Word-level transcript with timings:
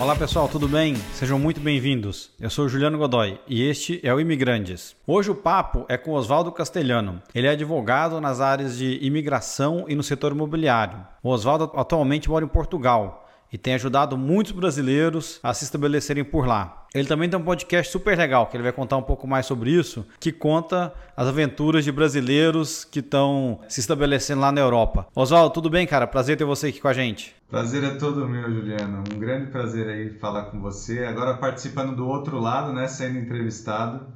Olá 0.00 0.16
pessoal, 0.16 0.48
tudo 0.48 0.66
bem? 0.66 0.96
Sejam 1.12 1.38
muito 1.38 1.60
bem-vindos. 1.60 2.30
Eu 2.40 2.48
sou 2.48 2.66
Juliano 2.70 2.96
Godoy 2.96 3.38
e 3.46 3.68
este 3.68 4.00
é 4.02 4.14
o 4.14 4.18
Imigrantes. 4.18 4.96
Hoje 5.06 5.30
o 5.30 5.34
papo 5.34 5.84
é 5.90 5.98
com 5.98 6.12
Oswaldo 6.12 6.50
Castelhano. 6.50 7.20
Ele 7.34 7.46
é 7.46 7.50
advogado 7.50 8.18
nas 8.18 8.40
áreas 8.40 8.78
de 8.78 8.98
imigração 9.02 9.84
e 9.88 9.94
no 9.94 10.02
setor 10.02 10.32
imobiliário. 10.32 11.06
O 11.22 11.28
Oswaldo 11.28 11.70
atualmente 11.74 12.30
mora 12.30 12.46
em 12.46 12.48
Portugal 12.48 13.28
e 13.52 13.58
tem 13.58 13.74
ajudado 13.74 14.16
muitos 14.16 14.52
brasileiros 14.52 15.40
a 15.42 15.52
se 15.52 15.64
estabelecerem 15.64 16.24
por 16.24 16.46
lá. 16.46 16.86
Ele 16.92 17.06
também 17.06 17.28
tem 17.28 17.38
um 17.38 17.44
podcast 17.44 17.92
super 17.92 18.18
legal, 18.18 18.46
que 18.46 18.56
ele 18.56 18.64
vai 18.64 18.72
contar 18.72 18.96
um 18.96 19.02
pouco 19.02 19.26
mais 19.26 19.46
sobre 19.46 19.70
isso, 19.70 20.04
que 20.18 20.32
conta 20.32 20.92
as 21.16 21.28
aventuras 21.28 21.84
de 21.84 21.92
brasileiros 21.92 22.84
que 22.84 22.98
estão 22.98 23.60
se 23.68 23.78
estabelecendo 23.78 24.40
lá 24.40 24.50
na 24.50 24.60
Europa. 24.60 25.06
Oswaldo, 25.14 25.54
tudo 25.54 25.70
bem, 25.70 25.86
cara? 25.86 26.06
Prazer 26.06 26.36
ter 26.36 26.44
você 26.44 26.68
aqui 26.68 26.80
com 26.80 26.88
a 26.88 26.92
gente. 26.92 27.34
Prazer 27.48 27.84
é 27.84 27.90
todo 27.90 28.28
meu, 28.28 28.52
Juliano. 28.52 29.04
Um 29.14 29.18
grande 29.20 29.52
prazer 29.52 29.88
aí 29.88 30.10
falar 30.18 30.46
com 30.46 30.60
você. 30.60 31.04
Agora 31.04 31.34
participando 31.34 31.94
do 31.94 32.08
outro 32.08 32.40
lado, 32.40 32.72
né, 32.72 32.88
sendo 32.88 33.18
entrevistado, 33.18 34.06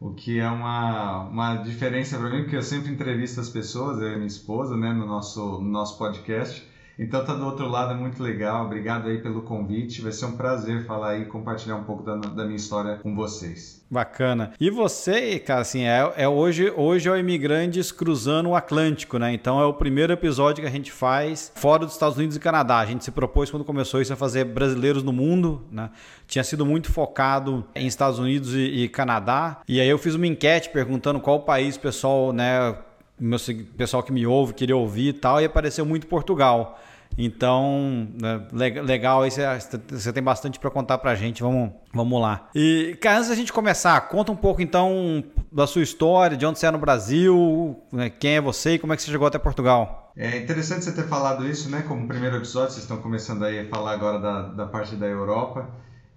o 0.00 0.14
que 0.14 0.38
é 0.38 0.48
uma, 0.48 1.24
uma 1.24 1.56
diferença 1.56 2.16
para 2.16 2.30
mim, 2.30 2.42
porque 2.42 2.56
eu 2.56 2.62
sempre 2.62 2.92
entrevisto 2.92 3.40
as 3.40 3.48
pessoas, 3.48 4.00
eu 4.00 4.12
e 4.12 4.14
minha 4.14 4.26
esposa, 4.26 4.76
né, 4.76 4.92
no 4.92 5.04
nosso, 5.04 5.60
no 5.60 5.68
nosso 5.68 5.98
podcast. 5.98 6.69
Então 7.00 7.24
tá 7.24 7.32
do 7.32 7.46
outro 7.46 7.66
lado, 7.66 7.94
é 7.94 7.96
muito 7.96 8.22
legal. 8.22 8.66
Obrigado 8.66 9.08
aí 9.08 9.22
pelo 9.22 9.40
convite. 9.40 10.02
Vai 10.02 10.12
ser 10.12 10.26
um 10.26 10.36
prazer 10.36 10.84
falar 10.84 11.16
e 11.16 11.24
compartilhar 11.24 11.76
um 11.76 11.84
pouco 11.84 12.02
da, 12.02 12.14
da 12.16 12.44
minha 12.44 12.56
história 12.56 12.96
com 12.96 13.16
vocês. 13.16 13.82
Bacana. 13.90 14.52
E 14.60 14.68
você, 14.68 15.38
cara, 15.38 15.62
assim, 15.62 15.84
é, 15.84 16.12
é 16.14 16.28
hoje, 16.28 16.70
hoje 16.76 17.08
é 17.08 17.12
o 17.12 17.16
Imigrantes 17.16 17.90
cruzando 17.90 18.50
o 18.50 18.54
Atlântico, 18.54 19.18
né? 19.18 19.32
Então 19.32 19.58
é 19.58 19.64
o 19.64 19.72
primeiro 19.72 20.12
episódio 20.12 20.62
que 20.62 20.68
a 20.68 20.70
gente 20.70 20.92
faz 20.92 21.50
fora 21.54 21.86
dos 21.86 21.94
Estados 21.94 22.18
Unidos 22.18 22.36
e 22.36 22.40
Canadá. 22.40 22.78
A 22.80 22.84
gente 22.84 23.02
se 23.02 23.10
propôs 23.10 23.50
quando 23.50 23.64
começou 23.64 24.02
isso 24.02 24.12
a 24.12 24.16
fazer 24.16 24.44
brasileiros 24.44 25.02
no 25.02 25.12
mundo, 25.12 25.62
né? 25.72 25.88
Tinha 26.26 26.44
sido 26.44 26.66
muito 26.66 26.92
focado 26.92 27.64
em 27.74 27.86
Estados 27.86 28.18
Unidos 28.18 28.54
e, 28.54 28.58
e 28.58 28.88
Canadá. 28.90 29.62
E 29.66 29.80
aí 29.80 29.88
eu 29.88 29.96
fiz 29.96 30.14
uma 30.14 30.26
enquete 30.26 30.68
perguntando 30.68 31.18
qual 31.18 31.40
país 31.40 31.76
o 31.76 31.80
pessoal, 31.80 32.30
né, 32.30 32.76
meu 33.18 33.38
pessoal 33.76 34.02
que 34.02 34.12
me 34.12 34.26
ouve 34.26 34.52
queria 34.52 34.76
ouvir 34.76 35.08
e 35.08 35.12
tal, 35.14 35.40
e 35.40 35.46
apareceu 35.46 35.86
muito 35.86 36.06
Portugal. 36.06 36.78
Então, 37.18 38.08
né, 38.20 38.46
legal, 38.82 39.22
aí 39.22 39.30
você 39.30 40.12
tem 40.12 40.22
bastante 40.22 40.58
para 40.58 40.70
contar 40.70 40.98
para 40.98 41.10
a 41.10 41.14
gente, 41.14 41.42
vamos, 41.42 41.70
vamos 41.92 42.20
lá. 42.20 42.48
E, 42.54 42.96
cara, 43.00 43.18
antes 43.18 43.28
da 43.28 43.34
gente 43.34 43.52
começar, 43.52 44.00
conta 44.08 44.32
um 44.32 44.36
pouco 44.36 44.62
então 44.62 45.22
da 45.52 45.66
sua 45.66 45.82
história, 45.82 46.36
de 46.36 46.46
onde 46.46 46.58
você 46.58 46.66
é 46.66 46.70
no 46.70 46.78
Brasil, 46.78 47.76
né, 47.92 48.08
quem 48.08 48.36
é 48.36 48.40
você 48.40 48.74
e 48.74 48.78
como 48.78 48.92
é 48.92 48.96
que 48.96 49.02
você 49.02 49.10
chegou 49.10 49.26
até 49.26 49.38
Portugal. 49.38 50.12
É 50.16 50.38
interessante 50.38 50.84
você 50.84 50.92
ter 50.92 51.06
falado 51.06 51.46
isso, 51.48 51.70
né? 51.70 51.82
Como 51.86 52.06
primeiro 52.06 52.36
episódio, 52.36 52.72
vocês 52.72 52.82
estão 52.82 52.98
começando 52.98 53.44
aí 53.44 53.60
a 53.60 53.68
falar 53.68 53.92
agora 53.92 54.18
da, 54.18 54.42
da 54.42 54.66
parte 54.66 54.96
da 54.96 55.06
Europa. 55.06 55.68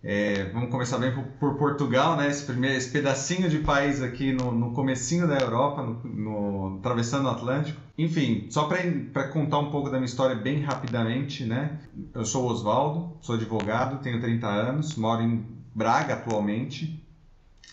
É, 0.05 0.49
vamos 0.51 0.69
começar 0.69 0.97
bem 0.97 1.13
por, 1.13 1.23
por, 1.39 1.57
Portugal, 1.57 2.17
né? 2.17 2.27
Esse, 2.27 2.43
primeiro, 2.43 2.75
esse 2.75 2.91
pedacinho 2.91 3.49
de 3.49 3.59
país 3.59 4.01
aqui 4.01 4.33
no, 4.33 4.51
no 4.51 4.73
comecinho 4.73 5.25
da 5.25 5.37
Europa, 5.37 5.81
no, 5.81 6.03
no 6.03 6.77
atravessando 6.79 7.25
o 7.25 7.29
Atlântico. 7.29 7.79
Enfim, 7.97 8.47
só 8.49 8.67
para 8.67 9.29
contar 9.29 9.59
um 9.59 9.71
pouco 9.71 9.89
da 9.89 9.95
minha 9.97 10.05
história 10.05 10.35
bem 10.35 10.61
rapidamente, 10.61 11.45
né? 11.45 11.79
Eu 12.13 12.25
sou 12.25 12.45
Oswaldo, 12.51 13.15
sou 13.21 13.35
advogado, 13.35 14.03
tenho 14.03 14.19
30 14.19 14.45
anos, 14.45 14.95
moro 14.95 15.21
em 15.21 15.45
Braga 15.73 16.15
atualmente. 16.15 17.01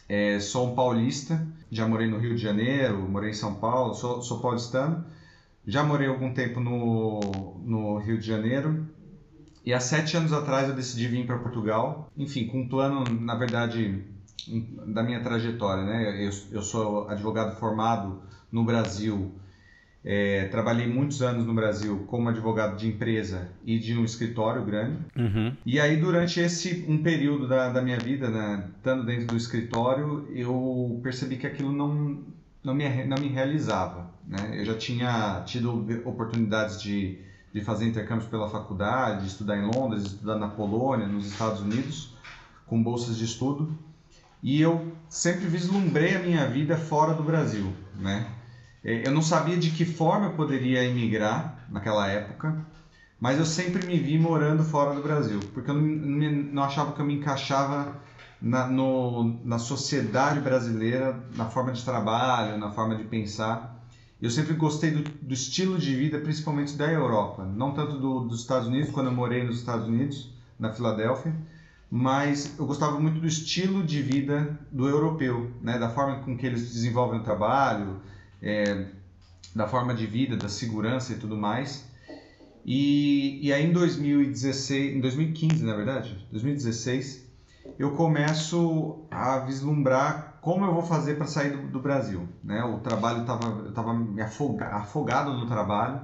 É, 0.08 0.38
sou 0.38 0.70
um 0.70 0.74
paulista, 0.74 1.44
já 1.68 1.86
morei 1.86 2.06
no 2.06 2.18
Rio 2.18 2.36
de 2.36 2.42
Janeiro, 2.42 3.08
morei 3.08 3.30
em 3.30 3.34
São 3.34 3.54
Paulo, 3.54 3.94
sou, 3.94 4.22
sou 4.22 4.40
paulistano. 4.40 5.04
Já 5.66 5.82
morei 5.82 6.06
algum 6.06 6.32
tempo 6.32 6.60
no, 6.60 7.60
no 7.64 7.98
Rio 7.98 8.18
de 8.18 8.26
Janeiro, 8.26 8.86
e 9.64 9.72
há 9.72 9.80
sete 9.80 10.16
anos 10.16 10.32
atrás 10.32 10.68
eu 10.68 10.74
decidi 10.74 11.06
vir 11.06 11.26
para 11.26 11.38
Portugal, 11.38 12.10
enfim, 12.16 12.46
com 12.46 12.60
um 12.60 12.68
plano, 12.68 13.04
na 13.20 13.34
verdade, 13.34 14.04
da 14.86 15.02
minha 15.02 15.20
trajetória, 15.20 15.84
né? 15.84 16.26
Eu, 16.26 16.30
eu 16.52 16.62
sou 16.62 17.08
advogado 17.08 17.58
formado 17.58 18.22
no 18.50 18.64
Brasil, 18.64 19.32
é, 20.02 20.46
trabalhei 20.46 20.86
muitos 20.86 21.20
anos 21.20 21.44
no 21.44 21.52
Brasil 21.52 22.04
como 22.06 22.28
advogado 22.28 22.76
de 22.76 22.88
empresa 22.88 23.48
e 23.64 23.78
de 23.78 23.96
um 23.98 24.04
escritório 24.04 24.64
grande. 24.64 24.98
Uhum. 25.14 25.54
E 25.64 25.78
aí, 25.78 25.96
durante 25.96 26.40
esse 26.40 26.86
um 26.88 27.02
período 27.02 27.46
da, 27.46 27.68
da 27.68 27.82
minha 27.82 27.98
vida, 27.98 28.30
né, 28.30 28.66
estando 28.76 29.04
dentro 29.04 29.26
do 29.26 29.36
escritório, 29.36 30.26
eu 30.34 30.98
percebi 31.02 31.36
que 31.36 31.46
aquilo 31.46 31.70
não, 31.70 32.18
não, 32.64 32.74
me, 32.74 33.04
não 33.04 33.18
me 33.18 33.28
realizava. 33.28 34.10
Né? 34.26 34.60
Eu 34.60 34.64
já 34.64 34.74
tinha 34.74 35.42
tido 35.44 35.86
oportunidades 36.06 36.80
de 36.80 37.18
de 37.52 37.60
fazer 37.62 37.86
intercâmbios 37.86 38.28
pela 38.28 38.48
faculdade, 38.48 39.22
de 39.22 39.28
estudar 39.28 39.56
em 39.56 39.64
Londres, 39.64 40.04
de 40.04 40.08
estudar 40.10 40.36
na 40.36 40.48
Polônia, 40.48 41.06
nos 41.06 41.26
Estados 41.26 41.60
Unidos, 41.60 42.14
com 42.66 42.82
bolsas 42.82 43.16
de 43.16 43.24
estudo. 43.24 43.76
E 44.42 44.60
eu 44.60 44.92
sempre 45.08 45.46
vislumbrei 45.46 46.16
a 46.16 46.20
minha 46.20 46.46
vida 46.46 46.76
fora 46.76 47.12
do 47.12 47.22
Brasil, 47.22 47.72
né? 47.94 48.26
É, 48.82 49.06
eu 49.06 49.12
não 49.12 49.20
sabia 49.20 49.58
de 49.58 49.70
que 49.70 49.84
forma 49.84 50.26
eu 50.26 50.32
poderia 50.32 50.84
emigrar 50.84 51.66
naquela 51.68 52.06
época, 52.06 52.64
mas 53.20 53.38
eu 53.38 53.44
sempre 53.44 53.86
me 53.86 53.98
vi 53.98 54.18
morando 54.18 54.64
fora 54.64 54.94
do 54.94 55.02
Brasil, 55.02 55.40
porque 55.52 55.70
eu 55.70 55.74
não, 55.74 55.82
não 55.82 56.62
achava 56.62 56.92
que 56.92 57.00
eu 57.00 57.04
me 57.04 57.14
encaixava 57.14 58.00
na, 58.40 58.66
no, 58.66 59.38
na 59.44 59.58
sociedade 59.58 60.40
brasileira, 60.40 61.22
na 61.36 61.46
forma 61.46 61.72
de 61.72 61.84
trabalho, 61.84 62.56
na 62.56 62.70
forma 62.70 62.96
de 62.96 63.04
pensar. 63.04 63.79
Eu 64.20 64.28
sempre 64.30 64.54
gostei 64.54 64.90
do, 64.90 65.02
do, 65.02 65.32
estilo 65.32 65.78
de 65.78 65.94
vida, 65.94 66.18
principalmente 66.18 66.76
da 66.76 66.90
Europa, 66.90 67.44
não 67.44 67.72
tanto 67.72 67.98
do, 67.98 68.20
dos 68.20 68.40
Estados 68.40 68.68
Unidos, 68.68 68.90
quando 68.90 69.06
eu 69.06 69.12
morei 69.12 69.42
nos 69.42 69.58
Estados 69.58 69.86
Unidos, 69.86 70.28
na 70.58 70.70
Filadélfia, 70.72 71.34
mas 71.90 72.54
eu 72.58 72.66
gostava 72.66 73.00
muito 73.00 73.18
do 73.18 73.26
estilo 73.26 73.82
de 73.82 74.02
vida 74.02 74.58
do 74.70 74.86
europeu, 74.86 75.50
né? 75.62 75.78
da 75.78 75.88
forma 75.88 76.20
com 76.20 76.36
que 76.36 76.46
eles 76.46 76.70
desenvolvem 76.70 77.20
o 77.20 77.24
trabalho, 77.24 77.96
é, 78.42 78.86
da 79.54 79.66
forma 79.66 79.94
de 79.94 80.06
vida, 80.06 80.36
da 80.36 80.48
segurança 80.48 81.14
e 81.14 81.16
tudo 81.16 81.36
mais. 81.36 81.88
E, 82.64 83.40
e 83.42 83.52
aí 83.52 83.66
em 83.66 83.72
2016, 83.72 84.96
em 84.96 85.00
2015 85.00 85.64
na 85.64 85.74
verdade, 85.74 86.26
2016, 86.30 87.26
eu 87.78 87.92
começo 87.92 89.06
a 89.10 89.38
vislumbrar 89.38 90.29
como 90.40 90.64
eu 90.64 90.72
vou 90.72 90.82
fazer 90.82 91.14
para 91.14 91.26
sair 91.26 91.56
do, 91.56 91.68
do, 91.68 91.80
Brasil? 91.80 92.26
Né? 92.42 92.62
O 92.64 92.78
trabalho 92.78 93.22
estava, 93.22 93.46
eu 93.46 93.68
estava 93.68 93.94
me 93.94 94.22
afoga, 94.22 94.66
afogado 94.68 95.32
no 95.34 95.46
trabalho, 95.46 96.00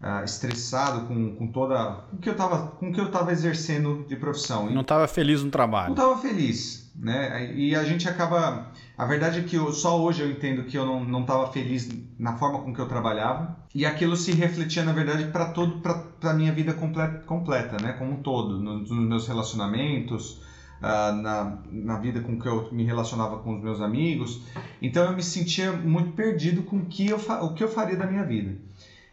uh, 0.00 0.24
estressado 0.24 1.06
com, 1.06 1.36
com 1.36 1.46
toda, 1.46 2.04
com 2.10 2.16
o 2.16 2.18
que 2.18 2.28
eu 2.28 2.32
estava, 2.32 2.66
com 2.72 2.90
o 2.90 2.92
que 2.92 3.00
eu 3.00 3.06
estava 3.06 3.30
exercendo 3.30 4.04
de 4.08 4.16
profissão. 4.16 4.68
Não 4.68 4.80
estava 4.80 5.06
feliz 5.06 5.42
no 5.42 5.50
trabalho. 5.50 5.94
Não 5.94 5.94
estava 5.94 6.20
feliz, 6.20 6.90
né? 6.96 7.54
E 7.54 7.74
a 7.76 7.84
gente 7.84 8.08
acaba, 8.08 8.72
a 8.98 9.04
verdade 9.04 9.40
é 9.40 9.42
que 9.44 9.56
eu, 9.56 9.72
só 9.72 10.00
hoje 10.00 10.22
eu 10.22 10.30
entendo 10.30 10.64
que 10.64 10.76
eu 10.76 10.84
não 10.84 11.04
não 11.04 11.20
estava 11.20 11.50
feliz 11.52 11.88
na 12.18 12.36
forma 12.36 12.60
com 12.60 12.74
que 12.74 12.80
eu 12.80 12.88
trabalhava 12.88 13.56
e 13.74 13.86
aquilo 13.86 14.16
se 14.16 14.32
refletia 14.32 14.82
na 14.82 14.92
verdade 14.92 15.26
para 15.26 15.46
todo 15.46 15.80
para 15.80 16.30
a 16.30 16.34
minha 16.34 16.52
vida 16.52 16.74
completa, 16.74 17.20
completa, 17.20 17.76
né? 17.80 17.92
Como 17.92 18.12
um 18.12 18.22
todo, 18.22 18.58
nos, 18.58 18.90
nos 18.90 19.08
meus 19.08 19.28
relacionamentos 19.28 20.42
uh, 20.82 21.14
na, 21.14 21.58
na 21.70 21.98
vida 21.98 22.20
com 22.20 22.38
que 22.38 22.46
eu 22.46 22.68
me 22.72 22.84
relacionava 22.84 23.38
com 23.38 23.54
os 23.56 23.62
meus 23.62 23.80
amigos. 23.80 24.42
Então 24.80 25.04
eu 25.04 25.12
me 25.12 25.22
sentia 25.22 25.72
muito 25.72 26.12
perdido 26.12 26.62
com 26.64 26.84
que 26.84 27.08
eu, 27.08 27.16
o 27.16 27.54
que 27.54 27.62
eu 27.62 27.68
faria 27.68 27.96
da 27.96 28.06
minha 28.06 28.24
vida. 28.24 28.56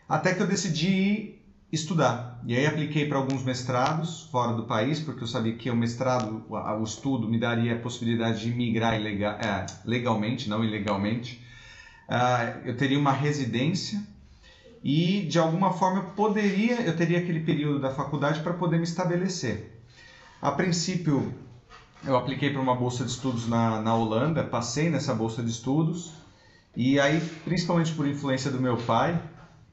Até 0.07 0.33
que 0.33 0.41
eu 0.41 0.47
decidi 0.47 1.35
estudar. 1.71 2.41
E 2.45 2.55
aí 2.55 2.65
apliquei 2.65 3.07
para 3.07 3.19
alguns 3.19 3.43
mestrados 3.43 4.23
fora 4.31 4.53
do 4.53 4.63
país, 4.63 4.99
porque 4.99 5.23
eu 5.23 5.27
sabia 5.27 5.53
que 5.55 5.69
o 5.69 5.75
mestrado, 5.75 6.43
o 6.49 6.83
estudo, 6.83 7.29
me 7.29 7.39
daria 7.39 7.75
a 7.75 7.79
possibilidade 7.79 8.41
de 8.41 8.51
migrar 8.51 8.99
ilegal, 8.99 9.33
é, 9.33 9.65
legalmente, 9.85 10.49
não 10.49 10.63
ilegalmente. 10.63 11.45
Uh, 12.07 12.65
eu 12.65 12.75
teria 12.75 12.97
uma 12.97 13.11
residência 13.11 14.01
e 14.83 15.21
de 15.29 15.37
alguma 15.37 15.73
forma 15.73 15.99
eu 15.99 16.05
poderia, 16.15 16.81
eu 16.81 16.95
teria 16.95 17.19
aquele 17.19 17.41
período 17.41 17.79
da 17.79 17.91
faculdade 17.91 18.41
para 18.41 18.53
poder 18.53 18.77
me 18.77 18.83
estabelecer. 18.83 19.79
A 20.41 20.51
princípio, 20.51 21.31
eu 22.05 22.15
apliquei 22.15 22.51
para 22.51 22.61
uma 22.61 22.75
bolsa 22.75 23.03
de 23.03 23.11
estudos 23.11 23.47
na, 23.47 23.81
na 23.81 23.95
Holanda, 23.95 24.43
passei 24.43 24.89
nessa 24.89 25.13
bolsa 25.13 25.43
de 25.43 25.49
estudos 25.49 26.13
e 26.75 26.99
aí, 26.99 27.19
principalmente 27.43 27.93
por 27.93 28.07
influência 28.07 28.51
do 28.51 28.61
meu 28.61 28.77
pai, 28.77 29.19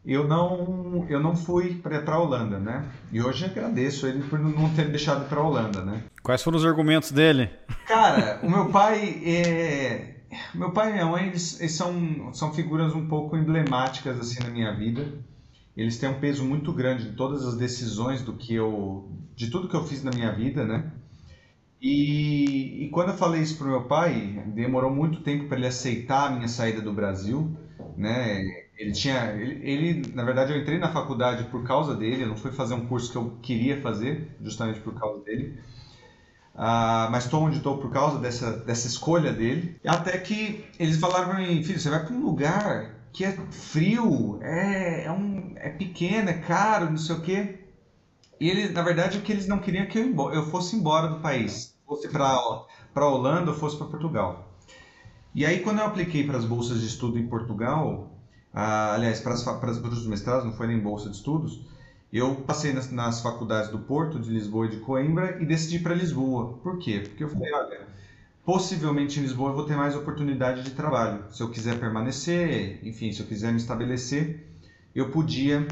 eu 0.05 0.27
não 0.27 1.07
eu 1.09 1.21
não 1.21 1.37
fui 1.37 1.75
para 1.75 2.03
a 2.13 2.19
Holanda, 2.19 2.59
né? 2.59 2.85
E 3.13 3.21
hoje 3.21 3.45
agradeço 3.45 4.07
ele 4.07 4.23
por 4.23 4.39
não 4.39 4.71
ter 4.71 4.87
me 4.87 4.91
deixado 4.91 5.29
para 5.29 5.41
a 5.41 5.45
Holanda, 5.45 5.85
né? 5.85 6.05
Quais 6.23 6.43
foram 6.43 6.57
os 6.57 6.65
argumentos 6.65 7.11
dele? 7.11 7.51
Cara, 7.87 8.41
o 8.43 8.51
meu 8.51 8.71
pai 8.71 9.23
é 9.25 10.17
meu 10.55 10.73
pai 10.73 10.91
e 10.91 10.93
minha 10.95 11.07
mãe 11.07 11.27
eles, 11.27 11.61
eles, 11.61 11.73
são 11.73 12.33
são 12.33 12.53
figuras 12.53 12.95
um 12.95 13.07
pouco 13.09 13.37
emblemáticas 13.37 14.19
assim 14.19 14.43
na 14.43 14.51
minha 14.51 14.75
vida. 14.75 15.07
Eles 15.77 15.99
têm 15.99 16.09
um 16.09 16.19
peso 16.19 16.45
muito 16.45 16.73
grande 16.73 17.09
em 17.09 17.13
todas 17.13 17.45
as 17.45 17.57
decisões 17.57 18.23
do 18.23 18.33
que 18.33 18.55
eu 18.55 19.11
de 19.35 19.51
tudo 19.51 19.69
que 19.69 19.77
eu 19.77 19.85
fiz 19.85 20.03
na 20.03 20.11
minha 20.11 20.33
vida, 20.33 20.65
né? 20.65 20.91
E, 21.81 22.85
e, 22.85 22.89
quando 22.91 23.11
eu 23.11 23.17
falei 23.17 23.43
isso 23.43 23.59
para 23.59 23.67
meu 23.67 23.85
pai, 23.85 24.43
demorou 24.47 24.91
muito 24.91 25.21
tempo 25.21 25.47
para 25.47 25.59
ele 25.59 25.67
aceitar 25.67 26.27
a 26.27 26.31
minha 26.31 26.49
saída 26.49 26.81
do 26.81 26.93
Brasil, 26.93 27.55
né? 27.97 28.43
Ele 28.79 28.93
tinha, 28.93 29.33
ele, 29.33 29.61
ele, 29.63 30.13
na 30.15 30.25
verdade, 30.25 30.53
eu 30.53 30.59
entrei 30.59 30.79
na 30.79 30.91
faculdade 30.91 31.45
por 31.45 31.65
causa 31.65 31.95
dele. 31.95 32.25
Eu 32.25 32.29
não 32.29 32.37
fui 32.37 32.51
fazer 32.51 32.75
um 32.75 32.87
curso 32.87 33.11
que 33.11 33.17
eu 33.17 33.39
queria 33.43 33.81
fazer, 33.81 34.29
justamente 34.43 34.81
por 34.81 34.95
causa 34.99 35.23
dele. 35.25 35.59
Uh, 36.55 37.11
mas 37.11 37.25
estou 37.25 37.43
onde 37.43 37.59
estou 37.59 37.77
por 37.77 37.91
causa 37.91 38.19
dessa, 38.19 38.53
dessa 38.59 38.87
escolha 38.87 39.33
dele. 39.33 39.77
Até 39.87 40.17
que 40.19 40.65
eles 40.79 40.97
falaram 40.99 41.29
para 41.29 41.39
mim, 41.39 41.63
filho, 41.63 41.79
você 41.79 41.91
vai 41.91 42.05
para 42.05 42.15
um 42.15 42.23
lugar 42.23 42.95
que 43.13 43.25
é 43.25 43.33
frio, 43.51 44.39
é, 44.43 45.05
é, 45.05 45.13
um, 45.13 45.55
é 45.57 45.71
pequeno, 45.71 46.29
é 46.29 46.35
caro, 46.35 46.91
não 46.91 46.99
sei 46.99 47.17
o 47.17 47.21
quê. 47.21 47.66
Ele, 48.41 48.69
na 48.69 48.83
verdade, 48.83 49.19
o 49.19 49.23
que 49.23 49.33
eles 49.33 49.47
não 49.47 49.59
queriam 49.59 49.85
é 49.85 49.87
que 49.87 49.99
eu, 49.99 50.33
eu 50.33 50.47
fosse 50.47 50.77
embora 50.77 51.09
do 51.09 51.21
país, 51.21 51.77
fosse 51.87 52.09
para 52.09 53.07
Holanda 53.09 53.51
ou 53.51 53.57
fosse 53.57 53.77
para 53.77 53.87
Portugal. 53.87 54.53
E 55.35 55.45
aí, 55.45 55.61
quando 55.61 55.79
eu 55.79 55.87
apliquei 55.87 56.27
para 56.27 56.39
as 56.39 56.45
bolsas 56.45 56.81
de 56.81 56.87
estudo 56.87 57.19
em 57.19 57.27
Portugal, 57.27 58.11
ah, 58.53 58.95
aliás, 58.95 59.21
para, 59.21 59.35
as, 59.35 59.43
para 59.43 59.71
os 59.71 60.07
mestrados, 60.07 60.45
não 60.45 60.53
foi 60.53 60.67
nem 60.67 60.79
bolsa 60.79 61.11
de 61.11 61.17
estudos, 61.17 61.61
eu 62.13 62.37
passei 62.37 62.73
nas, 62.73 62.91
nas, 62.91 63.21
faculdades 63.21 63.71
do 63.71 63.79
Porto, 63.81 64.19
de 64.19 64.31
Lisboa 64.31 64.67
e 64.67 64.71
de 64.71 64.77
Coimbra 64.79 65.37
e 65.43 65.45
decidi 65.45 65.79
para 65.79 65.95
Lisboa. 65.95 66.55
Por 66.63 66.79
quê? 66.79 67.03
Porque 67.07 67.25
eu 67.25 67.29
falei, 67.29 67.53
olha, 67.53 67.87
possivelmente 68.45 69.19
em 69.19 69.23
Lisboa 69.23 69.51
eu 69.51 69.57
vou 69.57 69.67
ter 69.67 69.77
mais 69.77 69.95
oportunidade 69.95 70.63
de 70.63 70.71
trabalho. 70.71 71.25
Se 71.31 71.43
eu 71.43 71.51
quiser 71.51 71.79
permanecer, 71.79 72.81
enfim, 72.87 73.13
se 73.13 73.21
eu 73.21 73.27
quiser 73.27 73.51
me 73.51 73.59
estabelecer, 73.59 74.47
eu 74.95 75.11
podia 75.11 75.67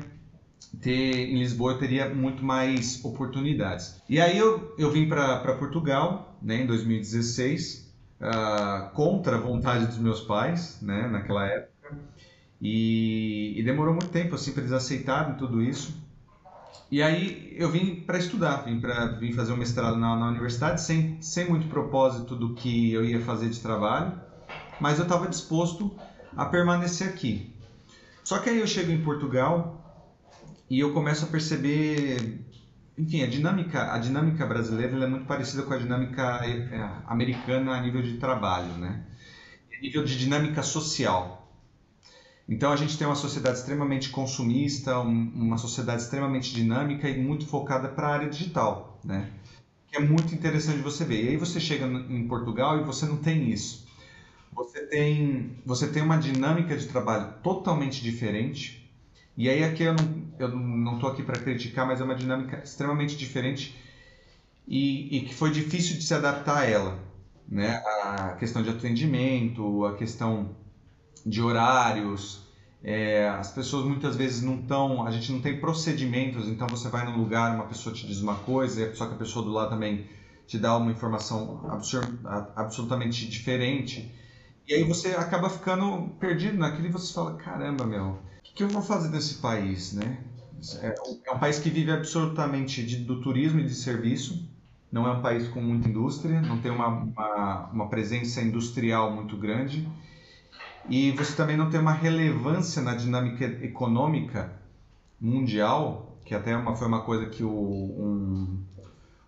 ter 0.80 1.30
em 1.30 1.38
Lisboa 1.38 1.72
eu 1.72 1.78
teria 1.78 2.08
muito 2.14 2.44
mais 2.44 3.04
oportunidades. 3.04 4.00
E 4.08 4.20
aí 4.20 4.36
eu, 4.36 4.74
eu 4.78 4.90
vim 4.90 5.08
para 5.08 5.54
Portugal, 5.56 6.36
né, 6.42 6.62
em 6.62 6.66
2016, 6.66 7.92
uh, 8.20 8.24
ah, 8.24 8.90
contra 8.94 9.36
a 9.36 9.40
vontade 9.40 9.86
dos 9.86 9.98
meus 9.98 10.20
pais, 10.20 10.78
né, 10.80 11.08
naquela 11.08 11.46
época. 11.46 11.98
E, 12.60 13.58
e 13.58 13.62
demorou 13.62 13.92
muito 13.92 14.08
tempo 14.08 14.34
assim 14.34 14.52
para 14.52 14.62
eles 14.62 14.72
aceitarem 14.72 15.34
tudo 15.34 15.62
isso. 15.62 16.02
E 16.90 17.02
aí 17.02 17.54
eu 17.58 17.70
vim 17.70 17.96
para 17.96 18.18
estudar, 18.18 18.58
vim 18.58 18.80
para 18.80 19.06
vim 19.06 19.32
fazer 19.32 19.52
um 19.52 19.56
mestrado 19.56 19.96
na, 19.96 20.16
na, 20.16 20.28
universidade 20.28 20.80
sem, 20.80 21.20
sem 21.20 21.48
muito 21.48 21.66
propósito 21.66 22.36
do 22.36 22.54
que 22.54 22.92
eu 22.92 23.04
ia 23.04 23.20
fazer 23.20 23.48
de 23.48 23.60
trabalho, 23.60 24.12
mas 24.80 24.98
eu 24.98 25.04
estava 25.04 25.26
disposto 25.26 25.94
a 26.36 26.44
permanecer 26.44 27.08
aqui. 27.08 27.52
Só 28.22 28.38
que 28.38 28.48
aí 28.48 28.60
eu 28.60 28.66
chego 28.66 28.92
em 28.92 29.02
Portugal 29.02 29.73
e 30.74 30.80
eu 30.80 30.92
começo 30.92 31.24
a 31.24 31.28
perceber, 31.28 32.40
enfim, 32.98 33.22
a 33.22 33.28
dinâmica, 33.28 33.92
a 33.92 33.98
dinâmica 33.98 34.44
brasileira 34.44 35.04
é 35.04 35.06
muito 35.06 35.24
parecida 35.24 35.62
com 35.62 35.72
a 35.72 35.78
dinâmica 35.78 36.44
é, 36.44 36.90
americana 37.06 37.76
a 37.76 37.80
nível 37.80 38.02
de 38.02 38.14
trabalho, 38.16 38.72
né? 38.74 39.04
A 39.72 39.80
nível 39.80 40.02
de 40.02 40.18
dinâmica 40.18 40.64
social. 40.64 41.48
Então 42.48 42.72
a 42.72 42.76
gente 42.76 42.98
tem 42.98 43.06
uma 43.06 43.14
sociedade 43.14 43.58
extremamente 43.58 44.10
consumista, 44.10 44.98
uma 44.98 45.56
sociedade 45.58 46.02
extremamente 46.02 46.52
dinâmica 46.52 47.08
e 47.08 47.22
muito 47.22 47.46
focada 47.46 47.88
para 47.88 48.08
a 48.08 48.12
área 48.14 48.28
digital, 48.28 48.98
né? 49.04 49.30
Que 49.88 49.98
é 49.98 50.00
muito 50.00 50.34
interessante 50.34 50.78
você 50.78 51.04
ver. 51.04 51.24
E 51.24 51.28
aí 51.28 51.36
você 51.36 51.60
chega 51.60 51.86
em 51.86 52.26
Portugal 52.26 52.80
e 52.80 52.82
você 52.82 53.06
não 53.06 53.18
tem 53.18 53.48
isso. 53.48 53.86
Você 54.52 54.86
tem, 54.86 55.56
você 55.64 55.86
tem 55.86 56.02
uma 56.02 56.16
dinâmica 56.16 56.76
de 56.76 56.88
trabalho 56.88 57.34
totalmente 57.44 58.02
diferente. 58.02 58.84
E 59.36 59.48
aí 59.48 59.62
aqui 59.62 59.84
eu 59.84 59.94
não, 59.94 60.23
eu 60.38 60.48
não 60.48 60.94
estou 60.94 61.10
aqui 61.10 61.22
para 61.22 61.38
criticar, 61.40 61.86
mas 61.86 62.00
é 62.00 62.04
uma 62.04 62.14
dinâmica 62.14 62.60
extremamente 62.62 63.16
diferente 63.16 63.75
e, 64.66 65.19
e 65.19 65.20
que 65.22 65.34
foi 65.34 65.50
difícil 65.50 65.96
de 65.96 66.04
se 66.04 66.14
adaptar 66.14 66.58
a 66.58 66.64
ela, 66.64 66.98
né? 67.48 67.82
A 68.02 68.36
questão 68.38 68.62
de 68.62 68.70
atendimento, 68.70 69.84
a 69.84 69.96
questão 69.96 70.56
de 71.25 71.42
horários. 71.42 72.42
É, 72.82 73.28
as 73.28 73.50
pessoas 73.50 73.86
muitas 73.86 74.14
vezes 74.16 74.42
não 74.42 74.60
estão, 74.60 75.06
a 75.06 75.10
gente 75.10 75.32
não 75.32 75.40
tem 75.40 75.58
procedimentos, 75.58 76.48
então 76.48 76.69
você 76.69 76.88
vai 76.88 77.04
num 77.06 77.16
lugar, 77.16 77.54
uma 77.54 77.66
pessoa 77.66 77.94
te 77.94 78.06
diz 78.06 78.20
uma 78.20 78.36
coisa, 78.36 78.94
só 78.94 79.06
que 79.06 79.14
a 79.14 79.19
pessoa 79.19 79.44
do 79.44 79.50
lado 79.52 79.70
também 79.70 80.06
te 80.46 80.58
dá 80.58 80.76
uma 80.76 80.90
informação 80.90 81.62
absolutamente 82.54 83.26
diferente. 83.26 84.12
E 84.69 84.75
aí 84.75 84.84
você 84.84 85.10
acaba 85.14 85.48
ficando 85.50 86.08
perdido 86.20 86.58
naquilo 86.58 86.88
e 86.88 86.92
você 86.92 87.12
fala, 87.12 87.34
caramba, 87.36 87.86
meu, 87.86 88.19
que, 88.54 88.62
eu 88.62 88.68
vou 88.68 88.82
fazer 88.82 89.08
nesse 89.08 89.34
país, 89.34 89.92
né? 89.92 90.18
É, 90.80 90.94
é 91.26 91.32
um 91.32 91.38
país 91.38 91.58
que 91.58 91.68
vive 91.68 91.90
absolutamente 91.90 92.84
de, 92.84 92.96
do 92.96 93.20
turismo 93.20 93.60
e 93.60 93.64
de 93.64 93.74
serviço, 93.74 94.48
não 94.90 95.06
é 95.06 95.12
um 95.12 95.20
país 95.20 95.48
com 95.48 95.60
muita 95.60 95.88
indústria, 95.88 96.40
não 96.40 96.60
tem 96.60 96.70
uma, 96.70 96.88
uma, 96.88 97.70
uma 97.72 97.88
presença 97.88 98.40
industrial 98.40 99.12
muito 99.12 99.36
grande, 99.36 99.86
e 100.88 101.10
você 101.12 101.34
também 101.34 101.56
não 101.56 101.68
tem 101.68 101.80
uma 101.80 101.92
relevância 101.92 102.80
na 102.80 102.94
dinâmica 102.94 103.44
econômica 103.44 104.52
mundial, 105.20 106.16
que 106.24 106.34
até 106.34 106.56
uma, 106.56 106.76
foi 106.76 106.86
uma 106.86 107.02
coisa 107.02 107.26
que 107.26 107.42
o, 107.42 107.50
um, 107.50 108.62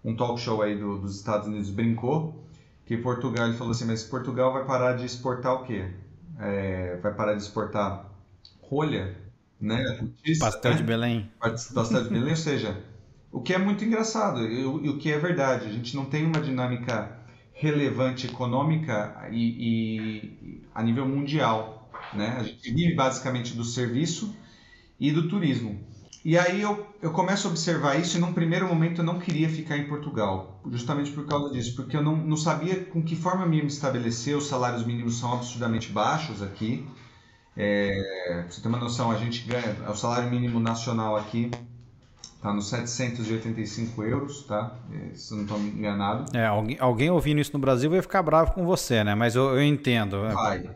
um 0.05 0.17
talk 0.17 0.41
show 0.41 0.63
aí 0.63 0.79
do, 0.79 0.99
dos 0.99 1.17
Estados 1.17 1.49
Unidos 1.49 1.71
brincou, 1.71 2.47
que 2.87 2.97
Portugal, 2.97 3.49
ele 3.49 3.57
falou 3.57 3.73
assim, 3.73 3.87
mas 3.87 4.05
Portugal 4.05 4.53
vai 4.53 4.65
parar 4.65 4.93
de 4.93 5.05
exportar 5.05 5.55
o 5.55 5.65
quê? 5.65 5.91
É, 6.39 6.97
vai 7.03 7.13
parar 7.13 7.35
de 7.35 7.43
exportar 7.43 8.07
rolha, 8.69 9.17
né? 9.61 10.09
pastel 10.39 10.73
né? 10.73 10.77
de 10.77 10.83
Belém. 10.83 11.31
Pastel 11.41 12.05
de 12.05 12.11
Belém, 12.11 12.31
ou 12.31 12.37
seja, 12.37 12.83
o 13.33 13.41
que 13.41 13.53
é 13.53 13.59
muito 13.59 13.85
engraçado 13.85 14.45
e, 14.45 14.65
o 14.65 14.99
que 14.99 15.11
é 15.13 15.19
verdade, 15.19 15.67
a 15.67 15.73
gente 15.73 15.95
não 15.95 16.05
tem 16.05 16.25
uma 16.25 16.41
dinâmica 16.41 17.17
relevante 17.53 18.27
econômica 18.27 19.29
e, 19.31 19.43
e, 19.43 20.61
a 20.75 20.83
nível 20.83 21.07
mundial. 21.07 21.91
Né? 22.13 22.37
A 22.39 22.43
gente 22.43 22.73
vive 22.73 22.95
basicamente 22.95 23.55
do 23.55 23.65
serviço 23.65 24.35
e 25.01 25.11
do 25.11 25.29
turismo. 25.29 25.81
E 26.25 26.37
aí 26.37 26.61
eu, 26.61 26.87
eu 27.01 27.13
começo 27.13 27.47
a 27.47 27.51
observar 27.51 28.01
isso 28.01 28.17
e 28.17 28.21
num 28.21 28.33
primeiro 28.33 28.67
momento 28.67 29.01
eu 29.01 29.05
não 29.05 29.21
queria 29.21 29.49
ficar 29.49 29.79
em 29.79 29.87
Portugal, 29.87 30.61
justamente 30.73 31.13
por 31.13 31.25
causa 31.25 31.53
disso, 31.53 31.77
porque 31.77 31.97
eu 31.97 32.03
não, 32.03 32.17
não 32.17 32.37
sabia 32.37 32.85
com 32.85 33.01
que 33.01 33.15
forma 33.15 33.47
me 33.47 33.65
estabelecer, 33.65 34.37
os 34.37 34.49
salários 34.49 34.85
mínimos 34.85 35.19
são 35.19 35.33
absurdamente 35.35 35.93
baixos 35.93 36.43
aqui. 36.43 36.85
É, 37.57 38.43
pra 38.43 38.51
você 38.51 38.61
ter 38.61 38.69
uma 38.69 38.79
noção, 38.79 39.11
a 39.11 39.17
gente 39.17 39.47
ganha, 39.47 39.77
o 39.89 39.95
salário 39.95 40.31
mínimo 40.31 40.61
nacional 40.61 41.17
aqui 41.17 41.51
Tá 42.47 42.53
nos 42.53 42.69
785 42.69 44.05
euros, 44.05 44.45
tá? 44.45 44.77
Se 45.15 45.35
não 45.35 45.43
estou 45.43 45.59
enganado. 45.59 46.37
É, 46.37 46.47
alguém, 46.47 46.77
alguém 46.79 47.11
ouvindo 47.11 47.41
isso 47.41 47.53
no 47.53 47.59
Brasil 47.59 47.91
vai 47.91 48.01
ficar 48.01 48.23
bravo 48.23 48.53
com 48.53 48.65
você, 48.65 49.03
né? 49.03 49.17
Mas 49.17 49.35
eu, 49.35 49.57
eu 49.57 49.63
entendo. 49.65 50.21
Vai. 50.33 50.71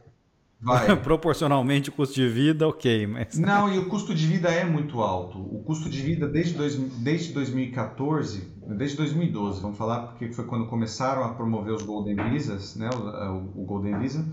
Vai. 0.61 0.97
Proporcionalmente 0.99 1.91
o 1.91 1.93
custo 1.93 2.17
de 2.17 2.29
vida, 2.29 2.67
ok, 2.67 3.07
mas... 3.07 3.39
Não, 3.39 3.73
e 3.73 3.79
o 3.79 3.89
custo 3.89 4.13
de 4.13 4.27
vida 4.27 4.49
é 4.49 4.65
muito 4.65 5.01
alto. 5.01 5.39
O 5.39 5.63
custo 5.63 5.89
de 5.89 6.03
vida 6.03 6.27
desde, 6.27 6.55
dois, 6.55 6.75
desde 6.75 7.33
2014, 7.33 8.53
desde 8.77 8.97
2012, 8.97 9.63
vamos 9.63 9.79
falar, 9.79 10.09
porque 10.09 10.33
foi 10.33 10.45
quando 10.47 10.67
começaram 10.67 11.23
a 11.23 11.35
promover 11.35 11.73
os 11.73 11.83
Golden 11.83 12.17
Visas, 12.31 12.75
né, 12.75 12.91
o, 12.93 13.63
o 13.63 13.65
Golden 13.65 13.99
Visa, 14.01 14.27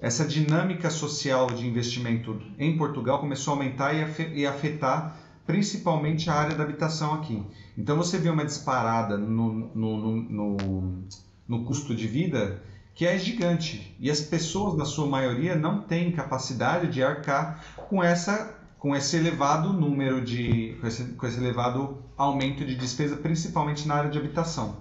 essa 0.00 0.24
dinâmica 0.24 0.90
social 0.90 1.46
de 1.46 1.66
investimento 1.66 2.40
em 2.58 2.76
Portugal 2.76 3.18
começou 3.18 3.54
a 3.54 3.56
aumentar 3.56 3.92
e 3.92 4.46
afetar 4.46 5.16
principalmente 5.46 6.28
a 6.28 6.34
área 6.34 6.56
da 6.56 6.64
habitação 6.64 7.14
aqui. 7.14 7.42
Então 7.78 7.96
você 7.96 8.18
vê 8.18 8.28
uma 8.28 8.44
disparada 8.44 9.16
no, 9.16 9.70
no, 9.74 9.96
no, 10.22 11.04
no, 11.48 11.64
custo 11.64 11.94
de 11.94 12.06
vida 12.06 12.60
que 12.94 13.06
é 13.06 13.16
gigante 13.18 13.94
e 14.00 14.10
as 14.10 14.20
pessoas, 14.20 14.76
na 14.76 14.84
sua 14.84 15.06
maioria, 15.06 15.54
não 15.54 15.82
têm 15.82 16.10
capacidade 16.10 16.88
de 16.88 17.02
arcar 17.02 17.64
com 17.88 18.02
essa 18.02 18.54
com 18.78 18.94
esse 18.94 19.16
elevado 19.16 19.72
número 19.72 20.20
de 20.20 20.76
com 20.80 20.86
esse, 20.86 21.04
com 21.04 21.26
esse 21.26 21.38
elevado 21.38 22.02
aumento 22.16 22.64
de 22.64 22.74
despesa, 22.74 23.16
principalmente 23.16 23.86
na 23.88 23.94
área 23.94 24.10
de 24.10 24.18
habitação. 24.18 24.76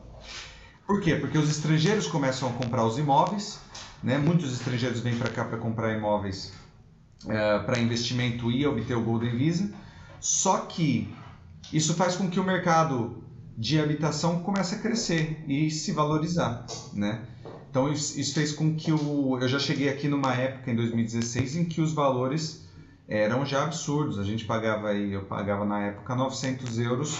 Por 0.85 1.01
quê? 1.01 1.15
Porque 1.15 1.37
os 1.37 1.49
estrangeiros 1.49 2.05
começam 2.05 2.49
a 2.49 2.51
comprar 2.53 2.85
os 2.85 2.97
imóveis, 2.97 3.59
né? 4.03 4.17
Muitos 4.17 4.53
estrangeiros 4.53 4.99
vêm 4.99 5.17
para 5.17 5.29
cá 5.29 5.45
para 5.45 5.57
comprar 5.57 5.95
imóveis 5.97 6.53
é, 7.27 7.59
para 7.59 7.79
investimento 7.79 8.51
e 8.51 8.65
obter 8.65 8.95
o 8.95 9.01
Golden 9.01 9.35
Visa 9.35 9.69
só 10.25 10.61
que 10.61 11.13
isso 11.71 11.93
faz 11.93 12.15
com 12.15 12.27
que 12.27 12.39
o 12.39 12.43
mercado 12.43 13.23
de 13.55 13.79
habitação 13.79 14.41
comece 14.41 14.73
a 14.73 14.79
crescer 14.79 15.45
e 15.47 15.69
se 15.69 15.91
valorizar, 15.91 16.65
né? 16.93 17.23
Então 17.69 17.91
isso 17.91 18.33
fez 18.33 18.51
com 18.51 18.75
que 18.75 18.91
o, 18.91 19.37
eu 19.39 19.47
já 19.47 19.59
cheguei 19.59 19.87
aqui 19.87 20.07
numa 20.07 20.33
época 20.33 20.71
em 20.71 20.75
2016 20.75 21.57
em 21.57 21.65
que 21.65 21.79
os 21.79 21.93
valores 21.93 22.67
eram 23.07 23.45
já 23.45 23.65
absurdos. 23.65 24.17
A 24.17 24.23
gente 24.23 24.45
pagava 24.45 24.89
aí, 24.89 25.13
eu 25.13 25.25
pagava 25.25 25.63
na 25.63 25.79
época 25.83 26.15
900 26.15 26.79
euros 26.79 27.13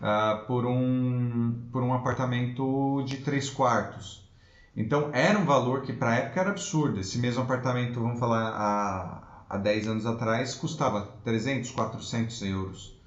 uh, 0.00 0.44
por 0.48 0.66
um 0.66 1.68
por 1.70 1.84
um 1.84 1.94
apartamento 1.94 3.04
de 3.06 3.18
três 3.18 3.48
quartos. 3.48 4.27
Então 4.78 5.10
era 5.12 5.38
um 5.38 5.44
valor 5.44 5.82
que 5.82 5.92
para 5.92 6.10
a 6.10 6.14
época 6.14 6.40
era 6.40 6.50
absurdo. 6.50 7.00
Esse 7.00 7.18
mesmo 7.18 7.42
apartamento, 7.42 8.00
vamos 8.00 8.18
falar 8.18 8.48
a 8.50 9.28
há 9.48 9.56
10 9.56 9.88
anos 9.88 10.06
atrás 10.06 10.54
custava 10.54 11.08
300, 11.24 11.70
400 11.70 12.42
euros. 12.42 12.98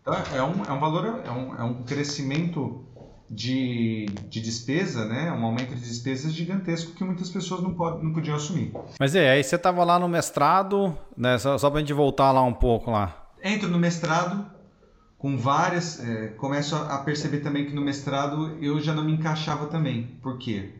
Então 0.00 0.14
é 0.34 0.42
um, 0.42 0.64
é 0.64 0.72
um 0.72 0.80
valor, 0.80 1.20
é 1.24 1.30
um, 1.30 1.54
é 1.56 1.62
um 1.64 1.82
crescimento 1.82 2.84
de, 3.28 4.06
de 4.28 4.40
despesa, 4.40 5.04
né? 5.04 5.30
um 5.32 5.44
aumento 5.44 5.74
de 5.74 5.80
despesas 5.80 6.32
gigantesco 6.32 6.92
que 6.92 7.04
muitas 7.04 7.28
pessoas 7.28 7.62
não, 7.62 7.74
pod, 7.74 8.02
não 8.02 8.12
podiam 8.12 8.36
assumir. 8.36 8.72
Mas 8.98 9.14
é, 9.14 9.30
aí 9.30 9.44
você 9.44 9.56
estava 9.56 9.84
lá 9.84 9.98
no 9.98 10.08
mestrado, 10.08 10.96
né? 11.16 11.36
só, 11.36 11.58
só 11.58 11.68
para 11.68 11.78
a 11.78 11.80
gente 11.80 11.92
voltar 11.92 12.32
lá 12.32 12.42
um 12.42 12.54
pouco 12.54 12.90
lá. 12.90 13.26
Entro 13.42 13.68
no 13.68 13.78
mestrado, 13.78 14.46
com 15.18 15.36
várias, 15.36 16.00
é, 16.00 16.28
começo 16.28 16.74
a 16.74 16.98
perceber 16.98 17.40
também 17.40 17.66
que 17.66 17.74
no 17.74 17.82
mestrado 17.82 18.56
eu 18.62 18.80
já 18.80 18.94
não 18.94 19.04
me 19.04 19.12
encaixava 19.12 19.66
também. 19.66 20.18
Por 20.22 20.38
quê? 20.38 20.72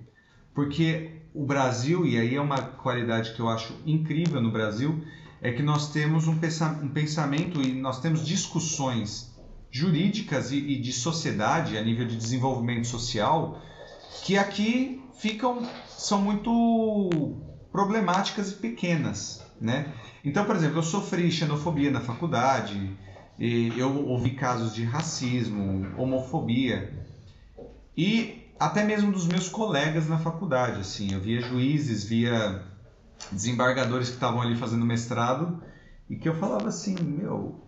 Porque 0.58 1.10
o 1.32 1.46
Brasil, 1.46 2.04
e 2.04 2.18
aí 2.18 2.34
é 2.34 2.40
uma 2.40 2.60
qualidade 2.60 3.32
que 3.32 3.38
eu 3.38 3.48
acho 3.48 3.80
incrível 3.86 4.40
no 4.40 4.50
Brasil, 4.50 5.04
é 5.40 5.52
que 5.52 5.62
nós 5.62 5.92
temos 5.92 6.26
um 6.26 6.36
pensamento 6.36 7.62
e 7.62 7.72
nós 7.80 8.00
temos 8.00 8.26
discussões 8.26 9.32
jurídicas 9.70 10.50
e, 10.50 10.74
de 10.74 10.92
sociedade 10.92 11.78
a 11.78 11.80
nível 11.80 12.08
de 12.08 12.16
desenvolvimento 12.16 12.88
social 12.88 13.62
que 14.24 14.36
aqui 14.36 15.00
ficam 15.16 15.64
são 15.86 16.20
muito 16.20 17.36
problemáticas 17.70 18.50
e 18.50 18.54
pequenas, 18.56 19.46
né? 19.60 19.94
Então, 20.24 20.44
por 20.44 20.56
exemplo, 20.56 20.78
eu 20.78 20.82
sofri 20.82 21.30
xenofobia 21.30 21.92
na 21.92 22.00
faculdade, 22.00 22.96
eu 23.38 24.08
ouvi 24.08 24.30
casos 24.30 24.74
de 24.74 24.82
racismo, 24.82 25.86
homofobia 25.96 27.06
e 27.96 28.37
até 28.58 28.82
mesmo 28.82 29.12
dos 29.12 29.26
meus 29.26 29.48
colegas 29.48 30.08
na 30.08 30.18
faculdade, 30.18 30.80
assim, 30.80 31.12
eu 31.12 31.20
via 31.20 31.40
juízes, 31.40 32.04
via 32.04 32.62
desembargadores 33.30 34.08
que 34.08 34.14
estavam 34.14 34.40
ali 34.42 34.56
fazendo 34.56 34.84
mestrado 34.84 35.62
e 36.08 36.16
que 36.16 36.28
eu 36.28 36.34
falava 36.34 36.68
assim, 36.68 36.96
meu, 37.00 37.60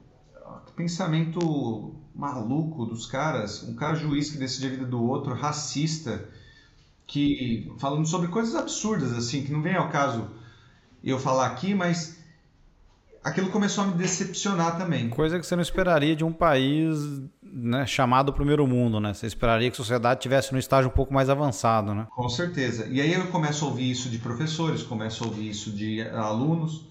que 0.66 0.72
pensamento 0.72 1.94
maluco 2.14 2.86
dos 2.86 3.06
caras, 3.06 3.62
um 3.62 3.74
cara 3.74 3.94
juiz 3.94 4.30
que 4.30 4.38
decide 4.38 4.66
a 4.66 4.70
vida 4.70 4.86
do 4.86 5.02
outro, 5.02 5.34
racista, 5.34 6.28
que 7.06 7.72
falando 7.78 8.06
sobre 8.06 8.28
coisas 8.28 8.54
absurdas 8.54 9.12
assim, 9.12 9.44
que 9.44 9.52
não 9.52 9.62
vem 9.62 9.76
ao 9.76 9.90
caso 9.90 10.30
eu 11.02 11.18
falar 11.18 11.46
aqui, 11.46 11.74
mas 11.74 12.19
aquilo 13.22 13.50
começou 13.50 13.84
a 13.84 13.86
me 13.86 13.94
decepcionar 13.94 14.78
também. 14.78 15.08
Coisa 15.10 15.38
que 15.38 15.46
você 15.46 15.54
não 15.54 15.62
esperaria 15.62 16.16
de 16.16 16.24
um 16.24 16.32
país 16.32 17.20
né, 17.42 17.86
chamado 17.86 18.32
primeiro 18.32 18.66
mundo, 18.66 18.98
né? 18.98 19.12
Você 19.12 19.26
esperaria 19.26 19.70
que 19.70 19.74
a 19.74 19.76
sociedade 19.76 20.20
tivesse 20.20 20.52
no 20.52 20.58
estágio 20.58 20.90
um 20.90 20.94
pouco 20.94 21.12
mais 21.12 21.28
avançado, 21.28 21.94
né? 21.94 22.06
Com 22.10 22.28
certeza. 22.28 22.86
E 22.86 23.00
aí 23.00 23.12
eu 23.12 23.26
começo 23.28 23.64
a 23.64 23.68
ouvir 23.68 23.90
isso 23.90 24.08
de 24.08 24.18
professores, 24.18 24.82
começo 24.82 25.24
a 25.24 25.26
ouvir 25.26 25.50
isso 25.50 25.70
de 25.70 26.02
alunos, 26.02 26.88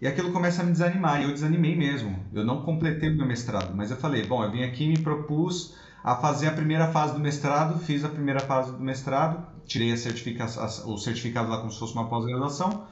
e 0.00 0.06
aquilo 0.06 0.32
começa 0.32 0.62
a 0.62 0.64
me 0.64 0.72
desanimar. 0.72 1.20
E 1.20 1.24
eu 1.24 1.32
desanimei 1.32 1.76
mesmo. 1.76 2.18
Eu 2.32 2.44
não 2.44 2.62
completei 2.62 3.10
o 3.10 3.16
meu 3.16 3.26
mestrado, 3.26 3.74
mas 3.74 3.90
eu 3.90 3.96
falei, 3.96 4.24
bom, 4.24 4.42
eu 4.42 4.50
vim 4.50 4.64
aqui 4.64 4.84
e 4.84 4.88
me 4.88 4.98
propus 4.98 5.74
a 6.02 6.16
fazer 6.16 6.48
a 6.48 6.52
primeira 6.52 6.88
fase 6.88 7.12
do 7.12 7.20
mestrado, 7.20 7.78
fiz 7.78 8.04
a 8.04 8.08
primeira 8.08 8.40
fase 8.40 8.72
do 8.72 8.80
mestrado, 8.80 9.46
tirei 9.66 9.92
a 9.92 9.96
certifica 9.98 10.46
o 10.86 10.96
certificado 10.96 11.50
lá 11.50 11.58
como 11.58 11.70
se 11.70 11.78
fosse 11.78 11.92
uma 11.92 12.08
pós-graduação 12.08 12.86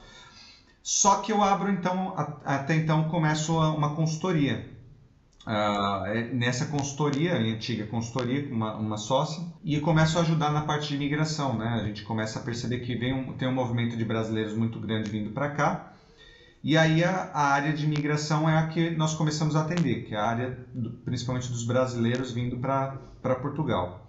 só 0.81 1.17
que 1.17 1.31
eu 1.31 1.43
abro 1.43 1.71
então, 1.71 2.13
até 2.45 2.75
então 2.75 3.03
começo 3.03 3.57
uma 3.57 3.95
consultoria. 3.95 4.67
Uh, 5.45 6.35
nessa 6.35 6.65
consultoria, 6.65 7.35
antiga 7.35 7.85
consultoria, 7.85 8.47
uma, 8.53 8.75
uma 8.75 8.97
sócia, 8.97 9.43
e 9.63 9.79
começo 9.79 10.17
a 10.17 10.21
ajudar 10.21 10.51
na 10.51 10.61
parte 10.61 10.89
de 10.89 10.95
imigração. 10.95 11.57
Né? 11.57 11.67
A 11.81 11.83
gente 11.85 12.03
começa 12.03 12.39
a 12.39 12.41
perceber 12.41 12.79
que 12.79 12.95
vem 12.95 13.13
um, 13.13 13.33
tem 13.33 13.47
um 13.47 13.53
movimento 13.53 13.97
de 13.97 14.05
brasileiros 14.05 14.53
muito 14.53 14.79
grande 14.79 15.09
vindo 15.09 15.31
para 15.31 15.49
cá, 15.49 15.93
e 16.63 16.77
aí 16.77 17.03
a, 17.03 17.31
a, 17.33 17.47
área 17.53 17.73
de 17.73 17.85
imigração 17.85 18.49
é 18.49 18.57
a 18.57 18.67
que 18.67 18.89
nós 18.91 19.15
começamos 19.15 19.55
a 19.55 19.61
atender, 19.61 20.03
que 20.03 20.13
é 20.13 20.17
a 20.17 20.25
área 20.25 20.67
do, 20.73 20.91
principalmente 20.91 21.49
dos 21.49 21.63
brasileiros 21.63 22.31
vindo 22.31 22.57
para 22.57 23.35
Portugal. 23.41 24.08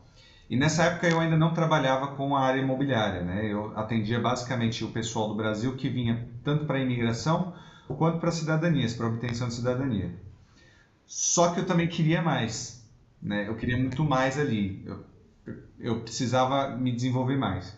E 0.51 0.57
nessa 0.57 0.85
época 0.85 1.09
eu 1.09 1.21
ainda 1.21 1.37
não 1.37 1.55
trabalhava 1.55 2.09
com 2.09 2.37
a 2.37 2.43
área 2.43 2.61
imobiliária, 2.61 3.23
né? 3.23 3.47
Eu 3.47 3.73
atendia 3.79 4.21
basicamente 4.21 4.85
o 4.85 4.91
pessoal 4.91 5.29
do 5.29 5.35
Brasil 5.35 5.75
que 5.77 5.89
vinha 5.89 6.21
tanto 6.45 6.67
para 6.67 6.77
a 6.79 6.81
imigração 6.81 7.55
quanto 7.89 8.19
para 8.21 8.31
cidadanias, 8.33 8.93
para 8.95 9.07
obtenção 9.07 9.49
de 9.49 9.55
cidadania. 9.55 10.13
Só 11.07 11.49
que 11.49 11.61
eu 11.61 11.67
também 11.67 11.89
queria 11.89 12.23
mais, 12.23 12.83
né? 13.23 13.49
Eu 13.49 13.55
queria 13.57 13.77
muito 13.77 14.05
mais 14.05 14.39
ali. 14.39 14.81
Eu, 14.85 15.01
eu 15.79 16.01
precisava 16.03 16.69
me 16.69 16.93
desenvolver 16.93 17.37
mais. 17.37 17.75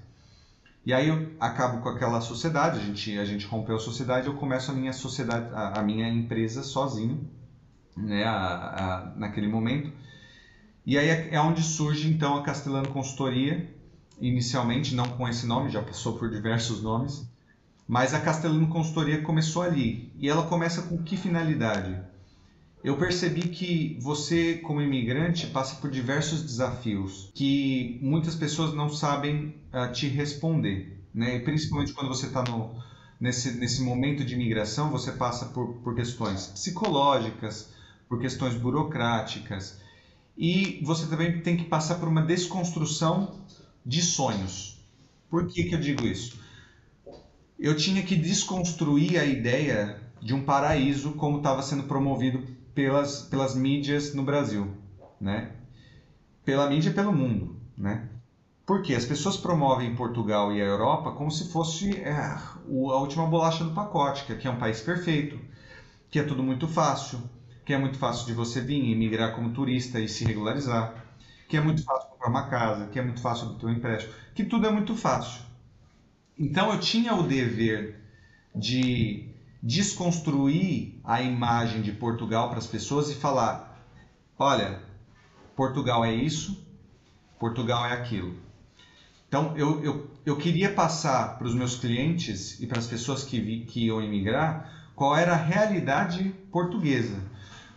E 0.85 0.93
aí 0.93 1.09
eu 1.09 1.31
acabo 1.41 1.79
com 1.79 1.89
aquela 1.89 2.21
sociedade, 2.21 2.79
a 2.81 2.83
gente, 2.83 3.19
a 3.19 3.25
gente 3.25 3.47
rompeu 3.47 3.77
a 3.77 3.81
sociedade, 3.81 4.27
eu 4.27 4.35
começo 4.35 4.71
a 4.71 4.75
minha 4.75 4.93
sociedade, 4.93 5.47
a, 5.53 5.81
a 5.81 5.83
minha 5.83 6.09
empresa 6.09 6.63
sozinho, 6.63 7.21
né, 7.97 8.25
a, 8.25 8.97
a, 8.99 9.07
naquele 9.17 9.49
momento. 9.49 9.91
E 10.85 10.99
aí 10.99 11.09
é, 11.09 11.35
é 11.35 11.41
onde 11.41 11.63
surge 11.63 12.09
então 12.09 12.37
a 12.37 12.43
Castelano 12.43 12.89
Consultoria, 12.89 13.69
inicialmente 14.21 14.95
não 14.95 15.09
com 15.09 15.29
esse 15.29 15.47
nome, 15.47 15.71
já 15.71 15.83
passou 15.83 16.19
por 16.19 16.31
diversos 16.31 16.83
nomes, 16.83 17.27
mas 17.87 18.15
a 18.15 18.21
Castelano 18.21 18.69
Consultoria 18.69 19.23
começou 19.23 19.63
ali. 19.63 20.13
E 20.19 20.29
ela 20.29 20.47
começa 20.47 20.83
com 20.83 21.03
que 21.03 21.17
finalidade? 21.17 22.01
Eu 22.83 22.97
percebi 22.97 23.43
que 23.43 23.97
você, 24.01 24.55
como 24.55 24.81
imigrante, 24.81 25.47
passa 25.47 25.77
por 25.77 25.89
diversos 25.89 26.43
desafios 26.43 27.31
que 27.33 28.01
muitas 28.03 28.35
pessoas 28.35 28.75
não 28.75 28.89
sabem 28.89 29.55
uh, 29.73 29.93
te 29.93 30.09
responder. 30.09 31.01
Né? 31.15 31.37
E 31.37 31.41
principalmente 31.41 31.93
quando 31.93 32.09
você 32.09 32.27
está 32.27 32.43
nesse, 33.21 33.53
nesse 33.53 33.83
momento 33.83 34.25
de 34.25 34.35
imigração, 34.35 34.91
você 34.91 35.13
passa 35.13 35.47
por, 35.47 35.75
por 35.75 35.95
questões 35.95 36.47
psicológicas, 36.47 37.73
por 38.09 38.19
questões 38.21 38.55
burocráticas, 38.55 39.81
e 40.37 40.81
você 40.85 41.07
também 41.07 41.41
tem 41.41 41.57
que 41.57 41.65
passar 41.65 41.97
por 41.97 42.09
uma 42.09 42.23
desconstrução 42.23 43.41
de 43.85 44.01
sonhos. 44.03 44.81
Por 45.29 45.47
que, 45.47 45.65
que 45.65 45.75
eu 45.75 45.81
digo 45.81 46.07
isso? 46.07 46.41
Eu 47.59 47.77
tinha 47.77 48.03
que 48.03 48.17
desconstruir 48.17 49.19
a 49.19 49.25
ideia 49.25 50.01
de 50.21 50.35
um 50.35 50.45
paraíso 50.45 51.13
como 51.13 51.39
estava 51.39 51.63
sendo 51.63 51.85
promovido 51.85 52.45
pelas, 52.75 53.23
pelas 53.23 53.55
mídias 53.55 54.15
no 54.15 54.23
Brasil, 54.23 54.71
né? 55.21 55.53
Pela 56.45 56.69
mídia 56.69 56.91
e 56.91 56.95
pelo 56.95 57.13
mundo, 57.13 57.57
né? 57.77 58.09
Porque 58.65 58.95
as 58.95 59.05
pessoas 59.05 59.37
promovem 59.37 59.95
Portugal 59.95 60.53
e 60.53 60.61
a 60.61 60.65
Europa 60.65 61.13
como 61.13 61.31
se 61.31 61.51
fosse 61.51 62.01
é, 62.01 62.13
a 62.13 62.59
última 62.67 63.27
bolacha 63.27 63.65
do 63.65 63.75
pacote, 63.75 64.25
que 64.25 64.33
aqui 64.33 64.47
é 64.47 64.51
um 64.51 64.59
país 64.59 64.81
perfeito, 64.81 65.39
que 66.11 66.19
é 66.19 66.23
tudo 66.23 66.43
muito 66.43 66.69
fácil, 66.69 67.21
que 67.65 67.73
é 67.73 67.79
muito 67.79 67.99
fácil 67.99 68.27
de 68.27 68.33
você 68.33 68.61
vir 68.61 68.83
e 68.85 68.95
migrar 68.95 69.35
como 69.35 69.51
turista 69.51 70.01
e 70.01 70.09
se 70.09 70.25
regularizar, 70.25 70.95
que 71.49 71.57
é 71.57 71.61
muito 71.61 71.85
fácil 71.85 72.09
comprar 72.11 72.29
uma 72.29 72.49
casa, 72.49 72.89
que 72.89 72.99
é 72.99 73.03
muito 73.03 73.21
fácil 73.21 73.49
do 73.49 73.55
teu 73.55 73.71
empréstimo, 73.71 74.13
que 74.35 74.45
tudo 74.45 74.67
é 74.67 74.71
muito 74.71 74.97
fácil. 74.97 75.43
Então 76.39 76.73
eu 76.73 76.81
tinha 76.81 77.15
o 77.15 77.23
dever 77.23 78.01
de 78.55 79.29
desconstruir 79.63 80.99
a 81.05 81.23
imagem 81.23 81.83
de 81.83 81.93
Portugal 81.93 82.49
para 82.49 82.59
as 82.59 82.67
pessoas 82.67 83.11
e 83.11 83.15
falar: 83.15 83.81
olha, 84.39 84.81
Portugal 85.55 86.05
é 86.05 86.13
isso, 86.13 86.67
Portugal 87.39 87.87
é 87.87 87.93
aquilo. 87.93 88.37
Então 89.29 89.57
eu, 89.57 89.83
eu, 89.85 90.11
eu 90.27 90.37
queria 90.37 90.73
passar 90.73 91.39
para 91.39 91.47
os 91.47 91.55
meus 91.55 91.77
clientes 91.77 92.61
e 92.61 92.67
para 92.67 92.79
as 92.79 92.87
pessoas 92.87 93.23
que, 93.23 93.41
vi, 93.41 93.65
que 93.65 93.87
iam 93.87 94.03
emigrar 94.03 94.91
qual 94.95 95.17
era 95.17 95.33
a 95.33 95.37
realidade 95.37 96.35
portuguesa 96.51 97.32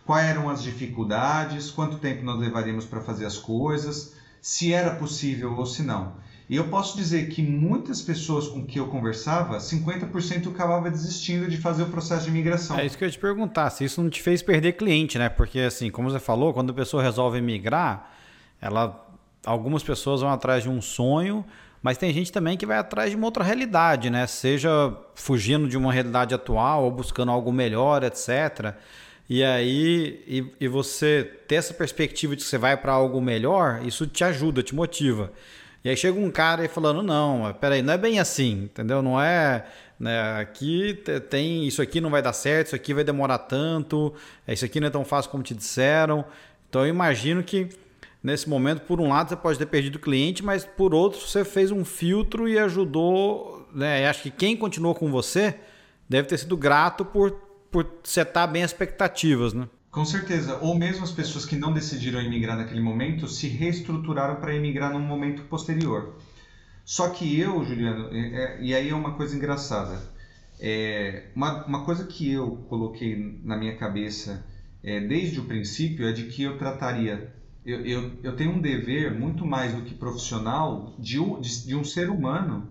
quais 0.06 0.30
eram 0.30 0.48
as 0.48 0.62
dificuldades, 0.62 1.70
quanto 1.70 1.98
tempo 1.98 2.24
nós 2.24 2.38
levaríamos 2.38 2.84
para 2.84 3.00
fazer 3.00 3.26
as 3.26 3.36
coisas, 3.36 4.14
se 4.40 4.72
era 4.72 4.94
possível 4.94 5.54
ou 5.56 5.66
se 5.66 5.82
não. 5.82 6.14
E 6.48 6.54
eu 6.54 6.68
posso 6.68 6.96
dizer 6.96 7.28
que 7.28 7.42
muitas 7.42 8.00
pessoas 8.00 8.46
com 8.46 8.64
que 8.64 8.78
eu 8.78 8.86
conversava, 8.86 9.56
50% 9.58 10.48
acabava 10.48 10.88
desistindo 10.88 11.50
de 11.50 11.56
fazer 11.56 11.82
o 11.82 11.86
processo 11.86 12.22
de 12.22 12.30
imigração. 12.30 12.78
É 12.78 12.86
isso 12.86 12.96
que 12.96 13.02
eu 13.02 13.08
ia 13.08 13.12
te 13.12 13.18
perguntar, 13.18 13.68
se 13.70 13.84
isso 13.84 14.00
não 14.00 14.08
te 14.08 14.22
fez 14.22 14.42
perder 14.42 14.74
cliente, 14.74 15.18
né? 15.18 15.28
Porque 15.28 15.58
assim, 15.58 15.90
como 15.90 16.08
você 16.08 16.20
falou, 16.20 16.54
quando 16.54 16.70
a 16.70 16.74
pessoa 16.74 17.02
resolve 17.02 17.40
migrar, 17.40 18.12
ela 18.60 19.04
algumas 19.44 19.82
pessoas 19.82 20.20
vão 20.20 20.30
atrás 20.30 20.62
de 20.62 20.68
um 20.68 20.80
sonho, 20.80 21.44
mas 21.82 21.98
tem 21.98 22.12
gente 22.12 22.30
também 22.30 22.56
que 22.56 22.66
vai 22.66 22.78
atrás 22.78 23.10
de 23.10 23.16
uma 23.16 23.26
outra 23.26 23.42
realidade, 23.42 24.08
né? 24.08 24.24
Seja 24.28 24.96
fugindo 25.16 25.68
de 25.68 25.76
uma 25.76 25.92
realidade 25.92 26.32
atual 26.32 26.84
ou 26.84 26.90
buscando 26.92 27.32
algo 27.32 27.52
melhor, 27.52 28.04
etc. 28.04 28.74
E 29.28 29.42
aí, 29.42 30.22
e, 30.26 30.46
e 30.60 30.68
você 30.68 31.24
ter 31.48 31.56
essa 31.56 31.74
perspectiva 31.74 32.36
de 32.36 32.44
que 32.44 32.48
você 32.48 32.58
vai 32.58 32.76
para 32.76 32.92
algo 32.92 33.20
melhor, 33.20 33.80
isso 33.84 34.06
te 34.06 34.22
ajuda, 34.22 34.62
te 34.62 34.74
motiva. 34.74 35.32
E 35.82 35.88
aí 35.88 35.96
chega 35.96 36.18
um 36.18 36.30
cara 36.30 36.62
aí 36.62 36.68
falando, 36.68 37.02
não, 37.02 37.52
peraí, 37.60 37.82
não 37.82 37.94
é 37.94 37.98
bem 37.98 38.18
assim, 38.18 38.64
entendeu? 38.64 39.02
Não 39.02 39.20
é, 39.20 39.66
né, 39.98 40.40
aqui 40.40 41.00
tem, 41.30 41.66
isso 41.66 41.82
aqui 41.82 42.00
não 42.00 42.10
vai 42.10 42.22
dar 42.22 42.32
certo, 42.32 42.68
isso 42.68 42.76
aqui 42.76 42.92
vai 42.94 43.04
demorar 43.04 43.38
tanto, 43.38 44.12
é, 44.46 44.52
isso 44.52 44.64
aqui 44.64 44.80
não 44.80 44.88
é 44.88 44.90
tão 44.90 45.04
fácil 45.04 45.30
como 45.30 45.42
te 45.42 45.54
disseram. 45.54 46.24
Então 46.68 46.82
eu 46.82 46.88
imagino 46.88 47.42
que 47.42 47.68
nesse 48.22 48.48
momento, 48.48 48.80
por 48.80 49.00
um 49.00 49.08
lado, 49.08 49.28
você 49.28 49.36
pode 49.36 49.58
ter 49.58 49.66
perdido 49.66 49.96
o 49.96 50.00
cliente, 50.00 50.44
mas 50.44 50.64
por 50.64 50.92
outro, 50.92 51.20
você 51.20 51.44
fez 51.44 51.70
um 51.70 51.84
filtro 51.84 52.48
e 52.48 52.58
ajudou, 52.58 53.68
né? 53.72 54.08
Acho 54.08 54.24
que 54.24 54.30
quem 54.30 54.56
continuou 54.56 54.94
com 54.94 55.10
você 55.10 55.54
deve 56.08 56.26
ter 56.26 56.38
sido 56.38 56.56
grato 56.56 57.04
por 57.04 57.45
por 57.70 57.86
setar 58.04 58.50
bem 58.50 58.62
as 58.62 58.70
expectativas, 58.70 59.52
né? 59.52 59.68
Com 59.90 60.04
certeza. 60.04 60.58
Ou 60.60 60.74
mesmo 60.74 61.04
as 61.04 61.10
pessoas 61.10 61.46
que 61.46 61.56
não 61.56 61.72
decidiram 61.72 62.20
emigrar 62.20 62.56
naquele 62.56 62.82
momento 62.82 63.26
se 63.26 63.48
reestruturaram 63.48 64.36
para 64.36 64.54
emigrar 64.54 64.92
num 64.92 65.00
momento 65.00 65.42
posterior. 65.44 66.16
Só 66.84 67.08
que 67.08 67.40
eu, 67.40 67.64
Juliano, 67.64 68.14
é, 68.14 68.18
é, 68.18 68.58
e 68.60 68.74
aí 68.74 68.90
é 68.90 68.94
uma 68.94 69.14
coisa 69.14 69.34
engraçada. 69.34 69.98
É, 70.60 71.30
uma, 71.34 71.64
uma 71.64 71.84
coisa 71.84 72.04
que 72.04 72.30
eu 72.30 72.64
coloquei 72.68 73.40
na 73.42 73.56
minha 73.56 73.76
cabeça 73.76 74.46
é, 74.82 75.00
desde 75.00 75.40
o 75.40 75.44
princípio 75.44 76.06
é 76.06 76.12
de 76.12 76.24
que 76.24 76.42
eu 76.42 76.58
trataria. 76.58 77.34
Eu, 77.64 77.84
eu, 77.84 78.12
eu 78.22 78.36
tenho 78.36 78.52
um 78.52 78.60
dever 78.60 79.12
muito 79.12 79.44
mais 79.44 79.74
do 79.74 79.82
que 79.82 79.94
profissional 79.94 80.94
de 80.98 81.18
um, 81.18 81.40
de, 81.40 81.66
de 81.66 81.74
um 81.74 81.82
ser 81.82 82.08
humano 82.08 82.68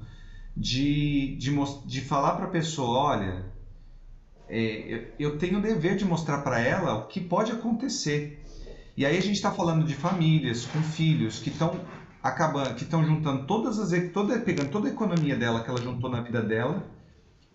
de, 0.56 1.36
de, 1.38 1.52
de 1.86 2.02
falar 2.02 2.36
para 2.36 2.46
a 2.46 2.50
pessoa: 2.50 3.00
olha, 3.00 3.46
é, 4.50 5.08
eu 5.18 5.38
tenho 5.38 5.60
o 5.60 5.62
dever 5.62 5.96
de 5.96 6.06
mostrar 6.06 6.40
para 6.40 6.60
ela 6.60 6.96
o 6.96 7.08
que 7.08 7.20
pode 7.20 7.52
acontecer. 7.52 8.44
E 8.96 9.06
aí 9.06 9.18
a 9.18 9.22
gente 9.22 9.36
está 9.36 9.52
falando 9.52 9.86
de 9.86 9.96
famílias 9.96 10.66
com 10.66 10.82
filhos 10.82 11.40
que 11.40 11.50
estão 11.50 11.80
acabando, 12.24 12.76
que 12.76 12.84
estão 12.84 13.04
juntando 13.04 13.46
todas 13.46 13.80
as, 13.80 13.92
toda, 14.12 14.40
pegando 14.40 14.70
toda 14.70 14.88
a 14.88 14.92
economia 14.92 15.36
dela 15.36 15.64
que 15.64 15.70
ela 15.70 15.82
juntou 15.82 16.10
na 16.10 16.22
vida 16.22 16.42
dela 16.42 16.84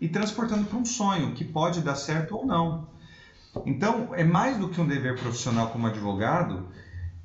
e 0.01 0.09
transportando 0.09 0.65
para 0.65 0.79
um 0.79 0.85
sonho 0.85 1.33
que 1.35 1.45
pode 1.45 1.81
dar 1.81 1.95
certo 1.95 2.37
ou 2.37 2.47
não. 2.47 2.89
Então 3.67 4.15
é 4.15 4.25
mais 4.25 4.59
do 4.59 4.69
que 4.69 4.81
um 4.81 4.87
dever 4.87 5.19
profissional 5.19 5.69
como 5.69 5.87
advogado, 5.87 6.69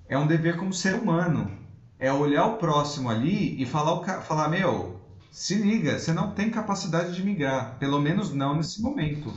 é 0.08 0.18
um 0.18 0.28
dever 0.28 0.58
como 0.58 0.74
ser 0.74 0.96
humano. 0.96 1.52
É 1.98 2.12
olhar 2.12 2.46
o 2.46 2.58
próximo 2.58 3.10
ali 3.10 3.62
e 3.62 3.66
falar, 3.66 4.22
falar 4.22 4.50
meu, 4.50 4.95
se 5.36 5.56
liga, 5.56 6.00
você 6.00 6.14
não 6.14 6.32
tem 6.32 6.50
capacidade 6.50 7.14
de 7.14 7.22
migrar, 7.22 7.78
pelo 7.78 8.00
menos 8.00 8.34
não 8.34 8.56
nesse 8.56 8.82
momento, 8.82 9.34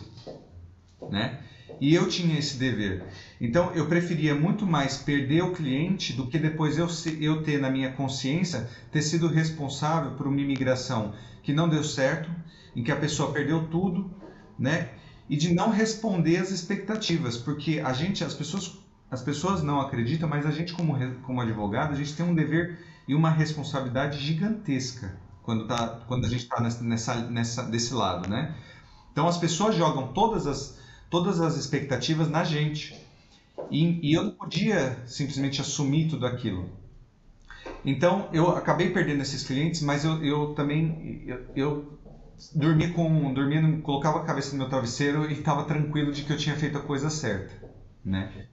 né? 1.11 1.41
E 1.81 1.93
eu 1.93 2.09
tinha 2.09 2.39
esse 2.39 2.57
dever. 2.57 3.05
Então 3.41 3.73
eu 3.73 3.85
preferia 3.87 4.33
muito 4.33 4.65
mais 4.65 4.97
perder 4.97 5.43
o 5.43 5.53
cliente 5.53 6.13
do 6.13 6.29
que 6.29 6.39
depois 6.39 6.79
eu, 6.79 6.87
eu 7.21 7.43
ter 7.43 7.61
na 7.61 7.69
minha 7.69 7.91
consciência 7.91 8.69
ter 8.93 9.03
sido 9.03 9.27
responsável 9.27 10.13
por 10.13 10.29
uma 10.29 10.41
imigração 10.41 11.15
que 11.43 11.53
não 11.53 11.69
deu 11.69 11.83
certo, 11.83 12.31
em 12.77 12.85
que 12.85 12.93
a 12.93 12.97
pessoa 12.97 13.33
perdeu 13.33 13.67
tudo, 13.67 14.09
né? 14.57 14.91
E 15.29 15.37
de 15.37 15.53
não 15.53 15.69
responder 15.69 16.37
às 16.37 16.53
expectativas, 16.53 17.37
porque 17.37 17.83
a 17.85 17.93
gente, 17.93 18.23
as 18.23 18.35
pessoas, 18.35 18.79
as 19.11 19.21
pessoas 19.21 19.65
não 19.65 19.81
acreditam, 19.81 20.29
mas 20.29 20.47
a 20.47 20.53
gente 20.53 20.75
como, 20.75 20.95
como 21.23 21.41
advogado, 21.41 21.93
a 21.93 21.97
gente 21.97 22.15
tem 22.15 22.25
um 22.25 22.37
dever 22.37 22.79
e 23.09 23.17
uma 23.17 23.31
responsabilidade 23.31 24.21
gigantesca 24.21 25.27
quando, 25.49 25.67
tá, 25.67 26.01
quando 26.07 26.27
a 26.27 26.29
gente 26.29 26.43
está 26.43 26.61
nessa, 26.61 27.23
nessa, 27.31 27.63
desse 27.63 27.95
lado, 27.95 28.29
né? 28.29 28.55
Então 29.11 29.27
as 29.27 29.39
pessoas 29.39 29.75
jogam 29.75 30.13
todas 30.13 30.47
as, 30.47 30.79
todas 31.09 31.41
as 31.41 31.57
expectativas 31.57 32.29
na 32.29 32.45
gente. 32.45 32.95
E, 33.71 33.99
e 34.07 34.13
eu 34.13 34.25
não 34.25 34.31
podia 34.33 35.03
simplesmente 35.07 35.59
assumir 35.59 36.11
tudo 36.11 36.27
aquilo. 36.27 36.69
Então 37.83 38.29
eu 38.31 38.51
acabei 38.51 38.91
perdendo 38.91 39.23
esses 39.23 39.43
clientes, 39.43 39.81
mas 39.81 40.05
eu, 40.05 40.23
eu 40.23 40.53
também 40.53 41.23
eu, 41.25 41.41
eu 41.57 41.99
dormia 42.55 42.93
com 42.93 43.33
dormia, 43.33 43.81
colocava 43.81 44.19
a 44.19 44.25
cabeça 44.27 44.53
no 44.53 44.59
meu 44.59 44.69
travesseiro 44.69 45.31
e 45.31 45.33
estava 45.33 45.65
tranquilo 45.65 46.13
de 46.13 46.25
que 46.25 46.33
eu 46.35 46.37
tinha 46.37 46.57
feito 46.57 46.77
a 46.77 46.83
coisa 46.83 47.09
certa, 47.09 47.55
né? 48.05 48.49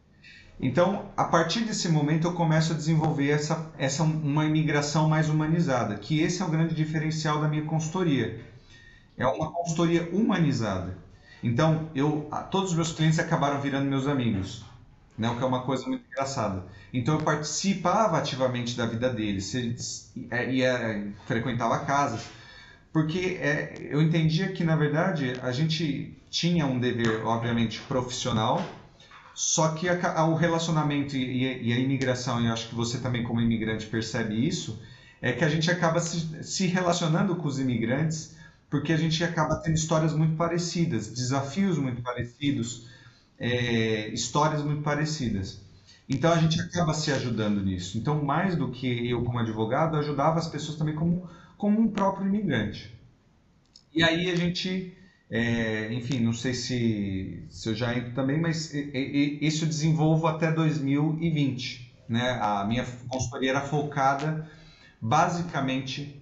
Então, 0.59 1.11
a 1.17 1.25
partir 1.25 1.61
desse 1.61 1.89
momento 1.89 2.27
eu 2.27 2.33
começo 2.33 2.71
a 2.73 2.75
desenvolver 2.75 3.29
essa, 3.29 3.71
essa 3.77 4.03
uma 4.03 4.45
imigração 4.45 5.09
mais 5.09 5.29
humanizada, 5.29 5.95
que 5.95 6.21
esse 6.21 6.41
é 6.41 6.45
o 6.45 6.49
grande 6.49 6.73
diferencial 6.73 7.41
da 7.41 7.47
minha 7.47 7.65
consultoria. 7.65 8.39
É 9.17 9.25
uma 9.27 9.51
consultoria 9.51 10.09
humanizada. 10.13 10.97
Então, 11.43 11.89
eu, 11.93 12.29
todos 12.49 12.71
os 12.71 12.75
meus 12.75 12.91
clientes 12.91 13.19
acabaram 13.19 13.61
virando 13.61 13.89
meus 13.89 14.07
amigos, 14.07 14.65
né? 15.17 15.29
o 15.29 15.37
que 15.37 15.43
é 15.43 15.45
uma 15.45 15.63
coisa 15.63 15.85
muito 15.85 16.05
engraçada. 16.07 16.63
Então, 16.93 17.15
eu 17.15 17.21
participava 17.21 18.17
ativamente 18.17 18.77
da 18.77 18.85
vida 18.85 19.09
deles, 19.09 20.11
é, 20.31 20.51
ia, 20.51 21.13
frequentava 21.25 21.79
casas, 21.79 22.25
porque 22.93 23.37
é, 23.41 23.89
eu 23.91 24.01
entendia 24.01 24.53
que, 24.53 24.63
na 24.63 24.75
verdade, 24.75 25.33
a 25.43 25.51
gente 25.51 26.17
tinha 26.29 26.65
um 26.65 26.79
dever, 26.79 27.25
obviamente, 27.25 27.79
profissional, 27.81 28.65
só 29.35 29.69
que 29.69 29.87
a, 29.87 30.13
a, 30.13 30.25
o 30.25 30.33
relacionamento 30.33 31.15
e, 31.15 31.67
e, 31.67 31.73
a 31.73 31.77
imigração, 31.77 32.41
e 32.41 32.47
acho 32.47 32.69
que 32.69 32.75
você 32.75 32.97
também 32.97 33.23
como 33.23 33.41
imigrante 33.41 33.85
percebe 33.85 34.47
isso, 34.47 34.81
é 35.21 35.33
que 35.33 35.43
a 35.43 35.49
gente 35.49 35.69
acaba 35.69 35.99
se, 35.99 36.43
se 36.43 36.65
relacionando 36.65 37.35
com 37.35 37.47
os 37.47 37.59
imigrantes 37.59 38.35
porque 38.69 38.91
a 38.91 38.97
gente 38.97 39.23
acaba 39.23 39.55
tendo 39.57 39.75
histórias 39.75 40.13
muito 40.13 40.35
parecidas, 40.35 41.07
desafios 41.07 41.77
muito 41.77 42.01
parecidos, 42.01 42.87
é, 43.39 44.09
histórias 44.09 44.63
muito 44.63 44.81
parecidas. 44.81 45.61
Então 46.09 46.31
a 46.31 46.37
gente 46.37 46.59
acaba 46.59 46.93
se 46.93 47.11
ajudando 47.11 47.63
nisso. 47.63 47.97
Então, 47.97 48.23
mais 48.23 48.55
do 48.55 48.71
que 48.71 49.09
eu 49.09 49.23
como 49.23 49.39
advogado, 49.39 49.97
ajudava 49.97 50.39
as 50.39 50.47
pessoas 50.47 50.77
também 50.77 50.95
como, 50.95 51.29
como 51.57 51.79
um 51.79 51.87
próprio 51.87 52.27
imigrante. 52.27 52.93
E 53.93 54.03
aí 54.03 54.29
a 54.29 54.35
gente 54.35 54.95
é, 55.29 55.93
enfim, 55.93 56.19
não 56.19 56.33
sei 56.33 56.53
se, 56.53 57.45
se 57.49 57.69
eu 57.69 57.75
já 57.75 57.97
entro 57.97 58.13
também, 58.13 58.39
mas 58.39 58.71
isso 58.73 59.63
eu 59.63 59.67
desenvolvo 59.67 60.27
até 60.27 60.51
2020. 60.51 61.91
Né? 62.07 62.37
A 62.41 62.63
minha 62.65 62.85
consultoria 63.07 63.49
era 63.49 63.61
focada 63.61 64.47
basicamente 65.01 66.21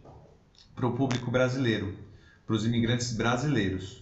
para 0.73 0.87
o 0.87 0.95
público 0.95 1.29
brasileiro, 1.29 1.97
para 2.45 2.55
os 2.55 2.65
imigrantes 2.65 3.11
brasileiros. 3.13 4.01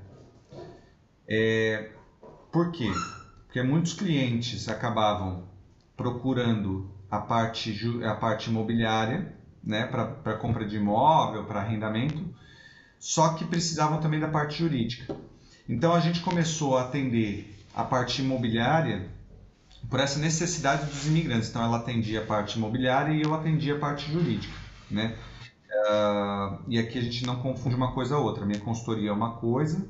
É, 1.29 1.91
por 2.51 2.73
quê? 2.73 2.91
Porque 3.45 3.63
muitos 3.63 3.93
clientes 3.93 4.67
acabavam 4.67 5.45
procurando 5.95 6.91
a 7.11 7.19
parte, 7.19 7.79
a 8.03 8.15
parte 8.15 8.49
imobiliária 8.49 9.37
né, 9.63 9.87
para 9.87 10.35
compra 10.39 10.67
de 10.67 10.77
imóvel, 10.77 11.45
para 11.45 11.61
arrendamento, 11.61 12.25
só 12.99 13.35
que 13.35 13.45
precisavam 13.45 14.01
também 14.01 14.19
da 14.19 14.29
parte 14.29 14.59
jurídica. 14.59 15.15
Então 15.69 15.93
a 15.93 16.01
gente 16.01 16.21
começou 16.21 16.79
a 16.79 16.83
atender 16.83 17.55
a 17.75 17.85
parte 17.85 18.23
imobiliária 18.23 19.11
por 19.91 20.01
essa 20.01 20.19
necessidade 20.19 20.87
dos 20.87 21.07
imigrantes. 21.07 21.51
Então 21.51 21.63
ela 21.63 21.77
atendia 21.77 22.21
a 22.23 22.25
parte 22.25 22.57
imobiliária 22.57 23.13
e 23.13 23.21
eu 23.21 23.35
atendia 23.35 23.77
a 23.77 23.79
parte 23.79 24.11
jurídica 24.11 24.64
né? 24.91 25.17
Uh, 25.71 26.59
e 26.69 26.79
aqui 26.79 26.99
a 26.99 27.03
gente 27.03 27.27
não 27.27 27.37
confunde 27.37 27.75
uma 27.75 27.93
coisa 27.93 28.15
a 28.15 28.19
outra. 28.19 28.47
Minha 28.47 28.61
consultoria 28.61 29.11
é 29.11 29.13
uma 29.13 29.37
coisa 29.37 29.87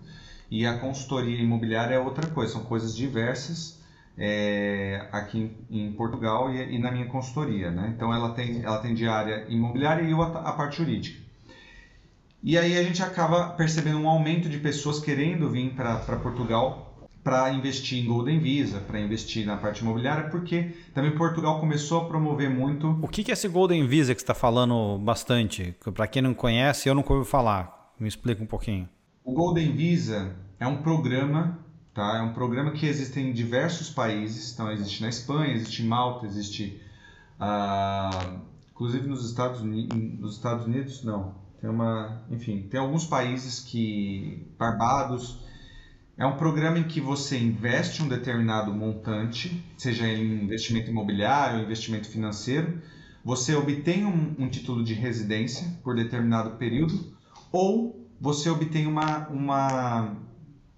e 0.50 0.66
a 0.66 0.78
consultoria 0.78 1.40
imobiliária 1.40 1.94
é 1.94 1.98
outra 1.98 2.26
coisa. 2.28 2.52
São 2.52 2.64
coisas 2.64 2.96
diversas 2.96 3.82
é, 4.16 5.08
aqui 5.12 5.50
em, 5.70 5.86
em 5.86 5.92
Portugal 5.92 6.52
e, 6.52 6.76
e, 6.76 6.78
na 6.78 6.90
minha 6.90 7.06
consultoria, 7.06 7.70
né? 7.70 7.92
Então 7.94 8.12
ela 8.12 8.30
tem, 8.30 8.62
ela 8.62 8.78
tem 8.78 8.94
de 8.94 9.06
área 9.06 9.44
imobiliária 9.48 10.02
e 10.02 10.10
eu 10.10 10.22
a, 10.22 10.28
a 10.28 10.52
parte 10.52 10.78
jurídica. 10.78 11.22
E 12.42 12.58
aí 12.58 12.76
a 12.78 12.82
gente 12.82 13.02
acaba 13.02 13.50
percebendo 13.50 13.98
um 13.98 14.08
aumento 14.08 14.48
de 14.48 14.58
pessoas 14.58 15.00
querendo 15.00 15.50
vir 15.50 15.74
para 15.74 15.96
Portugal 16.16 16.93
para 17.24 17.50
investir 17.54 18.04
em 18.04 18.06
Golden 18.06 18.38
Visa, 18.38 18.80
para 18.80 19.00
investir 19.00 19.46
na 19.46 19.56
parte 19.56 19.80
imobiliária, 19.80 20.28
porque 20.28 20.74
também 20.92 21.16
Portugal 21.16 21.58
começou 21.58 22.02
a 22.02 22.04
promover 22.04 22.50
muito. 22.50 22.98
O 23.00 23.08
que 23.08 23.30
é 23.30 23.32
esse 23.32 23.48
Golden 23.48 23.86
Visa 23.86 24.14
que 24.14 24.20
você 24.20 24.24
está 24.24 24.34
falando 24.34 24.98
bastante? 24.98 25.74
Para 25.94 26.06
quem 26.06 26.20
não 26.20 26.34
conhece, 26.34 26.86
eu 26.86 26.94
nunca 26.94 27.14
ouvi 27.14 27.28
falar. 27.28 27.94
Me 27.98 28.06
explica 28.06 28.42
um 28.42 28.46
pouquinho. 28.46 28.86
O 29.24 29.32
Golden 29.32 29.74
Visa 29.74 30.36
é 30.60 30.66
um 30.66 30.82
programa, 30.82 31.58
tá? 31.94 32.18
É 32.18 32.20
um 32.20 32.34
programa 32.34 32.72
que 32.72 32.84
existe 32.84 33.18
em 33.18 33.32
diversos 33.32 33.88
países. 33.88 34.52
Então 34.52 34.70
existe 34.70 35.00
na 35.00 35.08
Espanha, 35.08 35.54
existe 35.54 35.82
em 35.82 35.86
Malta, 35.86 36.26
existe, 36.26 36.78
uh, 37.40 38.38
inclusive 38.70 39.08
nos 39.08 39.24
Estados 39.24 39.62
Unidos, 39.62 39.96
nos 39.96 40.36
Estados 40.36 40.66
Unidos 40.66 41.02
não. 41.02 41.36
Tem 41.58 41.70
uma, 41.70 42.22
enfim, 42.30 42.68
tem 42.70 42.78
alguns 42.78 43.06
países 43.06 43.60
que 43.60 44.46
Barbados 44.58 45.42
é 46.16 46.24
um 46.24 46.36
programa 46.36 46.78
em 46.78 46.84
que 46.84 47.00
você 47.00 47.36
investe 47.36 48.02
um 48.02 48.08
determinado 48.08 48.72
montante, 48.72 49.64
seja 49.76 50.06
em 50.06 50.44
investimento 50.44 50.90
imobiliário 50.90 51.64
investimento 51.64 52.08
financeiro, 52.08 52.80
você 53.24 53.54
obtém 53.54 54.04
um, 54.04 54.34
um, 54.38 54.48
título 54.48 54.84
de 54.84 54.94
residência 54.94 55.66
por 55.82 55.96
determinado 55.96 56.56
período 56.56 57.12
ou 57.50 58.08
você 58.20 58.48
obtém 58.48 58.86
uma, 58.86 59.26
uma 59.28 60.16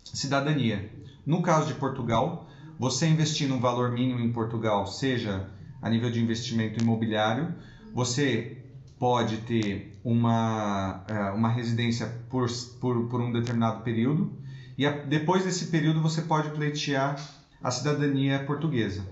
cidadania. 0.04 0.90
No 1.26 1.42
caso 1.42 1.66
de 1.66 1.74
Portugal, 1.74 2.48
você 2.78 3.06
investindo 3.06 3.54
um 3.54 3.60
valor 3.60 3.90
mínimo 3.90 4.20
em 4.20 4.32
Portugal, 4.32 4.86
seja 4.86 5.50
a 5.82 5.90
nível 5.90 6.10
de 6.10 6.22
investimento 6.22 6.82
imobiliário, 6.82 7.54
você 7.92 8.58
pode 8.98 9.38
ter 9.38 9.98
uma, 10.02 11.04
eh, 11.08 11.30
uma 11.30 11.48
residência 11.48 12.06
por, 12.30 12.48
por, 12.80 13.08
por 13.08 13.20
um 13.20 13.32
determinado 13.32 13.82
período 13.82 14.32
e 14.78 14.86
a, 14.86 14.90
depois 14.90 15.44
desse 15.44 15.66
período 15.66 16.00
você 16.00 16.22
pode 16.22 16.50
pleitear 16.50 17.16
a 17.62 17.70
cidadania 17.70 18.44
portuguesa. 18.44 19.06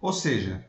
Ou 0.00 0.12
seja, 0.12 0.64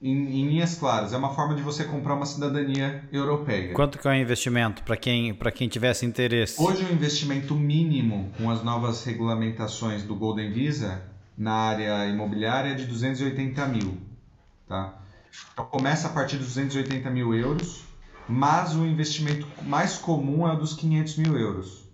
em, 0.00 0.12
em, 0.12 0.48
linhas 0.48 0.76
claras, 0.76 1.12
é 1.12 1.16
uma 1.16 1.34
forma 1.34 1.54
de 1.54 1.62
você 1.62 1.84
comprar 1.84 2.14
uma 2.14 2.26
cidadania 2.26 3.02
europeia. 3.10 3.74
Quanto 3.74 3.98
que 3.98 4.06
é 4.06 4.10
o 4.10 4.14
investimento 4.14 4.82
para 4.82 4.96
quem, 4.96 5.36
quem 5.54 5.68
tivesse 5.68 6.06
interesse? 6.06 6.60
Hoje 6.60 6.84
o 6.84 6.92
investimento 6.92 7.54
mínimo 7.54 8.30
com 8.36 8.50
as 8.50 8.62
novas 8.62 9.04
regulamentações 9.04 10.02
do 10.02 10.14
Golden 10.14 10.52
Visa 10.52 11.02
na 11.36 11.52
área 11.52 12.06
imobiliária 12.06 12.70
é 12.70 12.74
de 12.74 12.84
280 12.84 13.66
mil. 13.66 13.98
Tá? 14.68 15.00
Então 15.52 15.64
começa 15.64 16.08
a 16.08 16.10
partir 16.10 16.36
dos 16.36 16.48
280 16.48 17.10
mil 17.10 17.34
euros, 17.34 17.84
mas 18.28 18.76
o 18.76 18.84
investimento 18.84 19.46
mais 19.62 19.96
comum 19.98 20.46
é 20.46 20.52
o 20.52 20.56
dos 20.56 20.74
500 20.74 21.16
mil 21.16 21.38
euros. 21.38 21.87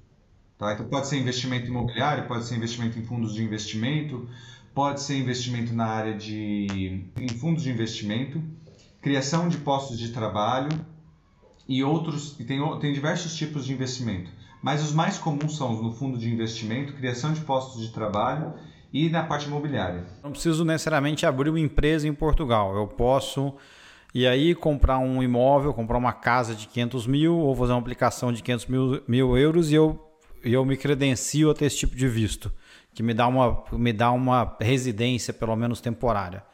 Tá? 0.59 0.73
Então 0.73 0.87
pode 0.87 1.07
ser 1.07 1.19
investimento 1.19 1.67
imobiliário, 1.67 2.27
pode 2.27 2.45
ser 2.45 2.57
investimento 2.57 2.99
em 2.99 3.03
fundos 3.03 3.35
de 3.35 3.43
investimento, 3.43 4.29
pode 4.75 5.01
ser 5.01 5.19
investimento 5.19 5.73
na 5.73 5.87
área 5.87 6.15
de 6.15 7.05
em 7.19 7.29
fundos 7.29 7.63
de 7.63 7.71
investimento, 7.71 8.43
criação 9.01 9.49
de 9.49 9.59
postos 9.59 9.99
de 9.99 10.11
trabalho 10.11 10.71
e 11.69 11.83
outros 11.83 12.39
e 12.39 12.45
tem, 12.45 12.61
tem 12.79 12.93
diversos 12.93 13.35
tipos 13.37 13.65
de 13.65 13.73
investimento. 13.73 14.31
Mas 14.63 14.83
os 14.83 14.93
mais 14.93 15.19
comuns 15.19 15.57
são 15.57 15.83
no 15.83 15.93
fundo 15.93 16.17
de 16.17 16.33
investimento, 16.33 16.95
criação 16.95 17.33
de 17.33 17.41
postos 17.43 17.83
de 17.83 17.93
trabalho 17.93 18.55
e 18.93 19.11
na 19.11 19.25
parte 19.25 19.47
imobiliária. 19.47 20.07
Não 20.23 20.31
preciso 20.31 20.65
necessariamente 20.65 21.27
abrir 21.27 21.51
uma 21.51 21.61
empresa 21.61 22.09
em 22.09 22.15
Portugal. 22.15 22.75
Eu 22.75 22.87
posso 22.87 23.55
e 24.15 24.27
aí 24.27 24.55
comprar 24.55 24.99
um 24.99 25.23
imóvel, 25.23 25.75
comprar 25.75 25.99
uma 25.99 26.13
casa 26.13 26.55
de 26.55 26.69
500 26.69 27.07
mil 27.07 27.37
ou 27.37 27.55
fazer 27.55 27.73
uma 27.73 27.81
aplicação 27.81 28.33
de 28.33 28.43
500 28.43 28.67
mil, 28.67 29.03
mil 29.09 29.37
euros 29.37 29.73
e 29.73 29.75
eu, 29.75 30.01
eu 30.45 30.65
me 30.65 30.77
credencio 30.77 31.51
a 31.51 31.55
ter 31.55 31.67
esse 31.67 31.79
tipo 31.79 31.97
de 31.97 32.09
visto, 32.09 32.53
que 32.95 33.03
me 33.03 33.15
dá, 33.15 33.27
uma, 33.27 33.65
me 33.73 33.93
dá 33.93 34.13
uma 34.13 34.57
residência, 34.61 35.33
pelo 35.33 35.57
menos 35.57 35.81
temporária. 35.81 36.45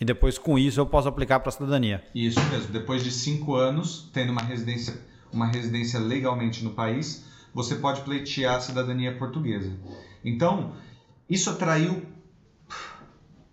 E 0.00 0.04
depois, 0.04 0.38
com 0.38 0.58
isso, 0.58 0.80
eu 0.80 0.86
posso 0.86 1.08
aplicar 1.08 1.40
para 1.40 1.50
a 1.50 1.52
cidadania. 1.52 2.04
Isso 2.14 2.40
mesmo. 2.50 2.72
Depois 2.72 3.04
de 3.04 3.10
cinco 3.10 3.54
anos, 3.54 4.10
tendo 4.12 4.32
uma 4.32 4.42
residência, 4.42 4.98
uma 5.32 5.46
residência 5.46 6.00
legalmente 6.00 6.64
no 6.64 6.70
país, 6.70 7.24
você 7.54 7.76
pode 7.76 8.00
pleitear 8.00 8.56
a 8.56 8.60
cidadania 8.60 9.16
portuguesa. 9.16 9.72
Então, 10.24 10.74
isso 11.30 11.48
atraiu 11.50 12.02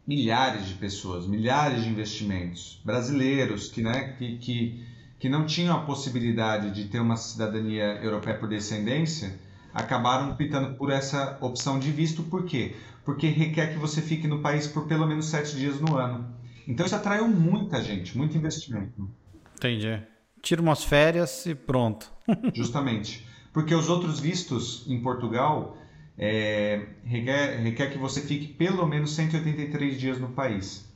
milhares 0.06 0.68
de 0.68 0.74
pessoas, 0.74 1.28
milhares 1.28 1.84
de 1.84 1.90
investimentos 1.90 2.82
brasileiros 2.84 3.70
que, 3.70 3.82
né, 3.82 4.16
que, 4.18 4.38
que, 4.40 4.86
que 5.20 5.30
não 5.30 5.46
tinham 5.46 5.78
a 5.78 5.82
possibilidade 5.82 6.72
de 6.72 6.90
ter 6.90 7.00
uma 7.00 7.16
cidadania 7.16 8.00
europeia 8.02 8.38
por 8.38 8.50
descendência, 8.50 9.40
acabaram 9.74 10.32
optando 10.32 10.76
por 10.76 10.92
essa 10.92 11.38
opção 11.42 11.80
de 11.80 11.92
visto. 11.92 12.24
Por 12.24 12.46
quê? 12.46 12.76
Porque 13.06 13.28
requer 13.28 13.74
que 13.74 13.80
você 13.80 14.02
fique 14.02 14.28
no 14.28 14.42
país 14.42 14.68
por 14.68 14.88
pelo 14.88 15.08
menos 15.08 15.28
sete 15.28 15.56
dias 15.56 15.80
no 15.80 15.98
ano. 15.98 16.34
Então 16.68 16.86
isso 16.86 16.96
atraiu 16.96 17.28
muita 17.28 17.82
gente, 17.82 18.18
muito 18.18 18.38
investimento. 18.38 19.10
Entendi. 19.56 20.02
Tira 20.42 20.62
umas 20.62 20.84
férias 20.84 21.46
e 21.46 21.56
pronto. 21.56 22.12
Justamente. 22.54 23.26
Porque 23.54 23.76
os 23.76 23.90
outros 23.90 24.20
vistos 24.20 24.86
em 24.88 25.02
Portugal 25.02 25.78
é, 26.18 26.86
requer, 27.04 27.60
requer 27.62 27.92
que 27.92 27.98
você 27.98 28.22
fique 28.22 28.48
pelo 28.54 28.86
menos 28.86 29.14
183 29.16 30.00
dias 30.00 30.20
no 30.20 30.30
país. 30.30 30.90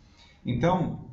Então, 0.46 1.10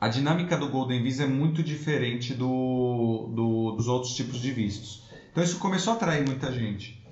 a 0.00 0.08
dinâmica 0.08 0.56
do 0.56 0.68
Golden 0.68 1.02
Visa 1.02 1.24
é 1.24 1.26
muito 1.26 1.62
diferente 1.62 2.34
do, 2.34 3.32
do, 3.34 3.72
dos 3.72 3.88
outros 3.88 4.14
tipos 4.14 4.40
de 4.40 4.52
vistos. 4.52 5.07
Então, 5.30 5.42
isso 5.42 5.58
começou 5.58 5.92
a 5.92 5.96
atrair 5.96 6.26
muita 6.26 6.52
gente. 6.52 7.02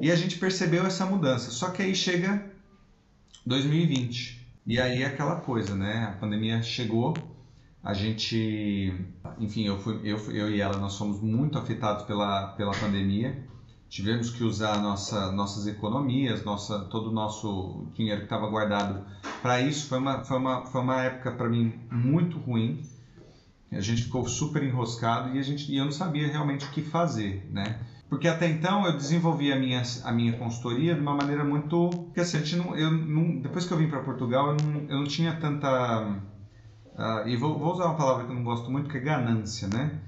E 0.00 0.10
a 0.10 0.16
gente 0.16 0.38
percebeu 0.38 0.84
essa 0.84 1.06
mudança. 1.06 1.50
Só 1.50 1.70
que 1.70 1.82
aí 1.82 1.94
chega 1.94 2.50
2020. 3.46 4.46
E 4.66 4.80
aí 4.80 5.02
é 5.02 5.06
aquela 5.06 5.36
coisa, 5.36 5.74
né? 5.74 6.12
A 6.14 6.18
pandemia 6.18 6.62
chegou, 6.62 7.14
a 7.82 7.92
gente, 7.92 8.94
enfim, 9.38 9.66
eu, 9.66 9.78
fui, 9.78 10.00
eu, 10.04 10.18
eu 10.30 10.50
e 10.50 10.60
ela, 10.60 10.78
nós 10.78 10.96
fomos 10.96 11.20
muito 11.20 11.58
afetados 11.58 12.04
pela, 12.04 12.48
pela 12.52 12.72
pandemia 12.72 13.50
tivemos 13.92 14.30
que 14.30 14.42
usar 14.42 14.80
nossa, 14.80 15.30
nossas 15.32 15.66
economias, 15.66 16.42
nossa, 16.46 16.78
todo 16.86 17.10
o 17.10 17.12
nosso 17.12 17.86
dinheiro 17.92 18.20
que 18.20 18.24
estava 18.24 18.48
guardado 18.48 19.04
para 19.42 19.60
isso. 19.60 19.86
Foi 19.86 19.98
uma, 19.98 20.24
foi 20.24 20.38
uma, 20.38 20.64
foi 20.64 20.80
uma 20.80 21.02
época 21.02 21.30
para 21.32 21.46
mim 21.46 21.78
muito 21.90 22.38
ruim. 22.38 22.82
A 23.76 23.80
gente 23.80 24.04
ficou 24.04 24.26
super 24.26 24.62
enroscado 24.62 25.34
e, 25.34 25.38
a 25.38 25.42
gente, 25.42 25.70
e 25.72 25.76
eu 25.76 25.84
não 25.84 25.92
sabia 25.92 26.28
realmente 26.28 26.66
o 26.66 26.70
que 26.70 26.82
fazer, 26.82 27.48
né? 27.50 27.80
Porque 28.08 28.28
até 28.28 28.46
então 28.46 28.84
eu 28.84 28.96
desenvolvi 28.96 29.50
a 29.52 29.56
minha, 29.56 29.82
a 30.04 30.12
minha 30.12 30.34
consultoria 30.34 30.94
de 30.94 31.00
uma 31.00 31.14
maneira 31.14 31.44
muito. 31.44 31.88
Porque 31.88 32.20
assim, 32.20 32.36
a 32.36 32.40
gente 32.40 32.56
não, 32.56 32.76
eu 32.76 32.90
não, 32.90 33.40
depois 33.40 33.64
que 33.64 33.72
eu 33.72 33.78
vim 33.78 33.88
para 33.88 34.00
Portugal, 34.00 34.48
eu 34.48 34.56
não, 34.56 34.80
eu 34.90 34.98
não 34.98 35.04
tinha 35.04 35.32
tanta. 35.34 36.20
Uh, 36.94 37.26
e 37.26 37.36
vou, 37.36 37.58
vou 37.58 37.72
usar 37.72 37.86
uma 37.86 37.96
palavra 37.96 38.26
que 38.26 38.30
eu 38.30 38.36
não 38.36 38.44
gosto 38.44 38.70
muito, 38.70 38.90
que 38.90 38.98
é 38.98 39.00
ganância, 39.00 39.66
né? 39.66 39.98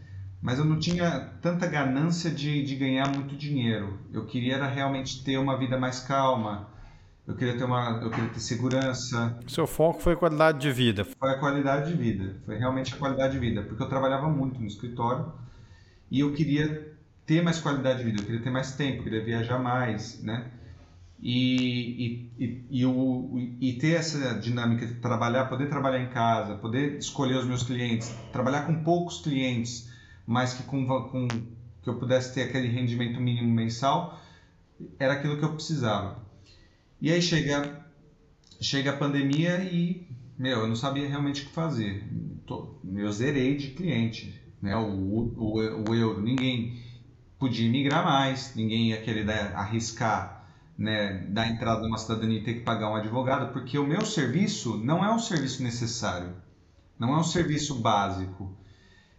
mas 0.45 0.59
eu 0.59 0.65
não 0.67 0.79
tinha 0.79 1.33
tanta 1.41 1.67
ganância 1.67 2.31
de, 2.31 2.63
de 2.63 2.77
ganhar 2.77 3.09
muito 3.09 3.35
dinheiro. 3.35 3.99
Eu 4.13 4.27
queria 4.27 4.57
era 4.57 4.67
realmente 4.67 5.25
ter 5.25 5.39
uma 5.39 5.59
vida 5.59 5.79
mais 5.79 6.01
calma. 6.01 6.69
Eu 7.27 7.35
queria 7.35 7.57
ter 7.57 7.65
uma, 7.65 8.01
eu 8.03 8.11
queria 8.11 8.29
ter 8.29 8.41
segurança. 8.41 9.39
Seu 9.47 9.67
foco 9.67 10.01
foi 10.01 10.13
a 10.13 10.17
qualidade 10.17 10.59
de 10.61 10.71
vida. 10.71 11.05
Foi 11.05 11.31
a 11.31 11.39
qualidade 11.39 11.91
de 11.91 11.97
vida. 11.97 12.37
Foi 12.45 12.57
realmente 12.57 12.95
a 12.95 12.97
qualidade 12.97 13.33
de 13.33 13.39
vida, 13.39 13.63
porque 13.63 13.83
eu 13.83 13.89
trabalhava 13.89 14.29
muito 14.29 14.61
no 14.61 14.67
escritório 14.67 15.33
e 16.11 16.21
eu 16.21 16.33
queria 16.35 16.95
ter 17.25 17.43
mais 17.43 17.59
qualidade 17.59 17.99
de 17.99 18.05
vida. 18.05 18.21
Eu 18.21 18.27
queria 18.27 18.43
ter 18.43 18.51
mais 18.51 18.77
tempo, 18.77 18.99
eu 18.99 19.05
queria 19.05 19.25
viajar 19.25 19.59
mais, 19.59 20.23
né? 20.23 20.51
E, 21.23 22.29
e, 22.39 22.45
e, 22.45 22.67
e, 22.71 22.87
o, 22.87 23.39
e 23.59 23.73
ter 23.75 23.95
essa 23.95 24.39
dinâmica 24.39 24.87
de 24.87 24.95
trabalhar, 24.97 25.47
poder 25.47 25.71
trabalhar 25.71 26.01
em 26.01 26.11
casa, 26.11 26.57
poder 26.57 26.99
escolher 26.99 27.39
os 27.39 27.47
meus 27.47 27.63
clientes, 27.63 28.15
trabalhar 28.31 28.67
com 28.67 28.85
poucos 28.85 29.23
clientes 29.23 29.95
mas 30.27 30.55
que 30.55 30.63
com, 30.65 30.87
com 30.87 31.29
que 31.29 31.89
eu 31.89 31.99
pudesse 31.99 32.33
ter 32.33 32.43
aquele 32.43 32.69
rendimento 32.69 33.21
mínimo 33.21 33.53
mensal, 33.53 34.19
era 34.99 35.15
aquilo 35.15 35.39
que 35.39 35.45
eu 35.45 35.53
precisava. 35.53 36.24
E 37.05 37.11
aí 37.13 37.21
chega 37.21 37.85
chega 38.61 38.91
a 38.93 38.97
pandemia 38.97 39.63
e 39.63 40.09
meu, 40.39 40.61
eu 40.61 40.69
não 40.69 40.75
sabia 40.75 41.07
realmente 41.07 41.43
o 41.43 41.47
que 41.47 41.53
fazer. 41.53 42.03
Eu 42.97 43.13
zerei 43.13 43.59
de 43.59 43.73
cliente, 43.73 44.41
né? 44.63 44.75
O, 44.77 45.31
o, 45.37 45.91
o 45.91 45.95
euro, 45.95 46.23
ninguém 46.23 46.83
podia 47.39 47.71
migrar 47.71 48.05
mais, 48.05 48.55
ninguém 48.55 48.89
ia 48.91 49.03
querer 49.03 49.25
dar, 49.27 49.55
arriscar, 49.55 50.47
né, 50.79 51.27
dar 51.29 51.47
entrada 51.49 51.83
numa 51.83 51.99
cidadania 51.99 52.39
e 52.41 52.45
ter 52.45 52.55
que 52.55 52.61
pagar 52.63 52.91
um 52.91 52.97
advogado, 52.97 53.53
porque 53.53 53.79
o 53.79 53.87
meu 53.87 54.07
serviço 54.07 54.79
não 54.79 55.05
é 55.05 55.15
um 55.15 55.19
serviço 55.19 55.63
necessário, 55.63 56.35
não 56.99 57.15
é 57.15 57.19
um 57.21 57.25
serviço 57.25 57.75
básico. 57.83 58.57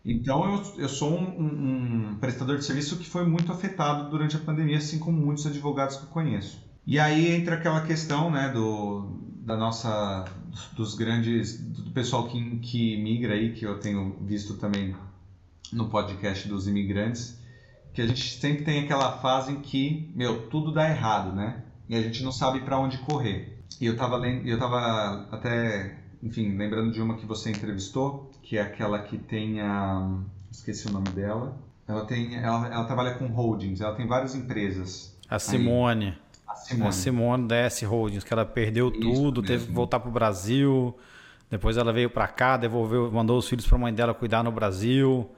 Então, 0.06 0.46
eu, 0.46 0.82
eu 0.84 0.90
sou 0.90 1.14
um, 1.14 1.40
um, 1.40 2.10
um, 2.12 2.20
prestador 2.20 2.58
de 2.58 2.66
serviço 2.66 2.98
que 2.98 3.08
foi 3.08 3.26
muito 3.26 3.52
afetado 3.52 4.10
durante 4.10 4.36
a 4.38 4.40
pandemia, 4.40 4.80
assim 4.80 5.00
como 5.00 5.22
muitos 5.22 5.46
advogados 5.48 5.98
que 5.98 6.06
eu 6.06 6.10
conheço. 6.10 6.65
E 6.86 7.00
aí 7.00 7.36
entra 7.36 7.56
aquela 7.56 7.82
questão 7.82 8.30
né, 8.30 8.50
do, 8.50 9.20
da 9.42 9.58
nossa, 9.58 10.26
dos 10.76 10.96
grandes, 10.96 11.60
do 11.60 11.92
pessoal 11.92 12.28
que, 12.28 12.58
que 12.60 13.02
migra 13.02 13.34
aí, 13.34 13.54
que 13.54 13.66
eu 13.66 13.80
tenho 13.80 14.18
visto 14.22 14.56
também 14.56 14.96
no 15.74 15.90
podcast 15.90 16.48
dos 16.48 16.68
imigrantes, 16.68 17.40
que 17.94 18.02
a 18.02 18.08
gente 18.08 18.40
sempre 18.40 18.64
tem 18.64 18.84
aquela 18.84 19.18
fase 19.20 19.52
em 19.52 19.62
que, 19.62 20.12
meu, 20.16 20.48
tudo 20.50 20.72
dá 20.72 20.90
errado, 20.90 21.34
né? 21.34 21.64
E 21.88 21.96
a 21.96 22.02
gente 22.02 22.24
não 22.24 22.32
sabe 22.32 22.62
para 22.62 22.78
onde 22.78 22.98
correr. 23.00 23.64
E 23.80 23.86
eu 23.86 23.94
estava 23.94 24.26
eu 24.28 24.60
tava 24.60 25.28
até, 25.32 25.98
enfim, 26.22 26.56
lembrando 26.58 26.92
de 26.92 27.02
uma 27.02 27.18
que 27.18 27.26
você 27.26 27.50
entrevistou, 27.50 28.32
que 28.42 28.58
é 28.58 28.62
aquela 28.62 29.00
que 29.00 29.18
tem 29.18 29.62
a. 29.62 30.20
Esqueci 30.52 30.88
o 30.88 30.92
nome 30.92 31.10
dela. 31.10 31.58
Ela, 31.88 32.06
tem, 32.06 32.36
ela, 32.36 32.68
ela 32.68 32.86
trabalha 32.86 33.16
com 33.16 33.28
holdings, 33.28 33.82
ela 33.82 33.96
tem 33.96 34.08
várias 34.08 34.34
empresas. 34.34 35.16
A 35.30 35.38
Simone. 35.38 36.10
A 36.10 36.25
Simone. 36.68 36.90
A 36.90 36.92
Simone 36.92 37.48
da 37.48 37.56
S 37.56 37.86
Holdings, 37.86 38.24
que 38.24 38.34
ela 38.34 38.46
perdeu 38.46 38.90
Isso 38.90 39.00
tudo, 39.00 39.42
mesmo. 39.42 39.44
teve 39.44 39.66
que 39.68 39.72
voltar 39.72 40.00
para 40.00 40.10
o 40.10 40.12
Brasil. 40.12 40.96
Depois 41.50 41.78
ela 41.78 41.94
veio 41.94 42.10
para 42.10 42.28
cá, 42.28 42.58
devolveu, 42.58 43.12
mandou 43.12 43.38
os 43.38 43.48
filhos 43.48 43.68
para 43.68 43.78
a 43.78 43.80
mãe 43.80 43.94
dela 43.94 44.14
cuidar 44.14 44.44
no 44.44 44.52
Brasil. 44.52 45.30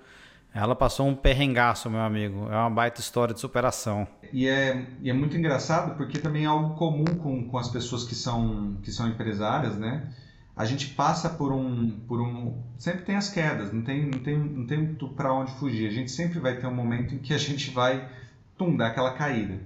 Ela 0.53 0.75
passou 0.75 1.07
um 1.07 1.15
perrengaço, 1.15 1.89
meu 1.89 2.01
amigo. 2.01 2.47
É 2.49 2.55
uma 2.55 2.69
baita 2.69 2.99
história 2.99 3.33
de 3.33 3.39
superação. 3.39 4.07
E 4.33 4.47
é, 4.47 4.87
e 5.01 5.09
é 5.09 5.13
muito 5.13 5.37
engraçado 5.37 5.95
porque 5.95 6.17
também 6.17 6.45
é 6.45 6.47
algo 6.47 6.75
comum 6.75 7.05
com, 7.05 7.47
com 7.47 7.57
as 7.57 7.69
pessoas 7.69 8.03
que 8.03 8.15
são, 8.15 8.77
que 8.81 8.91
são 8.91 9.07
empresárias, 9.07 9.77
né? 9.77 10.09
a 10.57 10.65
gente 10.65 10.89
passa 10.89 11.29
por 11.29 11.53
um, 11.53 11.91
por 12.07 12.19
um, 12.19 12.63
sempre 12.79 13.03
tem 13.03 13.15
as 13.15 13.29
quedas, 13.29 13.71
não 13.71 13.83
tem, 13.83 14.05
não 14.05 14.19
tem, 14.19 14.37
não 14.39 14.65
tem 14.65 14.79
muito 14.79 15.07
para 15.09 15.31
onde 15.31 15.51
fugir. 15.51 15.87
A 15.87 15.91
gente 15.91 16.09
sempre 16.09 16.39
vai 16.39 16.57
ter 16.57 16.65
um 16.65 16.73
momento 16.73 17.13
em 17.13 17.19
que 17.19 17.31
a 17.31 17.37
gente 17.37 17.69
vai, 17.69 18.09
tum, 18.57 18.75
dar 18.75 18.87
aquela 18.87 19.13
caída. 19.13 19.59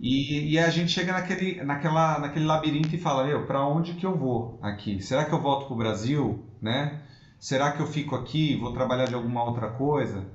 E, 0.00 0.52
e 0.54 0.58
a 0.58 0.70
gente 0.70 0.90
chega 0.90 1.12
naquele, 1.12 1.62
naquela, 1.62 2.18
naquele 2.18 2.44
labirinto 2.46 2.94
e 2.94 2.98
fala, 2.98 3.22
meu, 3.24 3.46
para 3.46 3.62
onde 3.64 3.94
que 3.94 4.06
eu 4.06 4.16
vou 4.16 4.58
aqui? 4.62 5.00
Será 5.00 5.24
que 5.24 5.32
eu 5.34 5.40
volto 5.40 5.66
para 5.66 5.74
o 5.74 5.76
Brasil, 5.76 6.48
né? 6.60 7.02
Será 7.38 7.70
que 7.72 7.80
eu 7.82 7.86
fico 7.86 8.14
aqui, 8.16 8.56
vou 8.56 8.72
trabalhar 8.72 9.06
de 9.06 9.14
alguma 9.14 9.42
outra 9.44 9.68
coisa? 9.68 10.26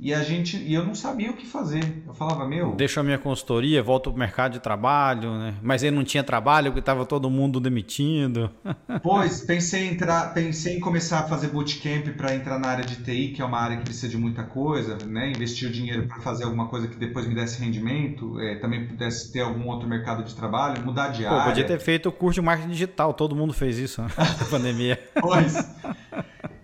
E 0.00 0.14
a 0.14 0.22
gente 0.22 0.56
e 0.56 0.72
eu 0.72 0.84
não 0.84 0.94
sabia 0.94 1.30
o 1.30 1.34
que 1.34 1.46
fazer. 1.46 2.02
Eu 2.06 2.14
falava, 2.14 2.48
meu. 2.48 2.74
Deixa 2.74 3.00
a 3.00 3.02
minha 3.02 3.18
consultoria, 3.18 3.82
volto 3.82 4.10
para 4.10 4.16
o 4.16 4.18
mercado 4.18 4.52
de 4.52 4.60
trabalho, 4.60 5.36
né? 5.38 5.54
Mas 5.62 5.82
ele 5.82 5.94
não 5.94 6.04
tinha 6.04 6.24
trabalho, 6.24 6.70
porque 6.70 6.80
estava 6.80 7.04
todo 7.04 7.28
mundo 7.28 7.60
demitindo. 7.60 8.50
Pois, 9.02 9.40
pensei 9.40 9.86
em 9.86 9.92
entrar, 9.92 10.34
pensei 10.34 10.76
em 10.76 10.80
começar 10.80 11.20
a 11.20 11.22
fazer 11.22 11.48
bootcamp 11.48 12.08
para 12.16 12.34
entrar 12.34 12.58
na 12.58 12.68
área 12.68 12.84
de 12.84 12.96
TI, 12.96 13.28
que 13.28 13.40
é 13.40 13.44
uma 13.44 13.58
área 13.58 13.76
que 13.76 13.84
precisa 13.84 14.08
de 14.08 14.16
muita 14.16 14.42
coisa, 14.42 14.98
né? 15.06 15.30
Investir 15.30 15.68
o 15.68 15.72
dinheiro 15.72 16.06
para 16.06 16.20
fazer 16.20 16.44
alguma 16.44 16.68
coisa 16.68 16.86
que 16.86 16.96
depois 16.96 17.26
me 17.26 17.34
desse 17.34 17.62
rendimento, 17.62 18.38
é, 18.40 18.56
também 18.56 18.86
pudesse 18.86 19.32
ter 19.32 19.40
algum 19.40 19.68
outro 19.68 19.88
mercado 19.88 20.22
de 20.22 20.34
trabalho, 20.34 20.84
mudar 20.84 21.08
de 21.08 21.22
Pô, 21.22 21.30
área. 21.30 21.44
Podia 21.44 21.64
ter 21.64 21.80
feito 21.80 22.08
o 22.08 22.12
curso 22.12 22.40
de 22.40 22.46
marketing 22.46 22.70
digital, 22.70 23.14
todo 23.14 23.34
mundo 23.34 23.52
fez 23.52 23.78
isso 23.78 24.02
né? 24.02 24.08
na 24.16 24.44
pandemia. 24.46 25.00
Pois. 25.20 25.56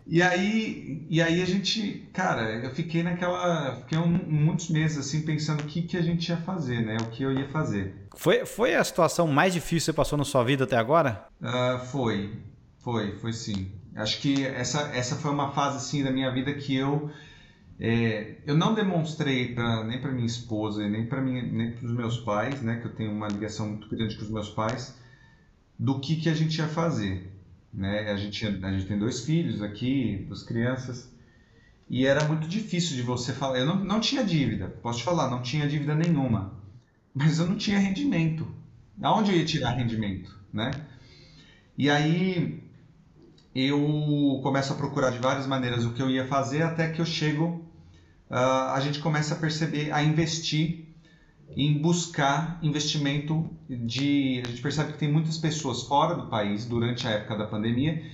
E 0.09 0.22
aí, 0.22 0.96
e 1.09 1.23
aí 1.23 1.42
a 1.42 1.45
gente, 1.45 2.09
cara, 2.12 2.64
eu 2.64 2.71
fiquei 2.75 3.03
naquela, 3.03 3.77
fiquei 3.77 3.99
um, 3.99 4.09
muitos 4.09 4.69
meses 4.71 4.99
assim 4.99 5.23
pensando 5.23 5.61
o 5.61 5.66
que, 5.66 5.83
que 5.83 5.97
a 5.97 6.03
gente 6.03 6.29
ia 6.29 6.37
fazer, 6.37 6.81
né? 6.85 6.97
O 7.01 7.11
que 7.11 7.23
eu 7.23 7.33
ia 7.33 7.49
fazer. 7.49 8.07
Foi, 8.16 8.45
foi 8.47 8.75
a 8.75 8.83
situação 8.83 9.27
mais 9.27 9.53
difícil 9.53 9.79
que 9.79 9.85
você 9.85 9.92
passou 9.92 10.19
na 10.19 10.25
sua 10.25 10.42
vida 10.42 10.64
até 10.64 10.77
agora? 10.77 11.27
Uh, 11.40 11.79
foi, 11.87 12.38
foi, 12.79 13.16
foi 13.19 13.33
sim. 13.33 13.73
Acho 13.95 14.21
que 14.21 14.45
essa, 14.45 14.83
essa 14.95 15.16
foi 15.16 15.31
uma 15.31 15.53
fase 15.53 15.77
assim 15.77 16.03
da 16.03 16.11
minha 16.11 16.31
vida 16.33 16.53
que 16.55 16.75
eu 16.75 17.11
é, 17.79 18.37
eu 18.47 18.57
não 18.57 18.75
demonstrei 18.75 19.55
pra, 19.55 19.85
nem 19.85 20.01
para 20.01 20.11
minha 20.11 20.27
esposa 20.27 20.88
nem 20.88 21.07
para 21.07 21.21
nem 21.21 21.73
para 21.73 21.85
os 21.85 21.92
meus 21.92 22.19
pais, 22.19 22.62
né? 22.62 22.81
Que 22.81 22.87
eu 22.87 22.95
tenho 22.95 23.12
uma 23.12 23.29
ligação 23.29 23.69
muito 23.69 23.88
grande 23.88 24.16
com 24.16 24.23
os 24.23 24.31
meus 24.31 24.49
pais, 24.49 24.99
do 25.79 26.01
que 26.01 26.16
que 26.16 26.29
a 26.29 26.35
gente 26.35 26.59
ia 26.59 26.69
fazer. 26.69 27.36
Né? 27.77 28.11
A, 28.11 28.17
gente, 28.17 28.47
a 28.47 28.73
gente 28.73 28.87
tem 28.87 28.99
dois 28.99 29.21
filhos 29.21 29.61
aqui, 29.61 30.25
duas 30.27 30.43
crianças, 30.43 31.11
e 31.91 32.07
era 32.07 32.27
muito 32.27 32.49
difícil 32.49 32.97
de 32.97 33.03
você 33.03 33.35
falar. 33.35 33.59
Eu 33.59 33.67
não, 33.67 33.77
não 33.77 34.01
tinha 34.01 34.25
dívida, 34.25 34.69
posso 34.83 35.01
te 35.01 35.05
falar, 35.05 35.31
não 35.31 35.43
tinha 35.43 35.69
dívida 35.69 35.95
nenhuma, 35.95 36.55
mas 37.15 37.39
eu 37.39 37.47
não 37.47 37.57
tinha 37.57 37.79
rendimento. 37.79 38.49
Aonde 39.03 39.31
eu 39.31 39.37
ia 39.37 39.45
tirar 39.45 39.73
rendimento? 39.73 40.35
Né? 40.51 40.71
E 41.77 41.91
aí 41.91 42.62
eu 43.55 44.41
começo 44.43 44.73
a 44.73 44.77
procurar 44.77 45.11
de 45.11 45.19
várias 45.19 45.47
maneiras 45.47 45.85
o 45.85 45.93
que 45.93 46.01
eu 46.01 46.09
ia 46.09 46.27
fazer 46.27 46.62
até 46.62 46.89
que 46.89 47.01
eu 47.01 47.07
chego, 47.07 47.62
uh, 48.31 48.73
a 48.73 48.81
gente 48.81 49.01
começa 49.01 49.35
a 49.35 49.37
perceber, 49.37 49.93
a 49.93 50.03
investir 50.03 50.86
em 51.57 51.79
buscar 51.81 52.59
investimento 52.62 53.49
de. 53.69 54.42
A 54.45 54.49
gente 54.49 54.61
percebe 54.61 54.92
que 54.92 54.99
tem 54.99 55.11
muitas 55.11 55.38
pessoas 55.38 55.83
fora 55.85 56.14
do 56.14 56.27
país 56.27 56.66
durante 56.66 57.09
a 57.09 57.12
época 57.12 57.38
da 57.38 57.47
pandemia 57.47 58.05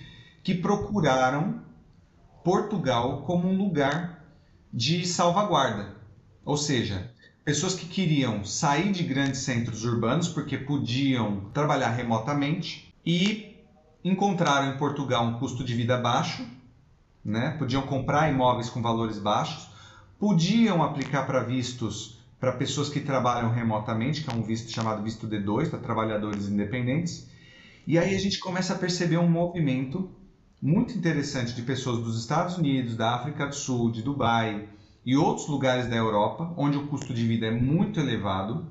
que 0.45 0.55
procuraram 0.55 1.61
Portugal 2.45 3.23
como 3.23 3.49
um 3.49 3.57
lugar 3.57 4.25
de 4.73 5.05
salvaguarda. 5.07 5.97
Ou 6.45 6.57
seja, 6.57 7.11
pessoas 7.45 7.75
que 7.75 7.87
queriam 7.87 8.45
sair 8.45 8.93
de 8.93 9.03
grandes 9.03 9.41
centros 9.41 9.85
urbanos 9.85 10.29
porque 10.29 10.57
podiam 10.57 11.51
trabalhar 11.53 11.91
remotamente 11.91 12.93
e 13.05 13.57
encontraram 14.05 14.73
em 14.73 14.79
Portugal 14.79 15.25
um 15.25 15.39
custo 15.39 15.65
de 15.65 15.75
vida 15.75 15.97
baixo, 15.97 16.47
né? 17.25 17.57
podiam 17.59 17.83
comprar 17.83 18.33
imóveis 18.33 18.69
com 18.69 18.83
valores 18.83 19.19
baixos, 19.19 19.69
podiam 20.19 20.83
aplicar 20.83 21.25
para 21.27 21.45
vistos 21.45 22.22
para 22.43 22.51
pessoas 22.51 22.89
que 22.89 22.99
trabalham 22.99 23.53
remotamente, 23.53 24.25
que 24.25 24.29
é 24.29 24.35
um 24.35 24.43
visto 24.43 24.69
chamado 24.69 25.01
visto 25.01 25.29
D2, 25.29 25.71
para 25.71 25.79
trabalhadores 25.79 26.49
independentes. 26.49 27.29
E 27.87 27.97
aí 27.97 28.17
a 28.17 28.19
gente 28.19 28.41
começa 28.41 28.73
a 28.73 28.77
perceber 28.77 29.17
um 29.17 29.31
movimento 29.31 30.11
muito 30.61 30.93
interessante 30.93 31.55
de 31.55 31.63
pessoas 31.63 31.99
dos 32.03 32.19
Estados 32.19 32.59
Unidos, 32.59 32.97
da 32.97 33.15
África 33.15 33.47
do 33.47 33.55
Sul, 33.55 33.93
de 33.93 34.03
Dubai 34.03 34.69
e 35.07 35.17
outros 35.17 35.47
lugares 35.47 35.87
da 35.87 35.95
Europa, 35.95 36.53
onde 36.57 36.77
o 36.77 36.89
custo 36.89 37.15
de 37.15 37.25
vida 37.25 37.47
é 37.47 37.53
muito 37.53 38.01
elevado, 38.01 38.67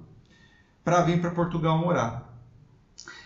para 0.83 1.01
vir 1.03 1.21
para 1.21 1.31
Portugal 1.31 1.77
morar. 1.77 2.29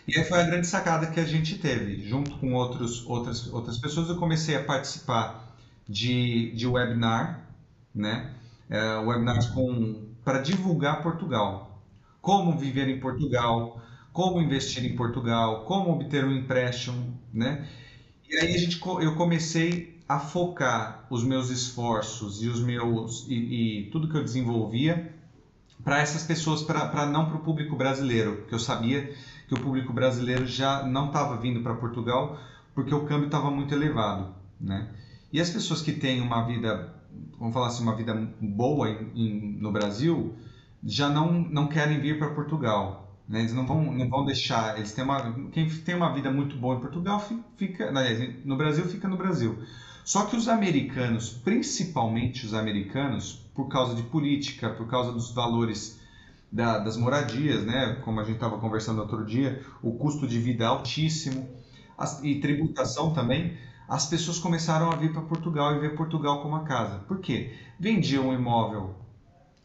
E 0.07 0.15
aí 0.15 0.23
foi 0.25 0.41
a 0.41 0.43
grande 0.43 0.67
sacada 0.67 1.07
que 1.07 1.19
a 1.19 1.25
gente 1.25 1.57
teve. 1.57 2.07
Junto 2.07 2.37
com 2.37 2.53
outros, 2.53 3.03
outras, 3.07 3.51
outras 3.51 3.79
pessoas, 3.79 4.09
eu 4.09 4.15
comecei 4.15 4.55
a 4.55 4.63
participar 4.63 5.57
de, 5.89 6.51
de 6.51 6.67
webinar, 6.67 7.47
né? 7.95 8.29
É, 8.69 8.97
webinars 8.97 9.47
com 9.47 10.14
para 10.25 10.39
divulgar 10.39 11.03
Portugal. 11.03 11.81
Como 12.19 12.57
viver 12.57 12.89
em 12.89 12.99
Portugal, 12.99 13.79
como 14.11 14.41
investir 14.41 14.83
em 14.83 14.95
Portugal, 14.95 15.63
como 15.65 15.91
obter 15.91 16.25
um 16.25 16.31
empréstimo, 16.31 17.13
né? 17.31 17.67
E 18.27 18.35
aí 18.37 18.55
a 18.55 18.57
gente, 18.57 18.81
eu 18.83 19.15
comecei 19.15 20.01
a 20.09 20.19
focar 20.19 21.05
os 21.09 21.23
meus 21.23 21.49
esforços 21.49 22.41
e 22.41 22.47
os 22.47 22.59
meus 22.59 23.27
e, 23.29 23.33
e 23.85 23.89
tudo 23.91 24.09
que 24.09 24.17
eu 24.17 24.23
desenvolvia 24.23 25.13
para 25.83 25.99
essas 25.99 26.23
pessoas, 26.23 26.63
para 26.63 27.05
não 27.05 27.27
para 27.27 27.37
o 27.37 27.41
público 27.41 27.75
brasileiro, 27.75 28.37
porque 28.37 28.55
eu 28.55 28.59
sabia 28.59 29.13
que 29.47 29.53
o 29.53 29.59
público 29.59 29.93
brasileiro 29.93 30.47
já 30.47 30.83
não 30.83 31.07
estava 31.07 31.37
vindo 31.37 31.61
para 31.61 31.75
Portugal 31.75 32.39
porque 32.73 32.93
o 32.93 33.05
câmbio 33.05 33.27
estava 33.27 33.51
muito 33.51 33.73
elevado, 33.75 34.33
né? 34.59 34.89
E 35.31 35.39
as 35.39 35.49
pessoas 35.49 35.81
que 35.81 35.91
têm 35.91 36.21
uma 36.21 36.43
vida 36.47 36.94
vamos 37.37 37.53
falar 37.53 37.67
assim, 37.67 37.83
uma 37.83 37.95
vida 37.95 38.13
boa 38.39 38.89
em, 38.89 39.11
em, 39.15 39.57
no 39.59 39.71
Brasil, 39.71 40.33
já 40.83 41.09
não, 41.09 41.31
não 41.31 41.67
querem 41.67 41.99
vir 41.99 42.17
para 42.17 42.29
Portugal. 42.29 43.15
Né? 43.27 43.39
Eles 43.39 43.53
não 43.53 43.65
vão, 43.65 43.93
não 43.93 44.07
vão 44.07 44.25
deixar. 44.25 44.77
Eles 44.77 44.93
têm 44.93 45.03
uma, 45.03 45.49
quem 45.51 45.67
tem 45.67 45.95
uma 45.95 46.13
vida 46.13 46.31
muito 46.31 46.55
boa 46.57 46.75
em 46.75 46.79
Portugal 46.79 47.19
fica, 47.57 47.91
no 48.43 48.55
Brasil 48.55 48.85
fica 48.85 49.07
no 49.07 49.17
Brasil. 49.17 49.57
Só 50.03 50.25
que 50.25 50.35
os 50.35 50.47
americanos, 50.47 51.29
principalmente 51.29 52.45
os 52.45 52.53
americanos, 52.53 53.41
por 53.55 53.67
causa 53.67 53.95
de 53.95 54.03
política, 54.03 54.69
por 54.69 54.87
causa 54.87 55.11
dos 55.11 55.31
valores 55.31 55.99
da, 56.51 56.77
das 56.77 56.95
moradias, 56.95 57.65
né? 57.65 57.99
como 58.03 58.19
a 58.19 58.23
gente 58.23 58.35
estava 58.35 58.59
conversando 58.59 59.01
outro 59.01 59.25
dia, 59.25 59.63
o 59.81 59.93
custo 59.93 60.27
de 60.27 60.39
vida 60.39 60.63
é 60.63 60.67
altíssimo 60.67 61.49
as, 61.97 62.23
e 62.23 62.35
tributação 62.39 63.13
também 63.13 63.57
as 63.87 64.05
pessoas 64.07 64.39
começaram 64.39 64.91
a 64.91 64.95
vir 64.95 65.13
para 65.13 65.21
Portugal 65.21 65.75
e 65.75 65.79
ver 65.79 65.95
Portugal 65.95 66.41
como 66.41 66.55
a 66.55 66.63
casa. 66.63 66.99
Por 67.07 67.19
quê? 67.19 67.53
Vendiam 67.79 68.29
um 68.29 68.33
imóvel 68.33 68.95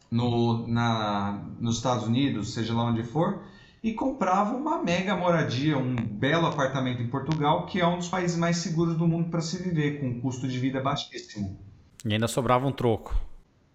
no, 0.09 0.67
na, 0.67 1.43
nos 1.59 1.77
Estados 1.77 2.05
Unidos, 2.05 2.53
seja 2.53 2.73
lá 2.73 2.83
onde 2.83 3.03
for, 3.03 3.41
e 3.83 3.93
compravam 3.93 4.57
uma 4.59 4.83
mega 4.83 5.15
moradia, 5.15 5.77
um 5.77 5.95
belo 5.95 6.45
apartamento 6.45 7.01
em 7.01 7.07
Portugal, 7.07 7.65
que 7.65 7.79
é 7.79 7.87
um 7.87 7.97
dos 7.97 8.09
países 8.09 8.37
mais 8.37 8.57
seguros 8.57 8.95
do 8.95 9.07
mundo 9.07 9.29
para 9.29 9.41
se 9.41 9.57
viver, 9.57 9.99
com 9.99 10.07
um 10.07 10.21
custo 10.21 10.47
de 10.47 10.59
vida 10.59 10.81
baixíssimo. 10.81 11.57
E 12.05 12.13
ainda 12.13 12.27
sobrava 12.27 12.67
um 12.67 12.71
troco. 12.71 13.19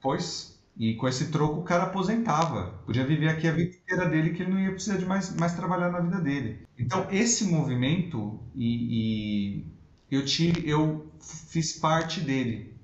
Pois, 0.01 0.61
e 0.77 0.95
com 0.95 1.09
esse 1.09 1.31
troco 1.31 1.61
o 1.61 1.65
cara 1.65 1.85
aposentava. 1.85 2.81
Podia 2.85 3.05
viver 3.05 3.29
aqui 3.29 3.49
a 3.49 3.53
vida 3.53 3.75
inteira 3.75 4.09
dele, 4.09 4.31
que 4.31 4.43
ele 4.43 4.53
não 4.53 4.61
ia 4.61 4.71
precisar 4.71 4.99
de 4.99 5.07
mais, 5.07 5.35
mais 5.35 5.55
trabalhar 5.55 5.91
na 5.91 6.01
vida 6.01 6.21
dele. 6.21 6.67
Então, 6.79 7.07
esse 7.11 7.45
movimento 7.47 8.39
e, 8.55 9.57
e 9.57 9.76
eu 10.11 10.25
tive, 10.25 10.69
eu 10.69 11.07
fiz 11.21 11.73
parte 11.73 12.21
dele. 12.21 12.75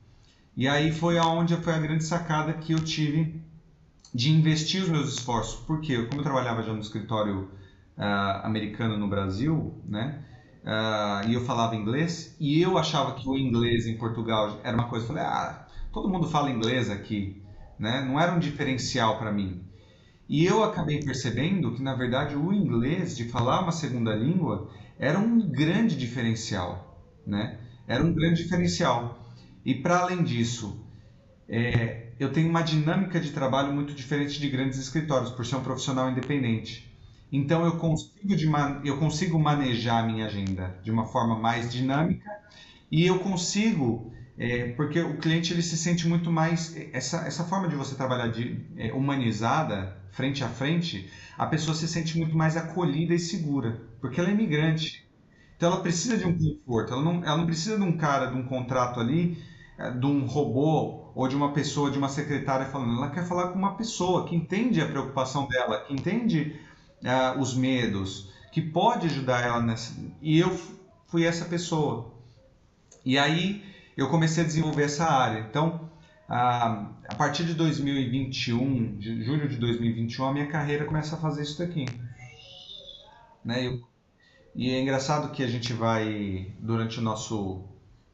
E 0.57 0.69
aí 0.69 0.93
foi 0.93 1.19
aonde 1.19 1.57
foi 1.57 1.73
a 1.73 1.79
grande 1.79 2.05
sacada 2.05 2.53
que 2.53 2.73
eu 2.73 2.81
tive 2.81 3.41
de 4.13 4.31
investir 4.31 4.83
os 4.83 4.89
meus 4.89 5.15
esforços. 5.15 5.61
Porque 5.67 6.05
como 6.07 6.21
eu 6.21 6.25
trabalhava 6.25 6.63
já 6.63 6.73
no 6.73 6.81
escritório 6.81 7.51
uh, 7.97 8.45
americano 8.45 8.99
no 8.99 9.09
Brasil, 9.09 9.75
né? 9.85 10.23
Uh, 10.63 11.29
e 11.29 11.35
eu 11.35 11.45
falava 11.45 11.75
inglês, 11.75 12.37
e 12.39 12.61
eu 12.61 12.79
achava 12.79 13.15
que 13.15 13.29
o 13.29 13.37
inglês 13.37 13.87
em 13.87 13.97
Portugal 13.97 14.61
era 14.63 14.77
uma 14.77 14.87
coisa, 14.89 15.05
eu 15.05 15.09
falei, 15.09 15.25
ah, 15.25 15.67
todo 15.93 16.09
mundo 16.09 16.29
fala 16.29 16.51
inglês 16.53 16.89
aqui, 16.89 17.43
né? 17.79 18.05
Não 18.07 18.21
era 18.21 18.33
um 18.33 18.39
diferencial 18.39 19.19
para 19.19 19.33
mim. 19.33 19.65
E 20.29 20.45
eu 20.45 20.63
acabei 20.63 21.01
percebendo 21.01 21.73
que, 21.73 21.83
na 21.83 21.95
verdade, 21.95 22.37
o 22.37 22.53
inglês, 22.53 23.17
de 23.17 23.25
falar 23.25 23.61
uma 23.63 23.73
segunda 23.73 24.15
língua, 24.15 24.71
era 24.99 25.19
um 25.19 25.41
grande 25.41 25.97
diferencial 25.97 26.92
né? 27.27 27.59
Era 27.87 28.05
um 28.05 28.13
grande 28.13 28.43
diferencial. 28.43 29.27
E 29.65 29.75
para 29.75 29.99
além 29.99 30.23
disso, 30.23 30.85
é, 31.49 32.13
eu 32.19 32.33
tenho 32.33 32.49
uma 32.49 32.63
dinâmica 32.63 33.21
de 33.21 33.31
trabalho 33.31 33.73
muito 33.73 33.93
diferente 33.95 34.41
de 34.41 34.49
grandes 34.49 34.79
escritórios, 34.79 35.31
por 35.31 35.45
ser 35.45 35.57
um 35.57 35.63
profissional 35.63 36.11
independente. 36.11 36.91
Então 37.33 37.65
eu 37.65 37.79
consigo, 37.79 38.37
de, 38.37 38.47
eu 38.85 38.99
consigo 38.99 39.39
manejar 39.39 40.05
a 40.05 40.07
minha 40.07 40.27
agenda 40.27 40.79
de 40.83 40.91
uma 40.91 41.07
forma 41.07 41.39
mais 41.39 41.73
dinâmica 41.73 42.31
e 42.91 43.07
eu 43.07 43.19
consigo, 43.21 44.13
é, 44.37 44.73
porque 44.73 45.01
o 45.01 45.17
cliente 45.17 45.53
ele 45.53 45.63
se 45.63 45.79
sente 45.79 46.07
muito 46.07 46.31
mais 46.31 46.77
essa, 46.93 47.27
essa 47.27 47.45
forma 47.45 47.69
de 47.69 47.75
você 47.75 47.95
trabalhar 47.95 48.29
de, 48.29 48.61
é, 48.77 48.93
humanizada, 48.93 49.97
frente 50.11 50.45
a 50.45 50.49
frente, 50.49 51.11
a 51.39 51.47
pessoa 51.47 51.75
se 51.75 51.89
sente 51.89 52.19
muito 52.19 52.37
mais 52.37 52.55
acolhida 52.55 53.15
e 53.15 53.19
segura, 53.19 53.81
porque 53.99 54.21
ela 54.21 54.29
é 54.29 54.33
imigrante. 54.33 55.02
Então 55.63 55.75
ela 55.75 55.81
precisa 55.81 56.19
de 56.19 56.27
um 56.27 56.37
conforto, 56.37 56.93
ela 56.93 57.03
não, 57.03 57.25
ela 57.25 57.37
não 57.37 57.47
precisa 57.47 57.77
de 57.77 57.85
um 57.85 57.97
cara, 57.97 58.27
de 58.27 58.35
um 58.35 58.43
contrato 58.43 58.99
ali, 58.99 59.39
eh, 59.79 59.93
de 59.93 60.07
um 60.07 60.27
robô 60.27 61.13
ou 61.15 61.29
de 61.29 61.37
uma 61.37 61.53
pessoa, 61.53 61.89
de 61.89 61.97
uma 61.97 62.09
secretária 62.09 62.67
falando. 62.67 62.97
Ela 62.97 63.11
quer 63.11 63.25
falar 63.25 63.47
com 63.53 63.61
uma 63.61 63.77
pessoa 63.77 64.27
que 64.27 64.35
entende 64.35 64.81
a 64.81 64.89
preocupação 64.89 65.47
dela, 65.47 65.85
que 65.85 65.95
entende 65.95 66.59
uh, 67.05 67.39
os 67.41 67.55
medos, 67.55 68.29
que 68.51 68.61
pode 68.61 69.07
ajudar 69.07 69.47
ela 69.47 69.61
nessa. 69.61 69.95
E 70.21 70.37
eu 70.37 70.51
fui 71.07 71.25
essa 71.25 71.45
pessoa. 71.45 72.13
E 73.05 73.17
aí 73.17 73.65
eu 73.97 74.09
comecei 74.09 74.43
a 74.43 74.47
desenvolver 74.47 74.83
essa 74.83 75.05
área. 75.05 75.47
Então, 75.49 75.89
a, 76.29 76.89
a 77.09 77.15
partir 77.15 77.45
de 77.45 77.55
2021, 77.55 78.99
de 78.99 79.23
julho 79.23 79.49
de 79.49 79.59
2021, 79.59 80.25
a 80.25 80.33
minha 80.33 80.49
carreira 80.49 80.85
começa 80.87 81.15
a 81.15 81.21
fazer 81.21 81.43
isso 81.43 81.61
daqui. 81.61 81.87
Né? 83.45 83.69
Eu, 83.69 83.92
e 84.55 84.71
é 84.71 84.81
engraçado 84.81 85.33
que 85.33 85.43
a 85.43 85.49
gente 85.49 85.73
vai, 85.73 86.53
durante 86.59 86.99
o 86.99 87.03
nosso. 87.03 87.65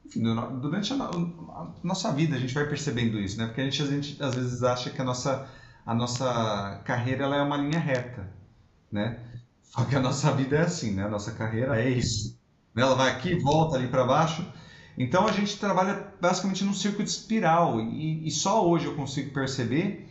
Enfim, 0.06 0.22
durante 0.60 0.92
a, 0.92 0.96
a, 0.96 1.70
nossa 1.82 2.12
vida, 2.12 2.36
a 2.36 2.38
gente 2.38 2.54
vai 2.54 2.66
percebendo 2.66 3.18
isso, 3.18 3.36
né? 3.38 3.46
Porque 3.46 3.60
a 3.60 3.64
gente, 3.64 3.82
a 3.82 3.86
gente 3.86 4.22
às 4.22 4.34
vezes 4.34 4.62
acha 4.62 4.90
que 4.90 5.00
a 5.00 5.04
nossa, 5.04 5.48
a 5.84 5.94
nossa 5.94 6.80
carreira 6.84 7.24
ela 7.24 7.36
é 7.36 7.42
uma 7.42 7.56
linha 7.56 7.78
reta, 7.78 8.30
né? 8.90 9.18
Só 9.62 9.84
que 9.84 9.96
a 9.96 10.00
nossa 10.00 10.32
vida 10.32 10.56
é 10.56 10.62
assim, 10.62 10.92
né? 10.92 11.04
A 11.04 11.08
nossa 11.10 11.32
carreira 11.32 11.80
é 11.80 11.90
isso. 11.90 12.38
Ela 12.74 12.94
vai 12.94 13.10
aqui, 13.10 13.34
volta 13.34 13.76
ali 13.76 13.88
para 13.88 14.04
baixo. 14.04 14.46
Então 14.96 15.26
a 15.26 15.32
gente 15.32 15.58
trabalha 15.58 16.12
basicamente 16.20 16.64
num 16.64 16.74
círculo 16.74 17.04
de 17.04 17.10
espiral 17.10 17.80
e, 17.80 18.26
e, 18.26 18.30
só 18.30 18.66
hoje 18.66 18.86
eu 18.86 18.96
consigo 18.96 19.32
perceber 19.32 20.08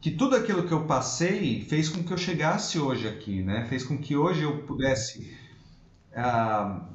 que 0.00 0.10
tudo 0.10 0.36
aquilo 0.36 0.66
que 0.66 0.72
eu 0.72 0.84
passei 0.84 1.62
fez 1.62 1.88
com 1.88 2.02
que 2.02 2.12
eu 2.12 2.18
chegasse 2.18 2.78
hoje 2.78 3.08
aqui, 3.08 3.42
né? 3.42 3.66
Fez 3.68 3.84
com 3.84 3.96
que 3.96 4.16
hoje 4.16 4.42
eu 4.42 4.64
pudesse 4.64 5.34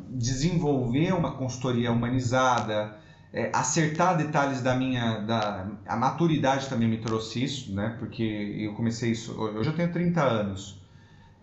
desenvolver 0.09 1.13
uma 1.13 1.31
consultoria 1.31 1.91
humanizada, 1.91 2.97
é, 3.33 3.51
acertar 3.53 4.17
detalhes 4.17 4.61
da 4.61 4.75
minha, 4.75 5.19
da 5.19 5.67
a 5.85 5.95
maturidade 5.95 6.67
também 6.69 6.87
me 6.87 6.97
trouxe 6.97 7.43
isso, 7.43 7.73
né? 7.73 7.95
Porque 7.99 8.23
eu 8.23 8.73
comecei 8.73 9.11
isso, 9.11 9.33
eu 9.33 9.63
já 9.63 9.71
tenho 9.73 9.91
30 9.91 10.23
anos. 10.23 10.79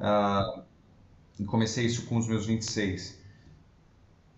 Uh, 0.00 0.62
comecei 1.46 1.84
isso 1.84 2.06
com 2.06 2.16
os 2.16 2.26
meus 2.26 2.46
26. 2.46 3.16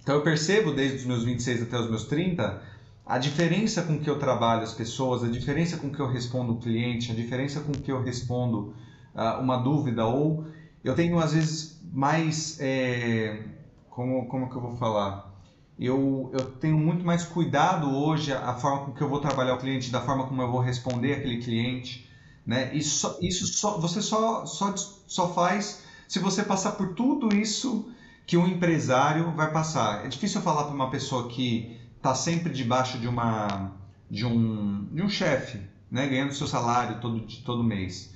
Então 0.03 0.17
eu 0.17 0.23
percebo 0.23 0.73
desde 0.73 0.99
os 0.99 1.05
meus 1.05 1.25
26 1.25 1.63
até 1.63 1.79
os 1.79 1.89
meus 1.89 2.05
30 2.05 2.63
a 3.05 3.19
diferença 3.19 3.83
com 3.83 3.99
que 4.01 4.11
eu 4.11 4.19
trabalho 4.19 4.63
as 4.63 4.75
pessoas, 4.75 5.23
a 5.23 5.29
diferença 5.29 5.77
com 5.77 5.91
que 5.91 6.01
eu 6.01 6.09
respondo 6.09 6.55
o 6.55 6.59
cliente, 6.59 7.13
a 7.13 7.15
diferença 7.15 7.61
com 7.61 7.73
que 7.73 7.91
eu 7.91 8.03
respondo 8.03 8.75
uh, 9.15 9.41
uma 9.41 9.57
dúvida 9.57 10.05
ou 10.05 10.47
eu 10.83 10.95
tenho 10.95 11.19
às 11.19 11.33
vezes 11.33 11.76
mais 11.97 12.59
é, 12.61 13.43
como 13.91 14.27
como 14.29 14.51
que 14.51 14.57
eu 14.57 14.61
vou 14.61 14.77
falar 14.77 15.35
eu, 15.79 16.31
eu 16.33 16.41
tenho 16.57 16.79
muito 16.79 17.05
mais 17.05 17.25
cuidado 17.25 17.91
hoje 17.95 18.33
a, 18.33 18.51
a 18.51 18.55
forma 18.55 18.87
com 18.87 18.93
que 18.93 19.03
eu 19.03 19.09
vou 19.09 19.21
trabalhar 19.21 19.55
o 19.55 19.59
cliente 19.59 19.91
da 19.91 20.01
forma 20.01 20.27
como 20.27 20.41
eu 20.43 20.51
vou 20.51 20.61
responder 20.61 21.15
aquele 21.15 21.43
cliente 21.43 22.07
né 22.47 22.75
isso 22.75 23.17
isso 23.21 23.47
só 23.47 23.79
você 23.79 24.01
só 24.03 24.45
só 24.47 24.75
só 25.07 25.29
faz 25.35 25.81
se 26.09 26.19
você 26.19 26.43
passar 26.43 26.73
por 26.73 26.95
tudo 26.95 27.35
isso 27.37 27.89
que 28.27 28.37
um 28.37 28.47
empresário 28.47 29.33
vai 29.35 29.53
passar. 29.53 30.05
É 30.05 30.09
difícil 30.09 30.41
falar 30.41 30.65
para 30.65 30.75
uma 30.75 30.91
pessoa 30.91 31.29
que 31.29 31.79
está 31.97 32.15
sempre 32.15 32.53
debaixo 32.53 32.99
de 32.99 33.07
uma 33.09 33.73
de 34.11 34.25
um, 34.25 34.85
de 34.93 35.03
um 35.03 35.09
chefe, 35.09 35.61
né, 35.91 36.07
ganhando 36.07 36.33
seu 36.35 36.47
salário 36.47 37.01
todo 37.01 37.21
todo 37.45 37.63
mês. 37.63 38.13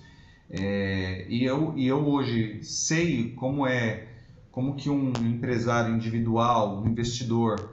É, 0.51 1.27
e 1.29 1.45
eu 1.45 1.75
e 1.77 1.87
eu 1.87 2.05
hoje 2.07 2.63
sei 2.65 3.33
como 3.35 3.67
é 3.67 4.09
como 4.51 4.75
que 4.75 4.91
um 4.91 5.13
empresário 5.21 5.95
individual, 5.95 6.83
um 6.83 6.89
investidor, 6.89 7.71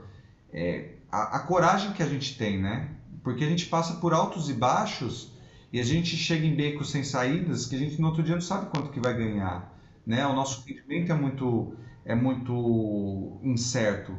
é, 0.52 0.92
a, 1.10 1.36
a 1.38 1.40
coragem 1.40 1.92
que 1.92 2.02
a 2.02 2.06
gente 2.06 2.36
tem, 2.38 2.60
né? 2.60 2.88
Porque 3.22 3.44
a 3.44 3.48
gente 3.48 3.66
passa 3.66 3.94
por 3.94 4.14
altos 4.14 4.48
e 4.48 4.54
baixos 4.54 5.32
e 5.72 5.80
a 5.80 5.84
gente 5.84 6.16
chega 6.16 6.46
em 6.46 6.54
becos 6.54 6.90
sem 6.90 7.02
saídas 7.04 7.66
que 7.66 7.74
a 7.76 7.78
gente 7.78 8.00
no 8.00 8.08
outro 8.08 8.22
dia 8.22 8.34
não 8.34 8.40
sabe 8.42 8.70
quanto 8.70 8.90
que 8.90 9.00
vai 9.00 9.14
ganhar, 9.16 9.76
né? 10.06 10.26
O 10.26 10.34
nosso 10.34 10.64
rendimento 10.66 11.10
é 11.12 11.14
muito 11.16 11.74
é 12.04 12.14
muito 12.14 13.38
incerto. 13.42 14.16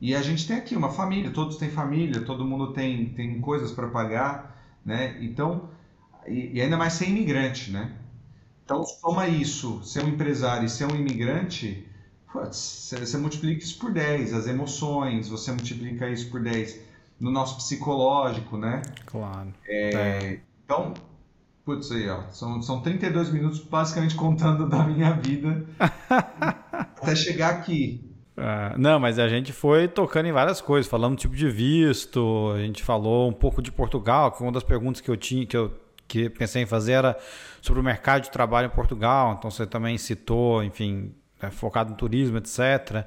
E 0.00 0.14
a 0.14 0.22
gente 0.22 0.46
tem 0.46 0.56
aqui 0.56 0.74
uma 0.76 0.90
família, 0.90 1.30
todos 1.30 1.56
têm 1.56 1.70
família, 1.70 2.24
todo 2.24 2.44
mundo 2.44 2.72
tem, 2.72 3.10
tem 3.10 3.40
coisas 3.40 3.70
para 3.70 3.88
pagar, 3.88 4.60
né? 4.84 5.16
Então, 5.24 5.70
e, 6.26 6.52
e, 6.54 6.60
ainda 6.60 6.76
mais 6.76 6.94
ser 6.94 7.08
imigrante, 7.08 7.70
né? 7.70 7.92
Então, 8.64 8.84
soma 8.84 9.26
isso, 9.28 9.82
ser 9.82 10.04
um 10.04 10.08
empresário 10.08 10.66
e 10.66 10.68
ser 10.68 10.86
um 10.86 10.94
imigrante, 10.94 11.86
você, 12.32 12.96
você 12.96 13.18
multiplica 13.18 13.62
isso 13.62 13.78
por 13.78 13.92
10, 13.92 14.32
as 14.32 14.46
emoções, 14.46 15.28
você 15.28 15.50
multiplica 15.50 16.08
isso 16.08 16.30
por 16.30 16.42
10 16.42 16.80
no 17.20 17.30
nosso 17.30 17.56
psicológico, 17.56 18.56
né? 18.56 18.82
Claro. 19.06 19.52
É, 19.66 19.94
é. 19.94 20.40
Então, 20.64 20.94
Putz, 21.64 21.92
aí, 21.92 22.08
ó. 22.08 22.22
São, 22.30 22.60
são 22.60 22.80
32 22.80 23.32
minutos 23.32 23.60
basicamente 23.60 24.16
contando 24.16 24.68
da 24.68 24.84
minha 24.84 25.12
vida 25.12 25.64
até 26.10 27.14
chegar 27.14 27.50
aqui. 27.50 28.04
É, 28.36 28.76
não, 28.76 28.98
mas 28.98 29.18
a 29.18 29.28
gente 29.28 29.52
foi 29.52 29.86
tocando 29.86 30.26
em 30.26 30.32
várias 30.32 30.60
coisas, 30.60 30.90
falando 30.90 31.16
tipo 31.16 31.36
de 31.36 31.48
visto, 31.48 32.52
a 32.54 32.58
gente 32.58 32.82
falou 32.82 33.28
um 33.28 33.32
pouco 33.32 33.62
de 33.62 33.70
Portugal, 33.70 34.32
que 34.32 34.42
uma 34.42 34.50
das 34.50 34.64
perguntas 34.64 35.00
que 35.00 35.10
eu 35.10 35.16
tinha, 35.16 35.46
que 35.46 35.56
eu 35.56 35.70
que 36.12 36.28
pensei 36.28 36.62
em 36.62 36.66
fazer 36.66 36.92
era 36.92 37.18
sobre 37.62 37.80
o 37.80 37.84
mercado 37.84 38.24
de 38.24 38.30
trabalho 38.30 38.66
em 38.66 38.70
Portugal, 38.70 39.36
então 39.38 39.50
você 39.50 39.66
também 39.66 39.96
citou, 39.96 40.62
enfim, 40.62 41.14
é, 41.40 41.50
focado 41.50 41.90
no 41.90 41.96
turismo, 41.96 42.36
etc. 42.36 43.06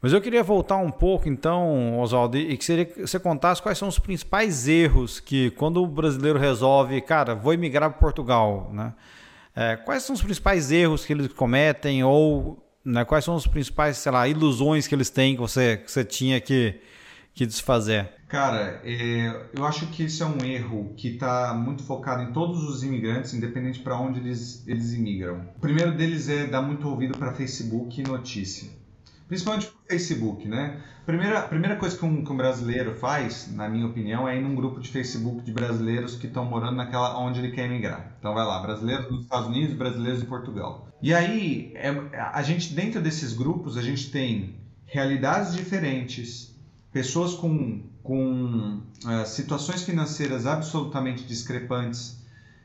Mas 0.00 0.12
eu 0.12 0.20
queria 0.20 0.44
voltar 0.44 0.76
um 0.76 0.92
pouco, 0.92 1.28
então, 1.28 1.98
Oswaldo, 1.98 2.38
e 2.38 2.56
que 2.56 2.64
você 3.04 3.18
contasse 3.18 3.60
quais 3.60 3.76
são 3.76 3.88
os 3.88 3.98
principais 3.98 4.68
erros 4.68 5.18
que, 5.18 5.50
quando 5.50 5.82
o 5.82 5.86
brasileiro 5.88 6.38
resolve, 6.38 7.00
cara, 7.00 7.34
vou 7.34 7.52
emigrar 7.52 7.90
para 7.90 7.98
Portugal, 7.98 8.70
né? 8.72 8.94
É, 9.56 9.74
quais 9.74 10.04
são 10.04 10.14
os 10.14 10.22
principais 10.22 10.70
erros 10.70 11.04
que 11.04 11.12
eles 11.12 11.32
cometem 11.32 12.04
ou 12.04 12.64
né, 12.84 13.04
quais 13.04 13.24
são 13.24 13.34
os 13.34 13.48
principais, 13.48 13.96
sei 13.98 14.12
lá, 14.12 14.28
ilusões 14.28 14.86
que 14.86 14.94
eles 14.94 15.10
têm 15.10 15.34
que 15.34 15.40
você, 15.40 15.78
que 15.78 15.90
você 15.90 16.04
tinha 16.04 16.40
que, 16.40 16.80
que 17.38 17.46
desfazer? 17.46 18.10
Cara, 18.26 18.80
é, 18.84 19.48
eu 19.56 19.64
acho 19.64 19.86
que 19.86 20.02
isso 20.02 20.24
é 20.24 20.26
um 20.26 20.44
erro 20.44 20.92
que 20.96 21.10
está 21.10 21.54
muito 21.54 21.84
focado 21.84 22.24
em 22.24 22.32
todos 22.32 22.64
os 22.64 22.82
imigrantes, 22.82 23.32
independente 23.32 23.78
para 23.78 23.96
onde 23.96 24.18
eles, 24.18 24.66
eles 24.66 24.92
imigram. 24.92 25.48
O 25.56 25.60
primeiro 25.60 25.96
deles 25.96 26.28
é 26.28 26.48
dar 26.48 26.62
muito 26.62 26.88
ouvido 26.88 27.16
para 27.16 27.32
Facebook 27.32 28.00
e 28.00 28.02
notícia 28.02 28.76
principalmente 29.28 29.66
o 29.66 29.70
Facebook, 29.86 30.48
né? 30.48 30.80
Primeira, 31.04 31.42
primeira 31.42 31.76
coisa 31.76 31.96
que 31.96 32.04
um, 32.04 32.24
que 32.24 32.32
um, 32.32 32.36
brasileiro 32.36 32.94
faz, 32.94 33.54
na 33.54 33.68
minha 33.68 33.86
opinião, 33.86 34.26
é 34.26 34.38
ir 34.38 34.40
num 34.40 34.54
grupo 34.54 34.80
de 34.80 34.88
Facebook 34.88 35.42
de 35.42 35.52
brasileiros 35.52 36.16
que 36.16 36.26
estão 36.26 36.46
morando 36.46 36.76
naquela 36.76 37.18
onde 37.20 37.38
ele 37.38 37.50
quer 37.50 37.66
emigrar. 37.66 38.16
Então 38.18 38.32
vai 38.32 38.44
lá, 38.44 38.60
brasileiros 38.60 39.10
nos 39.10 39.24
Estados 39.24 39.48
Unidos, 39.48 39.76
brasileiros 39.76 40.22
em 40.22 40.26
Portugal. 40.26 40.88
E 41.02 41.12
aí, 41.12 41.72
é, 41.76 41.90
a 42.32 42.42
gente 42.42 42.72
dentro 42.72 43.02
desses 43.02 43.34
grupos 43.34 43.76
a 43.76 43.82
gente 43.82 44.10
tem 44.10 44.56
realidades 44.86 45.54
diferentes, 45.54 46.57
pessoas 46.92 47.34
com, 47.34 47.82
com 48.02 48.80
uh, 49.04 49.26
situações 49.26 49.82
financeiras 49.82 50.46
absolutamente 50.46 51.24
discrepantes, 51.24 52.22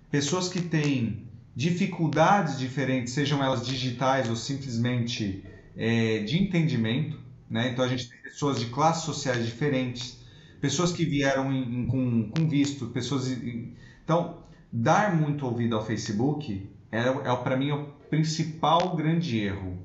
pessoas 0.10 0.48
que 0.48 0.62
têm 0.62 1.28
dificuldades 1.56 2.58
diferentes, 2.58 3.14
sejam 3.14 3.44
elas 3.44 3.66
digitais 3.66 4.30
ou 4.30 4.36
simplesmente 4.36 5.44
é, 5.76 6.20
de 6.20 6.42
entendimento, 6.42 7.20
né? 7.50 7.70
Então 7.72 7.86
a 7.86 7.88
gente 7.88 8.10
tem 8.10 8.20
pessoas 8.22 8.60
de 8.60 8.68
classes 8.68 9.04
sociais 9.04 9.46
diferentes, 9.46 10.18
pessoas 10.60 10.92
que 10.92 11.06
vieram 11.06 11.52
em, 11.52 11.82
em, 11.82 11.88
com, 11.88 12.30
com 12.30 12.48
visto, 12.48 12.88
pessoas. 12.88 13.30
Em... 13.30 13.74
Então, 14.04 14.44
dar 14.72 15.16
muito 15.16 15.46
ouvido 15.46 15.76
ao 15.76 15.86
Facebook 15.86 16.68
é, 16.92 17.00
é 17.00 17.36
para 17.38 17.56
mim 17.56 17.72
o 17.72 17.86
principal 18.10 18.96
grande 18.96 19.40
erro 19.40 19.78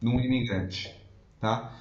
num 0.00 0.18
imigrante, 0.20 0.94
tá? 1.38 1.76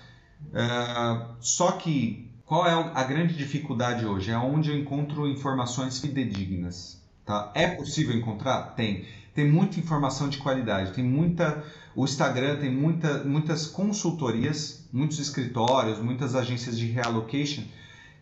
Uh, 0.47 1.36
só 1.39 1.73
que 1.73 2.30
qual 2.45 2.65
é 2.65 2.91
a 2.95 3.04
grande 3.04 3.36
dificuldade 3.36 4.06
hoje? 4.06 4.32
É 4.32 4.38
onde 4.38 4.69
eu 4.69 4.78
encontro 4.78 5.28
informações 5.28 5.99
fidedignas, 5.99 7.02
tá? 7.25 7.52
É 7.54 7.67
possível 7.67 8.15
encontrar? 8.15 8.75
Tem. 8.75 9.06
Tem 9.36 9.49
muita 9.49 9.80
informação 9.80 10.28
de 10.28 10.38
qualidade, 10.38 10.91
tem 10.93 11.04
muita 11.04 11.63
o 11.95 12.06
Instagram 12.06 12.58
tem 12.58 12.73
muita, 12.73 13.23
muitas 13.25 13.67
consultorias, 13.67 14.88
muitos 14.93 15.19
escritórios, 15.19 15.99
muitas 15.99 16.36
agências 16.36 16.78
de 16.78 16.86
reallocation 16.86 17.63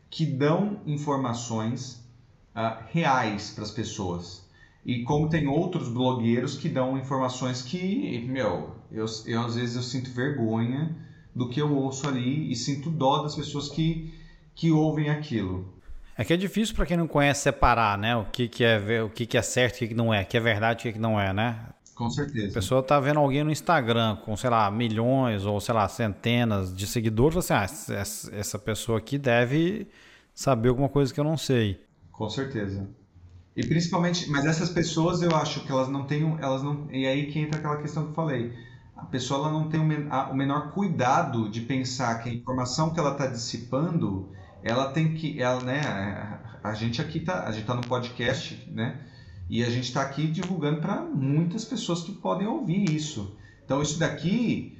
que 0.09 0.25
dão 0.25 0.79
informações 0.85 2.03
uh, 2.55 2.83
reais 2.91 3.51
para 3.51 3.63
as 3.63 3.71
pessoas. 3.71 4.43
E 4.85 5.03
como 5.03 5.29
tem 5.29 5.47
outros 5.47 5.89
blogueiros 5.89 6.57
que 6.57 6.69
dão 6.69 6.97
informações 6.97 7.61
que, 7.61 8.25
meu, 8.27 8.75
eu, 8.91 9.05
eu 9.25 9.41
às 9.41 9.55
vezes 9.55 9.75
eu 9.75 9.83
sinto 9.83 10.09
vergonha 10.09 10.95
do 11.37 11.47
que 11.47 11.61
eu 11.61 11.71
ouço 11.71 12.07
ali 12.07 12.51
e 12.51 12.55
sinto 12.55 12.89
dó 12.89 13.21
das 13.21 13.35
pessoas 13.35 13.69
que, 13.69 14.11
que 14.55 14.71
ouvem 14.71 15.09
aquilo. 15.09 15.71
É 16.17 16.23
que 16.25 16.33
é 16.33 16.37
difícil 16.37 16.73
para 16.75 16.87
quem 16.87 16.97
não 16.97 17.07
conhece 17.07 17.41
separar, 17.41 17.95
né? 17.95 18.15
O 18.15 18.25
que, 18.25 18.47
que 18.47 18.63
é 18.63 19.03
o 19.03 19.09
que, 19.09 19.27
que 19.27 19.37
é 19.37 19.41
certo, 19.43 19.75
o 19.75 19.79
que, 19.79 19.89
que 19.89 19.93
não 19.93 20.11
é, 20.11 20.23
o 20.23 20.25
que 20.25 20.35
é 20.35 20.39
verdade, 20.39 20.79
o 20.79 20.81
que, 20.81 20.93
que 20.93 20.99
não 20.99 21.21
é, 21.21 21.31
né? 21.31 21.59
Com 21.93 22.09
certeza. 22.09 22.49
A 22.49 22.53
pessoa 22.53 22.81
tá 22.81 22.99
vendo 22.99 23.19
alguém 23.19 23.43
no 23.43 23.51
Instagram 23.51 24.15
com, 24.17 24.35
sei 24.35 24.49
lá, 24.49 24.69
milhões 24.71 25.45
ou, 25.45 25.59
sei 25.61 25.75
lá, 25.75 25.87
centenas 25.87 26.75
de 26.75 26.87
seguidores, 26.87 27.37
assim, 27.37 27.53
ah, 27.53 28.01
essa 28.33 28.57
pessoa 28.57 28.97
aqui 28.97 29.17
deve 29.17 29.87
saber 30.33 30.69
alguma 30.69 30.89
coisa 30.89 31.13
que 31.13 31.19
eu 31.19 31.23
não 31.23 31.37
sei. 31.37 31.79
Com 32.11 32.29
certeza. 32.29 32.87
E 33.55 33.65
principalmente, 33.65 34.29
mas 34.29 34.45
essas 34.45 34.69
pessoas 34.69 35.21
eu 35.21 35.35
acho 35.35 35.63
que 35.65 35.71
elas 35.71 35.87
não 35.87 36.05
têm, 36.05 36.37
elas 36.39 36.61
não, 36.63 36.87
e 36.91 37.07
aí 37.07 37.27
que 37.27 37.39
entra 37.39 37.59
aquela 37.59 37.77
questão 37.77 38.03
que 38.03 38.09
eu 38.09 38.13
falei. 38.13 38.53
A 38.97 39.05
pessoa 39.05 39.51
não 39.51 39.69
tem 39.69 39.79
o 39.79 40.33
menor 40.33 40.71
cuidado 40.71 41.49
de 41.49 41.61
pensar 41.61 42.15
que 42.21 42.29
a 42.29 42.33
informação 42.33 42.91
que 42.91 42.99
ela 42.99 43.11
está 43.11 43.27
dissipando, 43.27 44.29
ela 44.63 44.91
tem 44.91 45.13
que, 45.13 45.41
ela, 45.41 45.61
né, 45.61 45.81
a 46.63 46.73
gente 46.73 47.01
aqui 47.01 47.19
tá, 47.19 47.43
a 47.43 47.51
gente 47.51 47.65
tá 47.65 47.75
no 47.75 47.87
podcast, 47.87 48.67
né? 48.71 48.99
E 49.49 49.63
a 49.63 49.69
gente 49.69 49.85
está 49.85 50.01
aqui 50.01 50.27
divulgando 50.27 50.81
para 50.81 51.01
muitas 51.01 51.63
pessoas 51.63 52.01
que 52.01 52.11
podem 52.11 52.47
ouvir 52.47 52.89
isso. 52.89 53.37
Então 53.63 53.81
isso 53.81 53.97
daqui 53.97 54.77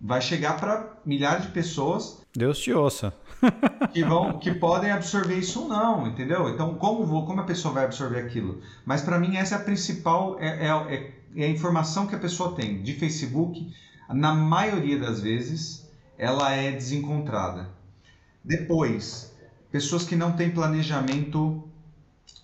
vai 0.00 0.20
chegar 0.20 0.58
para 0.58 0.98
milhares 1.04 1.44
de 1.44 1.52
pessoas. 1.52 2.20
Deus 2.34 2.58
te 2.58 2.72
ouça. 2.72 3.14
que 3.92 4.02
vão, 4.04 4.38
que 4.38 4.52
podem 4.54 4.90
absorver 4.90 5.36
isso 5.36 5.62
ou 5.62 5.68
não, 5.68 6.06
entendeu? 6.06 6.48
Então 6.48 6.74
como 6.74 7.04
vou, 7.04 7.26
como 7.26 7.40
a 7.40 7.44
pessoa 7.44 7.74
vai 7.74 7.84
absorver 7.84 8.20
aquilo? 8.20 8.60
Mas 8.84 9.02
para 9.02 9.18
mim 9.18 9.36
essa 9.36 9.54
é 9.54 9.58
a 9.58 9.62
principal 9.62 10.36
é, 10.40 10.66
é, 10.66 10.94
é 10.94 11.17
a 11.36 11.46
informação 11.46 12.06
que 12.06 12.14
a 12.14 12.18
pessoa 12.18 12.54
tem 12.54 12.82
de 12.82 12.94
Facebook. 12.94 13.72
Na 14.08 14.32
maioria 14.32 14.98
das 14.98 15.20
vezes 15.20 15.86
ela 16.16 16.50
é 16.52 16.72
desencontrada. 16.72 17.70
Depois, 18.42 19.32
pessoas 19.70 20.04
que 20.04 20.16
não 20.16 20.32
têm 20.32 20.50
planejamento 20.50 21.62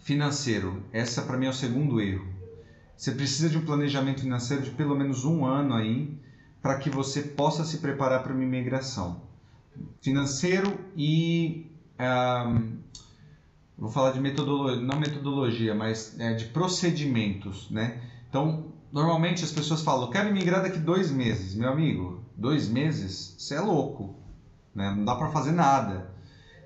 financeiro. 0.02 0.82
Essa 0.92 1.22
para 1.22 1.36
mim 1.36 1.46
é 1.46 1.50
o 1.50 1.54
segundo 1.54 2.00
erro. 2.00 2.26
Você 2.96 3.12
precisa 3.12 3.48
de 3.48 3.58
um 3.58 3.64
planejamento 3.64 4.20
financeiro 4.20 4.62
de 4.62 4.70
pelo 4.70 4.94
menos 4.94 5.24
um 5.24 5.44
ano 5.44 5.74
aí 5.74 6.16
para 6.62 6.78
que 6.78 6.88
você 6.88 7.22
possa 7.22 7.64
se 7.64 7.78
preparar 7.78 8.22
para 8.22 8.32
uma 8.32 8.42
imigração. 8.42 9.22
Financeiro 10.00 10.78
e 10.96 11.66
um, 11.98 12.78
vou 13.76 13.90
falar 13.90 14.12
de 14.12 14.20
metodologia, 14.20 14.80
não 14.80 14.98
metodologia, 14.98 15.74
mas 15.74 16.18
é, 16.18 16.34
de 16.34 16.46
procedimentos, 16.46 17.70
né? 17.70 18.00
Então, 18.28 18.72
normalmente 18.94 19.42
as 19.42 19.50
pessoas 19.50 19.82
falam, 19.82 20.08
quero 20.08 20.28
imigrar 20.28 20.62
daqui 20.62 20.78
dois 20.78 21.10
meses, 21.10 21.54
meu 21.56 21.68
amigo. 21.68 22.22
Dois 22.36 22.68
meses, 22.68 23.34
você 23.36 23.56
é 23.56 23.60
louco, 23.60 24.14
né? 24.72 24.94
Não 24.96 25.04
dá 25.04 25.16
para 25.16 25.30
fazer 25.30 25.50
nada. 25.50 26.14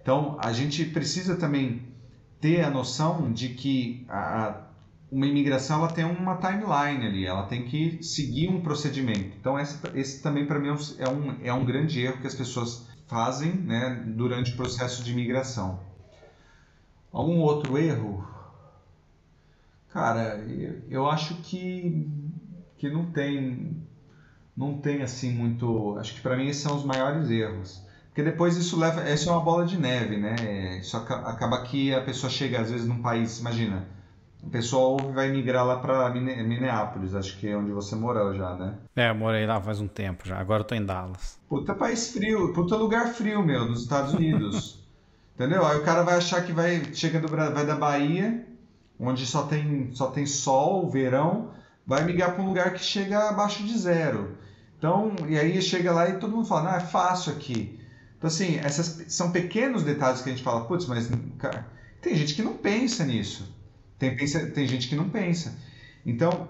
Então, 0.03 0.37
a 0.39 0.53
gente 0.53 0.85
precisa 0.85 1.37
também 1.37 1.89
ter 2.39 2.62
a 2.62 2.70
noção 2.70 3.33
de 3.33 3.49
que 3.49 4.07
a, 4.11 4.62
uma 5.11 5.26
imigração 5.26 5.79
ela 5.79 5.91
tem 5.91 6.05
uma 6.05 6.37
timeline 6.37 7.07
ali, 7.07 7.24
ela 7.24 7.47
tem 7.47 7.64
que 7.64 8.03
seguir 8.03 8.49
um 8.49 8.61
procedimento. 8.61 9.37
Então 9.41 9.59
esse, 9.59 9.79
esse 9.95 10.22
também 10.22 10.47
para 10.47 10.59
mim 10.59 10.68
é 10.99 11.09
um, 11.09 11.37
é 11.43 11.53
um 11.53 11.64
grande 11.64 12.01
erro 12.01 12.20
que 12.20 12.26
as 12.26 12.35
pessoas 12.35 12.87
fazem 13.07 13.53
né, 13.53 14.05
durante 14.07 14.53
o 14.53 14.57
processo 14.57 15.03
de 15.03 15.12
imigração. 15.12 15.81
Algum 17.11 17.39
outro 17.39 17.79
erro? 17.79 18.26
Cara, 19.91 20.45
eu 20.91 21.09
acho 21.09 21.37
que, 21.37 22.07
que 22.79 22.89
não 22.89 23.07
tem 23.11 23.76
não 24.59 24.79
tem 24.79 25.03
assim 25.03 25.33
muito. 25.33 25.97
Acho 25.99 26.14
que 26.14 26.20
para 26.20 26.37
mim 26.37 26.49
esses 26.49 26.62
são 26.62 26.76
os 26.76 26.85
maiores 26.85 27.31
erros. 27.31 27.81
Porque 28.09 28.22
depois 28.29 28.57
isso 28.57 28.76
leva. 28.76 29.03
Essa 29.03 29.31
é 29.31 29.33
uma 29.33 29.41
bola 29.41 29.64
de 29.64 29.79
neve, 29.79 30.16
né? 30.16 30.79
Isso 30.81 30.97
acaba 30.97 31.62
que 31.62 31.95
a 31.95 32.01
pessoa 32.01 32.29
chega, 32.29 32.61
às 32.61 32.68
vezes, 32.68 32.89
num 32.89 33.01
país, 33.01 33.39
imagina. 33.39 33.87
O 34.43 34.51
pessoal 34.51 34.97
vai 35.12 35.31
migrar 35.31 35.64
lá 35.64 35.79
para 35.79 36.11
Minneapolis, 36.11 37.14
acho 37.14 37.39
que 37.39 37.49
é 37.49 37.57
onde 37.57 37.70
você 37.70 37.95
morou 37.95 38.35
já, 38.35 38.55
né? 38.55 38.74
É, 38.97 39.11
eu 39.11 39.14
morei 39.14 39.47
lá 39.47 39.61
faz 39.61 39.81
um 39.81 39.89
tempo 39.89 40.26
já. 40.26 40.39
Agora 40.39 40.62
eu 40.62 40.64
tô 40.64 40.74
em 40.74 40.85
Dallas. 40.85 41.39
Puta 41.49 41.74
país 41.74 42.12
frio, 42.12 42.53
puta 42.53 42.76
lugar 42.76 43.09
frio, 43.09 43.43
meu, 43.43 43.64
nos 43.64 43.83
Estados 43.83 44.14
Unidos. 44.14 44.85
Entendeu? 45.35 45.64
Aí 45.64 45.79
o 45.79 45.85
cara 45.85 46.03
vai 46.03 46.16
achar 46.16 46.45
que 46.45 46.53
vai. 46.53 46.93
Chega 46.93 47.20
do 47.20 47.29
vai 47.29 47.66
da 47.66 47.76
Bahia, 47.76 48.45
onde 48.99 49.24
só 49.26 49.45
tem, 49.45 49.91
só 49.93 50.11
tem 50.11 50.26
sol, 50.26 50.89
verão, 50.89 51.51
vai 51.89 52.05
migrar 52.05 52.34
para 52.34 52.45
um 52.45 52.49
lugar 52.49 52.74
que 52.74 52.84
chega 52.84 53.30
abaixo 53.30 53.64
de 53.64 53.76
zero. 53.76 54.36
Então, 54.76 55.16
e 55.26 55.39
aí 55.39 55.61
chega 55.62 55.91
lá 55.91 56.07
e 56.11 56.18
todo 56.18 56.36
mundo 56.36 56.47
fala, 56.47 56.74
ah, 56.74 56.76
é 56.76 56.80
fácil 56.80 57.32
aqui. 57.32 57.80
Então, 58.18 58.28
assim, 58.28 58.59
essas 58.59 59.11
são 59.11 59.32
pequenos 59.32 59.82
detalhes 59.82 60.20
que 60.20 60.28
a 60.28 60.32
gente 60.32 60.45
fala, 60.45 60.66
putz, 60.66 60.84
mas 60.84 61.09
cara, 61.39 61.66
tem 62.03 62.14
gente 62.14 62.34
que 62.34 62.43
não 62.43 62.53
pensa 62.53 63.07
nisso. 63.07 63.57
Tem, 63.99 64.14
pensa, 64.14 64.47
tem 64.49 64.68
gente 64.68 64.86
que 64.86 64.95
não 64.95 65.09
pensa. 65.09 65.59
Então, 66.05 66.49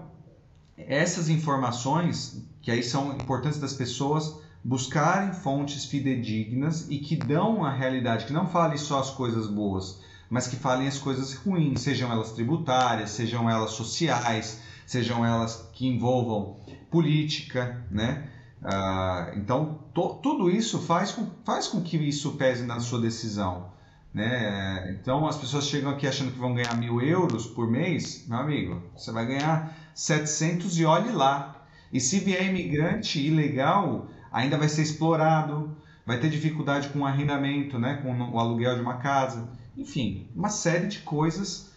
essas 0.77 1.29
informações, 1.29 2.43
que 2.61 2.69
aí 2.69 2.83
são 2.83 3.13
importantes 3.13 3.59
das 3.61 3.73
pessoas 3.73 4.41
buscarem 4.61 5.31
fontes 5.31 5.85
fidedignas 5.85 6.87
e 6.89 6.99
que 6.99 7.15
dão 7.15 7.63
a 7.63 7.71
realidade, 7.71 8.25
que 8.25 8.33
não 8.33 8.45
falem 8.45 8.77
só 8.77 8.99
as 8.99 9.09
coisas 9.09 9.47
boas, 9.47 10.01
mas 10.29 10.47
que 10.47 10.57
falem 10.57 10.87
as 10.87 10.99
coisas 10.99 11.33
ruins, 11.33 11.79
sejam 11.79 12.11
elas 12.11 12.33
tributárias, 12.33 13.11
sejam 13.11 13.49
elas 13.49 13.71
sociais, 13.71 14.59
sejam 14.89 15.23
elas 15.23 15.69
que 15.71 15.87
envolvam 15.87 16.55
política, 16.89 17.85
né? 17.91 18.27
Ah, 18.63 19.31
então, 19.35 19.77
to, 19.93 20.15
tudo 20.15 20.49
isso 20.49 20.79
faz 20.79 21.11
com, 21.11 21.27
faz 21.45 21.67
com 21.67 21.79
que 21.79 21.95
isso 21.95 22.31
pese 22.31 22.65
na 22.65 22.79
sua 22.79 22.99
decisão. 22.99 23.71
Né? 24.11 24.91
Então, 24.91 25.27
as 25.27 25.37
pessoas 25.37 25.67
chegam 25.67 25.91
aqui 25.91 26.07
achando 26.07 26.31
que 26.31 26.39
vão 26.39 26.55
ganhar 26.55 26.75
mil 26.75 26.99
euros 26.99 27.45
por 27.45 27.69
mês. 27.69 28.25
Meu 28.27 28.39
amigo, 28.39 28.81
você 28.97 29.11
vai 29.11 29.27
ganhar 29.27 29.77
700 29.93 30.79
e 30.79 30.85
olhe 30.85 31.11
lá. 31.11 31.67
E 31.93 31.99
se 31.99 32.19
vier 32.19 32.47
imigrante 32.47 33.23
ilegal, 33.23 34.07
ainda 34.31 34.57
vai 34.57 34.67
ser 34.67 34.81
explorado, 34.81 35.77
vai 36.03 36.19
ter 36.19 36.31
dificuldade 36.31 36.89
com 36.89 37.01
o 37.01 37.05
arrendamento, 37.05 37.77
né? 37.77 37.99
com 38.01 38.11
o 38.11 38.39
aluguel 38.39 38.73
de 38.73 38.81
uma 38.81 38.97
casa. 38.97 39.47
Enfim, 39.77 40.27
uma 40.35 40.49
série 40.49 40.87
de 40.87 40.99
coisas 40.99 41.68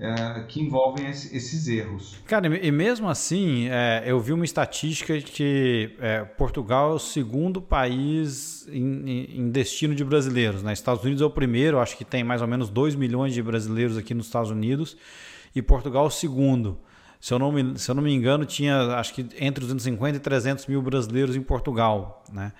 é, 0.00 0.44
que 0.48 0.62
envolvem 0.62 1.10
esse, 1.10 1.36
esses 1.36 1.68
erros. 1.68 2.16
Cara, 2.26 2.46
e 2.56 2.72
mesmo 2.72 3.06
assim, 3.06 3.68
é, 3.68 4.02
eu 4.06 4.18
vi 4.18 4.32
uma 4.32 4.46
estatística 4.46 5.20
que 5.20 5.94
é, 6.00 6.24
Portugal 6.24 6.92
é 6.92 6.94
o 6.94 6.98
segundo 6.98 7.60
país 7.60 8.66
em, 8.72 9.36
em, 9.38 9.50
destino 9.50 9.94
de 9.94 10.02
brasileiros. 10.02 10.62
Né? 10.62 10.72
Estados 10.72 11.04
Unidos 11.04 11.20
é 11.20 11.26
o 11.26 11.30
primeiro, 11.30 11.78
acho 11.78 11.98
que 11.98 12.04
tem 12.04 12.24
mais 12.24 12.40
ou 12.40 12.48
menos 12.48 12.70
2 12.70 12.94
milhões 12.94 13.34
de 13.34 13.42
brasileiros 13.42 13.98
aqui 13.98 14.14
nos 14.14 14.26
Estados 14.26 14.50
Unidos, 14.50 14.96
e 15.54 15.60
Portugal 15.60 16.04
é 16.04 16.08
o 16.08 16.10
segundo. 16.10 16.78
Se 17.20 17.34
eu, 17.34 17.38
não 17.38 17.52
me, 17.52 17.78
se 17.78 17.90
eu 17.90 17.94
não 17.94 18.02
me 18.02 18.10
engano, 18.10 18.46
tinha 18.46 18.96
acho 18.96 19.12
que 19.12 19.26
entre 19.38 19.60
250 19.60 20.16
e 20.16 20.20
300 20.20 20.66
mil 20.66 20.80
brasileiros 20.80 21.36
em 21.36 21.42
Portugal. 21.42 22.24
Né? 22.32 22.52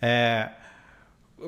É, 0.00 0.50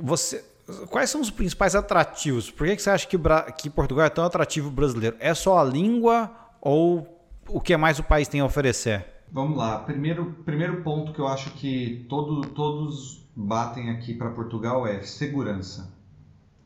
você, 0.03 0.45
quais 0.89 1.11
são 1.11 1.21
os 1.21 1.31
principais 1.31 1.75
atrativos? 1.75 2.51
Por 2.51 2.67
que, 2.67 2.77
que 2.77 2.83
você 2.83 2.91
acha 2.91 3.07
que, 3.07 3.19
que 3.59 3.71
Portugal 3.71 4.07
é 4.07 4.11
tão 4.11 4.25
atrativo 4.25 4.71
brasileiro? 4.71 5.17
É 5.21 5.35
só 5.35 5.59
a 5.59 5.65
língua 5.65 6.31
ou 6.61 7.21
o 7.49 7.61
que 7.61 7.77
mais 7.77 7.99
o 7.99 8.03
país 8.03 8.29
tem 8.29 8.41
a 8.41 8.45
oferecer? 8.45 9.05
Vamos 9.31 9.57
lá. 9.57 9.79
Primeiro, 9.79 10.33
primeiro 10.45 10.83
ponto 10.83 11.13
que 11.13 11.21
eu 11.21 11.27
acho 11.27 11.51
que 11.53 12.07
todo, 12.09 12.43
todos 12.49 13.27
batem 13.35 13.91
aqui 13.91 14.15
para 14.15 14.31
Portugal 14.31 14.87
é 14.87 15.01
segurança. 15.03 15.93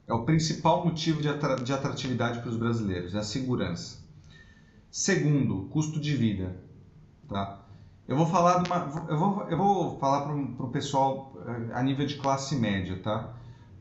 É 0.06 0.12
o 0.12 0.24
principal 0.24 0.84
motivo 0.84 1.20
de, 1.20 1.28
atra 1.28 1.56
de 1.56 1.72
atratividade 1.72 2.40
para 2.40 2.48
os 2.48 2.56
brasileiros, 2.56 3.14
é 3.14 3.18
a 3.18 3.22
segurança. 3.22 4.04
Segundo, 4.90 5.68
custo 5.70 6.00
de 6.00 6.16
vida. 6.16 6.56
Tá? 7.28 7.60
Eu 8.06 8.16
vou 8.16 8.26
falar 8.26 8.62
uma, 8.64 9.06
eu 9.08 9.18
vou, 9.18 9.42
eu 9.48 9.58
vou 9.58 9.98
falar 9.98 10.22
para 10.22 10.34
o 10.34 10.70
pessoal 10.70 11.34
eh, 11.44 11.72
a 11.74 11.82
nível 11.82 12.06
de 12.06 12.16
classe 12.16 12.54
média, 12.54 13.00
tá? 13.02 13.34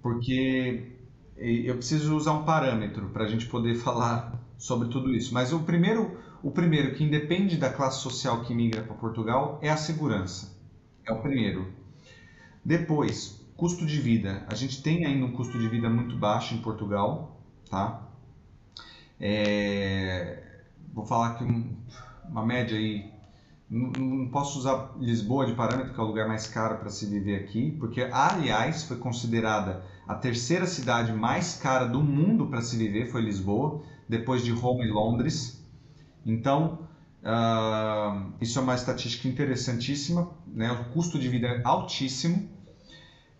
Porque 0.06 0.84
eu 1.36 1.74
preciso 1.78 2.16
usar 2.16 2.34
um 2.34 2.44
parâmetro 2.44 3.10
para 3.10 3.24
a 3.24 3.28
gente 3.28 3.48
poder 3.48 3.74
falar 3.82 4.40
sobre 4.56 4.88
tudo 4.88 5.12
isso. 5.12 5.34
Mas 5.34 5.52
o 5.52 5.62
primeiro, 5.62 6.20
o 6.44 6.52
primeiro 6.52 6.94
que 6.94 7.04
independe 7.04 7.58
da 7.58 7.72
classe 7.72 8.02
social 8.02 8.44
que 8.44 8.54
migra 8.54 8.84
para 8.84 8.94
Portugal 8.94 9.58
é 9.64 9.70
a 9.72 9.76
segurança. 9.76 10.56
É 11.04 11.12
o 11.12 11.24
primeiro. 11.24 11.74
Depois, 12.64 13.44
custo 13.58 13.84
de 13.84 14.00
vida. 14.00 14.46
A 14.48 14.54
gente 14.54 14.84
tem 14.84 15.08
ainda 15.08 15.26
um 15.26 15.32
custo 15.32 15.58
de 15.58 15.68
vida 15.68 15.90
muito 15.90 16.16
baixo 16.16 16.54
em 16.54 16.62
Portugal, 16.62 17.42
tá? 17.68 18.08
É, 19.20 20.62
vou 20.94 21.04
falar 21.04 21.34
que 21.34 21.44
uma 22.30 22.46
média 22.46 22.78
aí 22.78 23.12
não 23.70 24.28
posso 24.28 24.60
usar 24.60 24.94
Lisboa 25.00 25.46
de 25.46 25.54
parâmetro, 25.54 25.94
que 25.94 26.00
é 26.00 26.04
o 26.04 26.08
lugar 26.08 26.28
mais 26.28 26.48
caro 26.48 26.78
para 26.78 26.90
se 26.90 27.06
viver 27.08 27.44
aqui, 27.44 27.72
porque, 27.80 28.02
aliás, 28.12 28.84
foi 28.84 28.98
considerada 28.98 29.84
a 30.08 30.14
terceira 30.14 30.68
cidade 30.68 31.12
mais 31.12 31.56
cara 31.56 31.86
do 31.86 32.02
mundo 32.02 32.48
para 32.48 32.62
se 32.62 32.78
viver, 32.78 33.08
foi 33.08 33.22
Lisboa, 33.22 33.82
depois 34.08 34.44
de 34.44 34.52
Roma 34.52 34.84
e 34.86 34.92
Londres. 34.92 35.66
Então, 36.24 36.88
uh, 37.24 38.34
isso 38.40 38.60
é 38.60 38.62
uma 38.62 38.76
estatística 38.76 39.28
interessantíssima, 39.28 40.30
né? 40.48 40.72
o 40.72 40.94
custo 40.94 41.18
de 41.18 41.28
vida 41.28 41.48
é 41.48 41.62
altíssimo. 41.64 42.48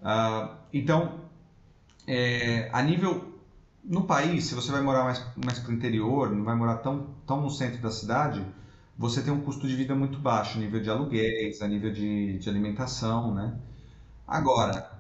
Uh, 0.02 0.56
então, 0.74 1.22
é, 2.08 2.70
a 2.74 2.82
nível 2.82 3.36
no 3.84 4.06
país, 4.06 4.46
se 4.46 4.56
você 4.56 4.72
vai 4.72 4.82
morar 4.82 5.04
mais, 5.04 5.24
mais 5.44 5.60
para 5.60 5.72
o 5.72 5.74
interior, 5.74 6.32
não 6.32 6.44
vai 6.44 6.56
morar 6.56 6.78
tão, 6.78 7.10
tão 7.28 7.42
no 7.42 7.50
centro 7.52 7.80
da 7.82 7.92
cidade, 7.92 8.44
você 8.98 9.22
tem 9.22 9.34
um 9.34 9.42
custo 9.42 9.68
de 9.68 9.76
vida 9.76 9.94
muito 9.94 10.20
baixo, 10.20 10.58
nível 10.60 10.82
de 10.82 10.90
aluguéis, 10.90 11.62
a 11.62 11.68
nível 11.68 11.92
de, 11.92 12.38
de 12.38 12.50
alimentação, 12.50 13.34
né? 13.34 13.60
Agora, 14.26 14.92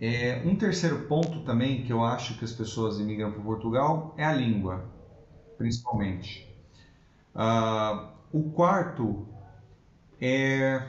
é, 0.00 0.42
um 0.44 0.56
terceiro 0.56 1.06
ponto 1.06 1.42
também 1.44 1.84
que 1.84 1.92
eu 1.92 2.04
acho 2.04 2.36
que 2.38 2.44
as 2.44 2.52
pessoas 2.52 2.98
imigram 2.98 3.32
para 3.32 3.42
Portugal 3.42 4.14
é 4.18 4.24
a 4.24 4.32
língua, 4.32 4.84
principalmente. 5.56 6.46
Uh, 7.34 8.08
o 8.32 8.50
quarto 8.50 9.26
é 10.20 10.86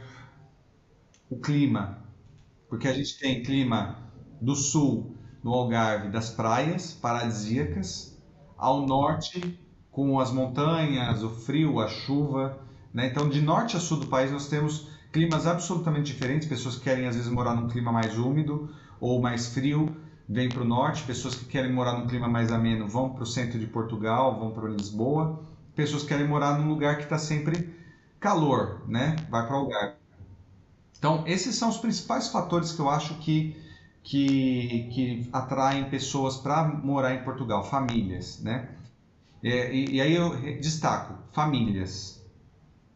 o 1.30 1.38
clima, 1.38 2.04
porque 2.68 2.88
a 2.88 2.94
gente 2.94 3.20
tem 3.20 3.44
clima 3.44 4.00
do 4.42 4.56
sul, 4.56 5.16
no 5.44 5.54
Algarve 5.54 6.10
das 6.10 6.30
praias 6.30 6.94
paradisíacas, 6.94 8.18
ao 8.58 8.86
norte 8.86 9.60
com 9.98 10.20
as 10.20 10.32
montanhas, 10.32 11.24
o 11.24 11.30
frio, 11.32 11.80
a 11.80 11.88
chuva. 11.88 12.60
Né? 12.94 13.08
Então, 13.08 13.28
de 13.28 13.42
norte 13.42 13.76
a 13.76 13.80
sul 13.80 13.98
do 13.98 14.06
país, 14.06 14.32
nós 14.32 14.48
temos 14.48 14.88
climas 15.12 15.48
absolutamente 15.48 16.14
diferentes. 16.14 16.48
Pessoas 16.48 16.76
que 16.76 16.84
querem, 16.84 17.08
às 17.08 17.16
vezes, 17.16 17.32
morar 17.32 17.56
num 17.56 17.68
clima 17.68 17.92
mais 17.92 18.16
úmido 18.16 18.70
ou 19.00 19.20
mais 19.20 19.48
frio, 19.56 19.98
vêm 20.30 20.50
para 20.50 20.62
o 20.62 20.66
norte. 20.66 21.02
Pessoas 21.02 21.34
que 21.34 21.46
querem 21.46 21.74
morar 21.74 21.98
num 21.98 22.06
clima 22.06 22.28
mais 22.28 22.52
ameno 22.52 22.88
vão 22.88 23.10
para 23.10 23.24
o 23.24 23.26
centro 23.26 23.58
de 23.58 23.66
Portugal, 23.66 24.40
vão 24.40 24.52
para 24.52 24.70
Lisboa. 24.70 25.44
Pessoas 25.76 26.04
que 26.04 26.10
querem 26.10 26.28
morar 26.28 26.60
num 26.60 26.70
lugar 26.70 26.98
que 26.98 27.04
está 27.06 27.18
sempre 27.18 27.76
calor, 28.20 28.84
né? 28.88 29.16
vai 29.32 29.48
para 29.48 29.56
o 29.56 29.62
Algarve. 29.62 29.96
Então, 31.00 31.24
esses 31.26 31.56
são 31.56 31.70
os 31.70 31.78
principais 31.78 32.28
fatores 32.28 32.72
que 32.72 32.80
eu 32.80 32.88
acho 32.88 33.16
que 33.16 33.58
que, 34.04 34.90
que 34.94 35.30
atraem 35.34 35.90
pessoas 35.90 36.38
para 36.38 36.64
morar 36.64 37.14
em 37.14 37.24
Portugal, 37.24 37.62
famílias, 37.62 38.40
né? 38.40 38.70
É, 39.44 39.74
e, 39.74 39.96
e, 39.96 40.02
aí 40.02 40.16
eu 40.16 40.36
destaco 40.60 41.14
famílias, 41.32 42.26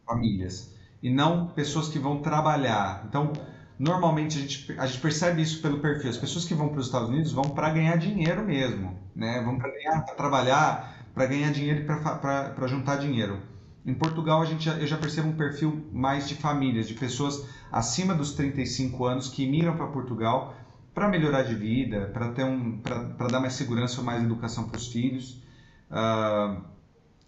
famílias, 0.06 0.74
e 1.02 1.10
não 1.10 1.48
pessoas 1.48 1.88
que 1.88 1.98
vão 1.98 2.20
trabalhar. 2.20 3.04
Então, 3.08 3.32
normalmente 3.78 4.38
a 4.38 4.40
gente, 4.40 4.72
a 4.78 4.86
gente 4.86 5.00
percebe 5.00 5.42
isso 5.42 5.60
pelo 5.62 5.80
perfil. 5.80 6.10
As 6.10 6.16
pessoas 6.16 6.44
que 6.44 6.54
vão 6.54 6.68
para 6.68 6.80
os 6.80 6.86
Estados 6.86 7.08
Unidos 7.08 7.32
vão 7.32 7.44
para 7.44 7.70
ganhar 7.70 7.96
dinheiro 7.96 8.44
mesmo, 8.44 8.98
né? 9.14 9.42
Vão 9.42 9.58
para 9.58 9.70
trabalhar, 10.16 11.08
para 11.14 11.26
ganhar 11.26 11.52
dinheiro 11.52 11.82
e 11.82 11.84
para 11.84 12.66
juntar 12.66 12.96
dinheiro. 12.96 13.40
Em 13.84 13.94
Portugal 13.94 14.40
a 14.40 14.44
gente, 14.44 14.68
eu 14.68 14.86
já 14.86 14.96
percebo 14.96 15.28
um 15.28 15.36
perfil 15.36 15.88
mais 15.92 16.28
de 16.28 16.36
famílias, 16.36 16.86
de 16.86 16.94
pessoas 16.94 17.44
acima 17.70 18.14
dos 18.14 18.32
35 18.32 19.04
anos 19.04 19.28
que 19.28 19.44
migram 19.44 19.76
para 19.76 19.88
Portugal 19.88 20.54
para 20.94 21.08
melhorar 21.08 21.42
de 21.42 21.54
vida, 21.54 22.10
para 22.12 22.28
ter 22.28 22.44
um, 22.44 22.78
para 22.78 23.26
dar 23.28 23.40
mais 23.40 23.54
segurança 23.54 24.02
mais 24.02 24.22
educação 24.22 24.68
para 24.68 24.76
os 24.76 24.88
filhos, 24.88 25.41
uh, 25.92 26.60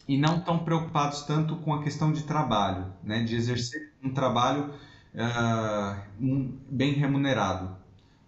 e 0.09 0.19
não 0.19 0.41
tão 0.41 0.59
preocupados 0.59 1.23
tanto 1.23 1.57
com 1.57 1.75
a 1.75 1.83
questão 1.83 2.13
de 2.13 2.25
trabalho, 2.25 2.87
né, 3.03 3.23
de 3.23 3.37
exercer 3.37 3.93
um 4.03 4.13
trabalho 4.13 4.75
uh, 5.15 6.01
um, 6.21 6.53
bem 6.69 6.93
remunerado, 6.95 7.77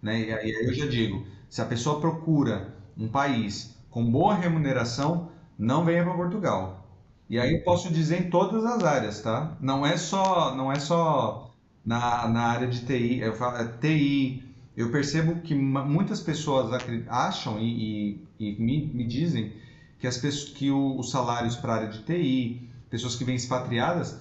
né, 0.00 0.20
e 0.20 0.32
aí 0.32 0.50
eu 0.50 0.72
já 0.72 0.86
digo, 0.86 1.26
se 1.48 1.60
a 1.60 1.64
pessoa 1.64 2.00
procura 2.00 2.74
um 2.96 3.08
país 3.08 3.76
com 3.90 4.04
boa 4.10 4.34
remuneração, 4.34 5.30
não 5.58 5.84
venha 5.84 6.04
para 6.04 6.14
Portugal. 6.14 6.86
E 7.28 7.38
aí 7.38 7.54
eu 7.54 7.62
posso 7.62 7.92
dizer 7.92 8.26
em 8.26 8.30
todas 8.30 8.64
as 8.64 8.84
áreas, 8.84 9.20
tá? 9.20 9.56
Não 9.60 9.84
é 9.84 9.96
só, 9.96 10.54
não 10.54 10.70
é 10.70 10.78
só 10.78 11.50
na, 11.84 12.28
na 12.28 12.42
área 12.42 12.68
de 12.68 12.84
TI, 12.84 13.20
eu 13.20 13.34
falo, 13.34 13.56
é 13.56 13.64
TI, 13.80 14.44
eu 14.76 14.90
percebo 14.90 15.40
que 15.40 15.54
muitas 15.54 16.20
pessoas 16.20 16.70
acham 17.08 17.58
e, 17.58 18.20
e, 18.38 18.48
e 18.50 18.62
me, 18.62 18.86
me, 18.86 19.06
dizem 19.06 19.52
que, 19.98 20.06
as 20.06 20.16
pessoas, 20.16 20.50
que 20.50 20.70
o, 20.70 20.98
os 20.98 21.10
salários 21.10 21.56
para 21.56 21.72
a 21.72 21.76
área 21.76 21.88
de 21.88 22.02
TI, 22.02 22.70
pessoas 22.90 23.16
que 23.16 23.24
vêm 23.24 23.36
expatriadas, 23.36 24.20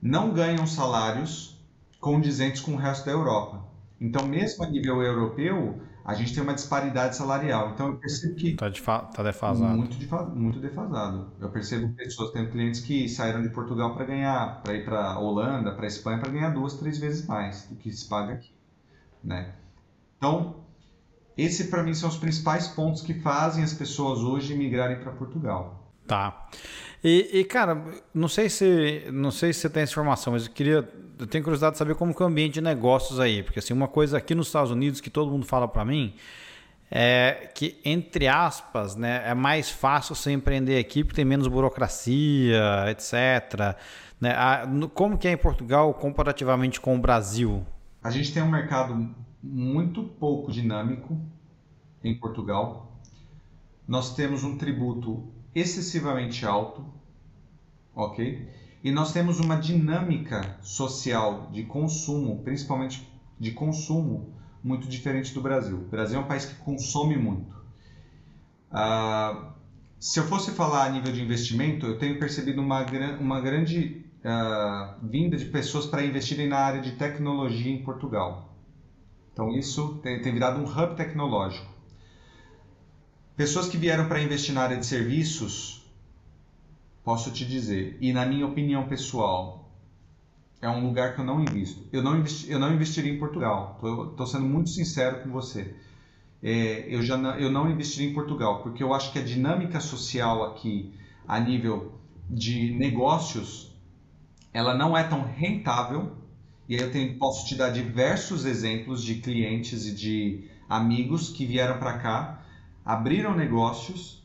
não 0.00 0.32
ganham 0.32 0.66
salários 0.66 1.60
condizentes 2.00 2.60
com 2.60 2.72
o 2.72 2.76
resto 2.76 3.06
da 3.06 3.12
Europa. 3.12 3.64
Então, 4.00 4.26
mesmo 4.26 4.64
a 4.64 4.66
nível 4.68 5.00
europeu, 5.00 5.80
a 6.04 6.14
gente 6.14 6.34
tem 6.34 6.42
uma 6.42 6.54
disparidade 6.54 7.16
salarial. 7.16 7.70
Então, 7.70 7.88
eu 7.88 7.96
percebo 7.96 8.34
que. 8.34 8.48
Está 8.48 8.70
tá 9.00 9.22
defasado. 9.22 9.76
Muito, 9.76 9.96
muito 10.34 10.58
defasado. 10.58 11.30
Eu 11.40 11.48
percebo 11.50 11.94
pessoas, 11.94 12.32
tenho 12.32 12.50
clientes 12.50 12.80
que 12.80 13.08
saíram 13.08 13.42
de 13.42 13.50
Portugal 13.50 13.94
para 13.94 14.04
ganhar, 14.04 14.60
para 14.62 14.74
ir 14.74 14.84
para 14.84 15.18
Holanda, 15.20 15.72
para 15.72 15.86
Espanha, 15.86 16.18
para 16.18 16.32
ganhar 16.32 16.50
duas, 16.50 16.74
três 16.74 16.98
vezes 16.98 17.26
mais 17.26 17.66
do 17.66 17.76
que 17.76 17.92
se 17.92 18.08
paga 18.08 18.34
aqui. 18.34 18.50
Né? 19.22 19.54
Então, 20.18 20.56
esse 21.36 21.68
para 21.68 21.82
mim 21.82 21.94
são 21.94 22.08
os 22.08 22.16
principais 22.16 22.68
pontos 22.68 23.02
que 23.02 23.14
fazem 23.14 23.64
as 23.64 23.72
pessoas 23.72 24.20
hoje 24.20 24.54
migrarem 24.54 24.98
para 24.98 25.12
Portugal. 25.12 25.82
Tá. 26.06 26.48
E, 27.02 27.40
e, 27.40 27.44
cara, 27.44 27.82
não 28.14 28.28
sei 28.28 28.48
se 28.48 29.08
não 29.12 29.30
sei 29.30 29.52
se 29.52 29.60
você 29.60 29.70
tem 29.70 29.82
essa 29.82 29.92
informação, 29.92 30.32
mas 30.32 30.46
eu 30.46 30.52
queria 30.52 30.88
eu 31.18 31.26
tenho 31.26 31.42
curiosidade 31.42 31.72
de 31.72 31.78
saber 31.78 31.94
como 31.94 32.14
que 32.14 32.22
é 32.22 32.26
o 32.26 32.28
ambiente 32.28 32.54
de 32.54 32.60
negócios 32.60 33.20
aí, 33.20 33.42
porque 33.42 33.58
assim 33.58 33.72
uma 33.72 33.88
coisa 33.88 34.18
aqui 34.18 34.34
nos 34.34 34.48
Estados 34.48 34.70
Unidos 34.70 35.00
que 35.00 35.10
todo 35.10 35.30
mundo 35.30 35.46
fala 35.46 35.68
para 35.68 35.84
mim 35.84 36.14
é 36.90 37.50
que 37.54 37.80
entre 37.84 38.28
aspas, 38.28 38.94
né, 38.94 39.22
é 39.24 39.34
mais 39.34 39.70
fácil 39.70 40.14
você 40.14 40.30
empreender 40.30 40.78
aqui 40.78 41.02
porque 41.02 41.16
tem 41.16 41.24
menos 41.24 41.48
burocracia, 41.48 42.90
etc. 42.90 43.76
Né? 44.20 44.34
Como 44.94 45.16
que 45.16 45.26
é 45.26 45.32
em 45.32 45.36
Portugal 45.36 45.92
comparativamente 45.94 46.80
com 46.80 46.94
o 46.94 46.98
Brasil? 46.98 47.66
A 48.02 48.10
gente 48.10 48.32
tem 48.32 48.42
um 48.42 48.50
mercado 48.50 49.08
muito 49.42 50.04
pouco 50.04 50.52
dinâmico 50.52 51.18
em 52.02 52.14
Portugal. 52.14 53.00
Nós 53.86 54.14
temos 54.14 54.44
um 54.44 54.56
tributo 54.56 55.26
excessivamente 55.54 56.46
alto, 56.46 56.84
ok? 57.94 58.48
E 58.84 58.90
nós 58.90 59.12
temos 59.12 59.40
uma 59.40 59.56
dinâmica 59.56 60.58
social 60.62 61.50
de 61.52 61.64
consumo, 61.64 62.42
principalmente 62.42 63.08
de 63.38 63.52
consumo, 63.52 64.34
muito 64.62 64.88
diferente 64.88 65.34
do 65.34 65.40
Brasil. 65.40 65.76
O 65.76 65.88
Brasil 65.88 66.18
é 66.18 66.22
um 66.22 66.26
país 66.26 66.44
que 66.44 66.54
consome 66.56 67.16
muito. 67.16 67.54
Uh, 68.70 69.52
se 70.00 70.18
eu 70.18 70.24
fosse 70.24 70.52
falar 70.52 70.86
a 70.86 70.88
nível 70.90 71.12
de 71.12 71.22
investimento, 71.22 71.86
eu 71.86 71.98
tenho 71.98 72.18
percebido 72.18 72.60
uma, 72.60 72.84
uma 73.20 73.40
grande 73.40 74.04
uh, 74.24 75.06
vinda 75.06 75.36
de 75.36 75.44
pessoas 75.46 75.86
para 75.86 76.04
investirem 76.04 76.48
na 76.48 76.58
área 76.58 76.80
de 76.80 76.92
tecnologia 76.92 77.72
em 77.72 77.82
Portugal. 77.82 78.51
Então 79.32 79.50
isso 79.50 80.00
tem, 80.02 80.20
tem 80.20 80.32
virado 80.32 80.60
um 80.60 80.64
hub 80.64 80.96
tecnológico. 80.96 81.70
Pessoas 83.36 83.68
que 83.68 83.76
vieram 83.76 84.08
para 84.08 84.20
investir 84.20 84.54
na 84.54 84.62
área 84.62 84.76
de 84.76 84.84
serviços, 84.84 85.82
posso 87.02 87.30
te 87.30 87.44
dizer, 87.44 87.96
e 88.00 88.12
na 88.12 88.26
minha 88.26 88.46
opinião 88.46 88.86
pessoal, 88.86 89.70
é 90.60 90.68
um 90.68 90.86
lugar 90.86 91.14
que 91.14 91.20
eu 91.20 91.24
não 91.24 91.40
invisto. 91.40 91.82
Eu 91.92 92.02
não, 92.02 92.16
investi, 92.16 92.50
eu 92.50 92.58
não 92.58 92.72
investiria 92.72 93.12
em 93.12 93.18
Portugal. 93.18 93.80
Estou 94.10 94.26
sendo 94.26 94.44
muito 94.44 94.70
sincero 94.70 95.22
com 95.22 95.30
você. 95.30 95.74
É, 96.42 96.86
eu, 96.88 97.02
já 97.02 97.16
não, 97.16 97.34
eu 97.36 97.50
não 97.50 97.70
investiria 97.70 98.08
em 98.08 98.14
Portugal, 98.14 98.62
porque 98.62 98.82
eu 98.82 98.92
acho 98.92 99.12
que 99.12 99.18
a 99.18 99.24
dinâmica 99.24 99.80
social 99.80 100.44
aqui, 100.44 100.92
a 101.26 101.40
nível 101.40 101.92
de 102.28 102.74
negócios, 102.74 103.72
ela 104.52 104.74
não 104.74 104.96
é 104.96 105.02
tão 105.02 105.24
rentável 105.24 106.12
e 106.68 106.74
aí 106.76 106.80
eu 106.82 106.90
tenho, 106.90 107.18
posso 107.18 107.46
te 107.46 107.54
dar 107.54 107.70
diversos 107.70 108.44
exemplos 108.44 109.02
de 109.04 109.16
clientes 109.16 109.86
e 109.86 109.94
de 109.94 110.50
amigos 110.68 111.28
que 111.28 111.44
vieram 111.46 111.78
para 111.78 111.98
cá, 111.98 112.44
abriram 112.84 113.34
negócios, 113.36 114.22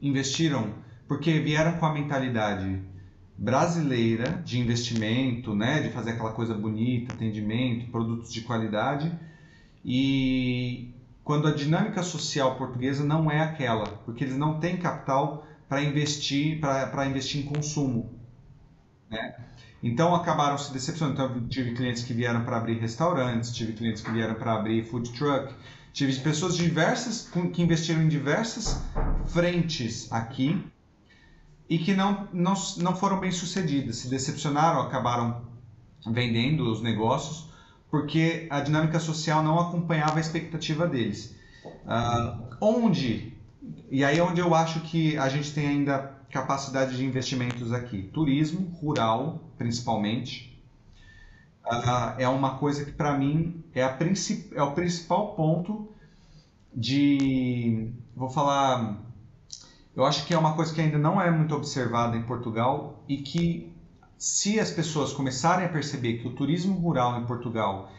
investiram, 0.00 0.74
porque 1.08 1.38
vieram 1.40 1.78
com 1.78 1.86
a 1.86 1.92
mentalidade 1.92 2.80
brasileira 3.36 4.40
de 4.44 4.58
investimento, 4.60 5.54
né, 5.54 5.80
de 5.80 5.90
fazer 5.90 6.12
aquela 6.12 6.32
coisa 6.32 6.54
bonita, 6.54 7.12
atendimento, 7.14 7.90
produtos 7.90 8.32
de 8.32 8.42
qualidade. 8.42 9.12
E 9.84 10.94
quando 11.24 11.48
a 11.48 11.54
dinâmica 11.54 12.02
social 12.02 12.56
portuguesa 12.56 13.04
não 13.04 13.30
é 13.30 13.40
aquela, 13.40 13.96
porque 14.04 14.24
eles 14.24 14.36
não 14.36 14.60
têm 14.60 14.76
capital 14.78 15.46
para 15.68 15.82
investir, 15.82 16.60
para 16.60 17.06
investir 17.06 17.40
em 17.42 17.44
consumo, 17.46 18.10
né? 19.10 19.49
Então 19.82 20.14
acabaram 20.14 20.58
se 20.58 20.72
decepcionando. 20.72 21.22
Então 21.22 21.48
tive 21.48 21.74
clientes 21.74 22.02
que 22.02 22.12
vieram 22.12 22.44
para 22.44 22.56
abrir 22.56 22.78
restaurantes, 22.78 23.52
tive 23.52 23.72
clientes 23.72 24.02
que 24.02 24.10
vieram 24.10 24.34
para 24.34 24.54
abrir 24.54 24.84
food 24.84 25.10
truck, 25.12 25.54
tive 25.92 26.14
pessoas 26.20 26.56
diversas 26.56 27.28
que 27.52 27.62
investiram 27.62 28.02
em 28.02 28.08
diversas 28.08 28.82
frentes 29.26 30.10
aqui 30.12 30.62
e 31.68 31.78
que 31.78 31.94
não, 31.94 32.28
não, 32.32 32.54
não 32.78 32.96
foram 32.96 33.20
bem 33.20 33.30
sucedidas, 33.30 33.96
se 33.96 34.10
decepcionaram, 34.10 34.80
acabaram 34.80 35.42
vendendo 36.06 36.70
os 36.70 36.82
negócios 36.82 37.50
porque 37.90 38.46
a 38.50 38.60
dinâmica 38.60 39.00
social 39.00 39.42
não 39.42 39.58
acompanhava 39.58 40.18
a 40.18 40.20
expectativa 40.20 40.86
deles. 40.86 41.36
Uh, 41.84 42.56
onde, 42.60 43.34
e 43.90 44.04
aí 44.04 44.18
é 44.18 44.22
onde 44.22 44.40
eu 44.40 44.54
acho 44.54 44.80
que 44.80 45.18
a 45.18 45.28
gente 45.28 45.52
tem 45.52 45.66
ainda 45.66 46.19
capacidade 46.30 46.96
de 46.96 47.04
investimentos 47.04 47.72
aqui. 47.72 48.02
Turismo 48.02 48.68
rural, 48.80 49.52
principalmente, 49.58 50.62
uh, 51.66 52.14
é 52.18 52.28
uma 52.28 52.58
coisa 52.58 52.84
que 52.84 52.92
para 52.92 53.16
mim 53.18 53.62
é, 53.74 53.82
a 53.82 53.98
é 54.54 54.62
o 54.62 54.72
principal 54.72 55.34
ponto 55.34 55.88
de, 56.74 57.90
vou 58.14 58.30
falar, 58.30 59.02
eu 59.94 60.04
acho 60.04 60.24
que 60.24 60.32
é 60.32 60.38
uma 60.38 60.54
coisa 60.54 60.72
que 60.72 60.80
ainda 60.80 60.98
não 60.98 61.20
é 61.20 61.30
muito 61.30 61.54
observada 61.54 62.16
em 62.16 62.22
Portugal 62.22 63.02
e 63.08 63.18
que 63.18 63.72
se 64.16 64.60
as 64.60 64.70
pessoas 64.70 65.12
começarem 65.12 65.66
a 65.66 65.68
perceber 65.68 66.18
que 66.18 66.28
o 66.28 66.32
turismo 66.32 66.78
rural 66.78 67.20
em 67.20 67.26
Portugal 67.26 67.90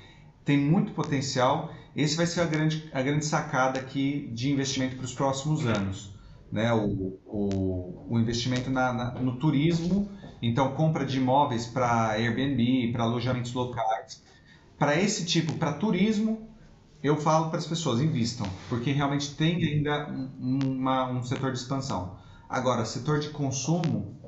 tem 0.46 0.58
muito 0.58 0.94
potencial, 0.94 1.72
esse 1.96 2.16
vai 2.16 2.26
ser 2.26 2.42
a 2.42 2.46
grande, 2.46 2.90
a 2.94 3.02
grande 3.02 3.26
sacada 3.26 3.80
aqui 3.80 4.30
de 4.34 4.52
investimento 4.52 4.96
para 4.96 5.06
os 5.06 5.14
próximos 5.14 5.66
anos 5.66 6.21
né, 6.52 6.74
o, 6.74 7.20
o, 7.26 8.08
o 8.10 8.20
investimento 8.20 8.70
na, 8.70 8.92
na, 8.92 9.12
no 9.14 9.38
turismo, 9.38 10.10
então 10.42 10.74
compra 10.74 11.06
de 11.06 11.18
imóveis 11.18 11.66
para 11.66 12.12
Airbnb, 12.12 12.92
para 12.92 13.04
alojamentos 13.04 13.54
locais. 13.54 14.24
Para 14.78 15.00
esse 15.00 15.26
tipo, 15.26 15.54
para 15.54 15.74
turismo, 15.74 16.50
eu 17.04 17.16
falo 17.16 17.50
para 17.50 17.60
as 17.60 17.68
pessoas, 17.68 18.02
invistam, 18.02 18.48
porque 18.68 18.92
realmente 18.92 19.36
tem 19.36 19.64
ainda 19.64 20.10
um, 20.10 20.60
uma, 20.64 21.10
um 21.10 21.24
setor 21.24 21.52
de 21.52 21.60
expansão. 21.60 22.18
Agora, 22.50 22.84
setor 22.84 23.20
de 23.20 23.30
consumo, 23.30 24.20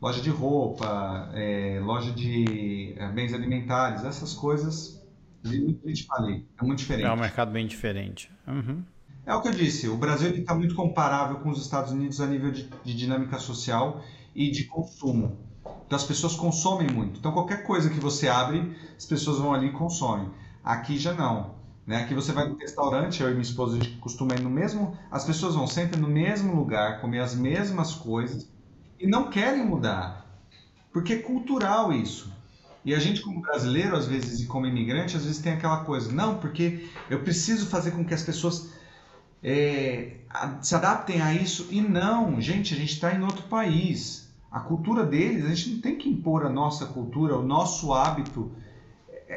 loja 0.00 0.20
de 0.20 0.30
roupa, 0.30 1.30
é, 1.34 1.80
loja 1.82 2.12
de 2.12 2.94
é, 2.96 3.08
bens 3.10 3.34
alimentares, 3.34 4.04
essas 4.04 4.34
coisas, 4.34 5.02
a 5.44 5.48
gente 5.48 6.04
falei, 6.06 6.46
é 6.60 6.64
muito 6.64 6.78
diferente. 6.78 7.06
É 7.06 7.12
um 7.12 7.16
mercado 7.16 7.50
bem 7.50 7.66
diferente. 7.66 8.30
Uhum. 8.46 8.82
É 9.24 9.32
o 9.34 9.40
que 9.40 9.48
eu 9.48 9.52
disse, 9.52 9.88
o 9.88 9.96
Brasil 9.96 10.34
está 10.34 10.52
muito 10.52 10.74
comparável 10.74 11.36
com 11.36 11.50
os 11.50 11.60
Estados 11.60 11.92
Unidos 11.92 12.20
a 12.20 12.26
nível 12.26 12.50
de, 12.50 12.68
de 12.84 12.94
dinâmica 12.94 13.38
social 13.38 14.02
e 14.34 14.50
de 14.50 14.64
consumo. 14.64 15.38
Então 15.86 15.96
as 15.96 16.04
pessoas 16.04 16.34
consomem 16.34 16.88
muito. 16.88 17.20
Então 17.20 17.30
qualquer 17.30 17.64
coisa 17.64 17.88
que 17.88 18.00
você 18.00 18.28
abre, 18.28 18.76
as 18.96 19.06
pessoas 19.06 19.38
vão 19.38 19.54
ali 19.54 19.68
e 19.68 19.72
consomem. 19.72 20.28
Aqui 20.64 20.98
já 20.98 21.12
não. 21.12 21.54
Né? 21.86 22.02
Aqui 22.02 22.14
você 22.14 22.32
vai 22.32 22.48
no 22.48 22.56
restaurante, 22.56 23.22
eu 23.22 23.28
e 23.28 23.32
minha 23.32 23.42
esposa 23.42 23.76
a 23.76 23.80
gente 23.80 23.96
costuma 23.98 24.34
ir 24.34 24.40
no 24.40 24.50
mesmo. 24.50 24.98
As 25.08 25.24
pessoas 25.24 25.54
vão 25.54 25.68
sempre 25.68 26.00
no 26.00 26.08
mesmo 26.08 26.56
lugar, 26.56 27.00
comer 27.00 27.20
as 27.20 27.34
mesmas 27.34 27.94
coisas 27.94 28.48
e 28.98 29.06
não 29.06 29.30
querem 29.30 29.64
mudar. 29.64 30.26
Porque 30.92 31.12
é 31.12 31.18
cultural 31.18 31.92
isso. 31.92 32.32
E 32.84 32.92
a 32.92 32.98
gente, 32.98 33.20
como 33.20 33.40
brasileiro, 33.40 33.94
às 33.94 34.06
vezes, 34.06 34.40
e 34.40 34.46
como 34.46 34.66
imigrante, 34.66 35.16
às 35.16 35.24
vezes 35.24 35.40
tem 35.40 35.52
aquela 35.52 35.84
coisa, 35.84 36.10
não, 36.10 36.38
porque 36.38 36.88
eu 37.08 37.20
preciso 37.22 37.66
fazer 37.66 37.92
com 37.92 38.04
que 38.04 38.12
as 38.12 38.24
pessoas 38.24 38.72
é, 39.42 40.12
se 40.60 40.74
adaptem 40.74 41.20
a 41.20 41.34
isso. 41.34 41.68
E 41.70 41.80
não, 41.80 42.40
gente, 42.40 42.74
a 42.74 42.76
gente 42.76 42.92
está 42.92 43.14
em 43.14 43.22
outro 43.22 43.42
país. 43.44 44.32
A 44.50 44.60
cultura 44.60 45.04
deles, 45.04 45.44
a 45.44 45.54
gente 45.54 45.70
não 45.70 45.80
tem 45.80 45.96
que 45.96 46.08
impor 46.08 46.44
a 46.44 46.50
nossa 46.50 46.86
cultura, 46.86 47.36
o 47.36 47.42
nosso 47.42 47.92
hábito 47.92 48.52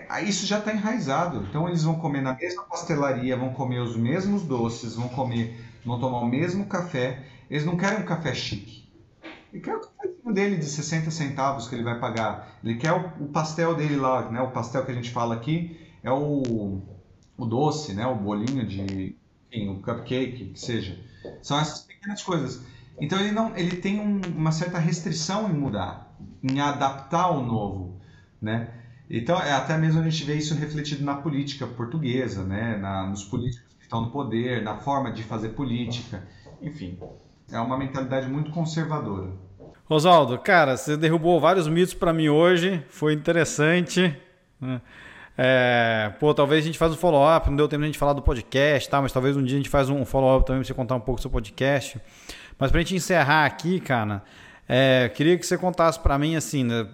é, 0.10 0.24
isso 0.24 0.46
já 0.46 0.60
está 0.60 0.74
enraizado. 0.74 1.46
Então 1.50 1.68
eles 1.68 1.84
vão 1.84 1.96
comer 1.96 2.22
na 2.22 2.34
mesma 2.34 2.64
pastelaria, 2.64 3.38
vão 3.38 3.54
comer 3.54 3.80
os 3.80 3.96
mesmos 3.96 4.44
doces, 4.44 4.96
vão 4.96 5.08
comer, 5.08 5.58
vão 5.86 6.00
tomar 6.00 6.20
o 6.20 6.28
mesmo 6.28 6.66
café. 6.66 7.24
Eles 7.50 7.66
não 7.66 7.78
querem 7.78 8.00
um 8.00 8.06
café 8.06 8.34
chique. 8.34 8.84
Ele 9.54 9.62
quer 9.62 9.76
o 9.76 9.80
cafezinho 9.80 10.34
dele 10.34 10.58
de 10.58 10.66
60 10.66 11.12
centavos 11.12 11.68
que 11.68 11.76
ele 11.76 11.84
vai 11.84 11.98
pagar. 11.98 12.58
Ele 12.64 12.76
quer 12.76 12.92
o, 12.92 13.28
pastel 13.28 13.74
dele 13.76 13.96
lá, 13.96 14.30
né? 14.30 14.42
O 14.42 14.52
pastel 14.52 14.84
que 14.86 14.92
a 14.92 14.96
gente 14.96 15.12
fala 15.12 15.36
aqui 15.36 15.80
é 16.04 16.12
o, 16.12 16.82
o 17.38 17.46
doce, 17.46 17.94
né? 17.94 18.06
O 18.06 18.16
bolinho 18.16 18.68
de, 18.68 19.16
enfim, 19.52 19.70
o 19.70 19.82
cupcake, 19.82 20.46
que 20.46 20.60
seja. 20.60 20.98
São 21.42 21.60
essas 21.60 21.82
pequenas 21.82 22.22
coisas. 22.24 22.64
Então 23.00 23.20
ele 23.20 23.32
não, 23.32 23.56
ele 23.58 23.78
tem 23.78 24.00
um, 24.00 24.22
uma 24.36 24.52
certa 24.52 24.78
restrição 24.78 25.50
em 25.50 25.54
mudar, 25.54 26.16
em 26.42 26.60
adaptar 26.60 27.30
o 27.30 27.42
novo, 27.42 28.00
né? 28.42 28.70
Então, 29.10 29.40
é, 29.40 29.52
até 29.52 29.78
mesmo 29.78 30.02
a 30.02 30.04
gente 30.04 30.24
vê 30.24 30.36
isso 30.36 30.56
refletido 30.56 31.04
na 31.04 31.16
política 31.16 31.68
portuguesa, 31.68 32.44
né? 32.44 32.78
Na, 32.78 33.06
nos 33.08 33.24
políticos 33.24 33.74
que 33.78 33.84
estão 33.84 34.02
no 34.02 34.12
poder, 34.12 34.64
na 34.64 34.78
forma 34.78 35.12
de 35.12 35.24
fazer 35.24 35.50
política, 35.50 36.28
enfim. 36.62 36.98
É 37.52 37.60
uma 37.60 37.78
mentalidade 37.78 38.28
muito 38.28 38.52
conservadora. 38.52 39.32
Rosaldo, 39.88 40.40
cara, 40.40 40.76
você 40.76 40.98
derrubou 40.98 41.40
vários 41.40 41.68
mitos 41.68 41.94
para 41.94 42.12
mim 42.12 42.28
hoje, 42.28 42.84
foi 42.90 43.14
interessante. 43.14 44.18
Né? 44.60 44.82
É, 45.38 46.14
pô, 46.20 46.34
talvez 46.34 46.64
a 46.64 46.66
gente 46.66 46.78
faça 46.78 46.94
um 46.94 46.98
follow-up, 46.98 47.50
não 47.50 47.58
deu 47.58 47.68
tempo 47.68 47.82
de 47.82 47.86
a 47.86 47.88
gente 47.88 48.00
falar 48.00 48.14
do 48.14 48.22
podcast, 48.22 48.90
tá? 48.90 49.02
mas 49.02 49.12
talvez 49.12 49.36
um 49.36 49.44
dia 49.44 49.56
a 49.56 49.60
gente 49.60 49.70
faz 49.70 49.90
um 49.90 50.06
follow-up 50.06 50.46
também 50.46 50.62
para 50.62 50.68
você 50.68 50.74
contar 50.74 50.96
um 50.96 51.00
pouco 51.00 51.20
do 51.20 51.22
seu 51.22 51.32
podcast. 51.32 52.00
Mas 52.58 52.72
para 52.72 52.80
a 52.80 52.84
gente 52.84 52.96
encerrar 52.96 53.46
aqui, 53.46 53.80
cara, 53.82 54.24
é, 54.68 55.10
queria 55.14 55.38
que 55.38 55.46
você 55.46 55.58
contasse 55.58 56.00
para 56.00 56.18
mim 56.18 56.36
assim, 56.36 56.64
né, 56.64 56.88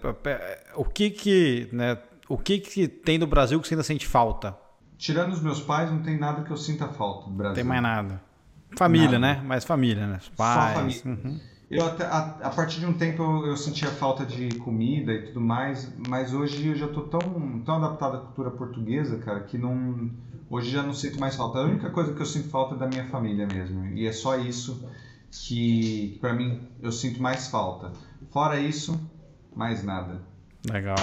o 0.75 0.83
que 0.83 1.11
que, 1.11 1.69
né, 1.71 1.97
o 2.27 2.37
que 2.37 2.59
que 2.59 2.87
tem 2.87 3.19
do 3.19 3.27
Brasil 3.27 3.59
que 3.61 3.67
você 3.67 3.75
ainda 3.75 3.83
sente 3.83 4.07
falta? 4.07 4.57
Tirando 4.97 5.33
os 5.33 5.41
meus 5.41 5.61
pais, 5.61 5.91
não 5.91 6.01
tem 6.01 6.17
nada 6.17 6.43
que 6.43 6.51
eu 6.51 6.57
sinta 6.57 6.87
falta 6.87 7.29
do 7.29 7.35
Brasil. 7.35 7.55
Tem 7.55 7.63
mais 7.63 7.81
nada. 7.81 8.21
Família, 8.77 9.19
nada. 9.19 9.41
né? 9.41 9.47
Mais 9.47 9.65
família, 9.65 10.07
né? 10.07 10.17
Os 10.21 10.29
pais. 10.29 10.95
Só 10.95 11.01
família. 11.01 11.01
Uhum. 11.05 11.39
Eu 11.71 11.85
até, 11.85 12.03
a, 12.03 12.19
a, 12.41 12.49
partir 12.49 12.81
de 12.81 12.85
um 12.85 12.91
tempo 12.91 13.23
eu, 13.23 13.47
eu, 13.47 13.57
sentia 13.57 13.87
falta 13.87 14.25
de 14.25 14.55
comida 14.55 15.13
e 15.13 15.27
tudo 15.27 15.39
mais, 15.39 15.89
mas 16.05 16.33
hoje 16.33 16.67
eu 16.67 16.75
já 16.75 16.89
tô 16.89 17.03
tão, 17.03 17.61
tão 17.61 17.75
adaptado 17.75 18.17
à 18.17 18.19
cultura 18.19 18.51
portuguesa, 18.51 19.17
cara, 19.19 19.39
que 19.39 19.57
não 19.57 20.11
hoje 20.49 20.69
já 20.69 20.83
não 20.83 20.93
sinto 20.93 21.17
mais 21.17 21.33
falta. 21.37 21.59
A 21.59 21.63
única 21.63 21.89
coisa 21.89 22.13
que 22.13 22.21
eu 22.21 22.25
sinto 22.25 22.49
falta 22.49 22.75
é 22.75 22.77
da 22.77 22.87
minha 22.87 23.05
família 23.05 23.47
mesmo, 23.47 23.85
e 23.85 24.05
é 24.05 24.11
só 24.11 24.37
isso 24.37 24.85
que, 25.31 26.17
para 26.19 26.33
mim 26.33 26.67
eu 26.81 26.91
sinto 26.91 27.21
mais 27.21 27.47
falta. 27.47 27.93
Fora 28.31 28.59
isso, 28.59 28.99
mais 29.55 29.81
nada. 29.81 30.21
Legal. 30.69 30.97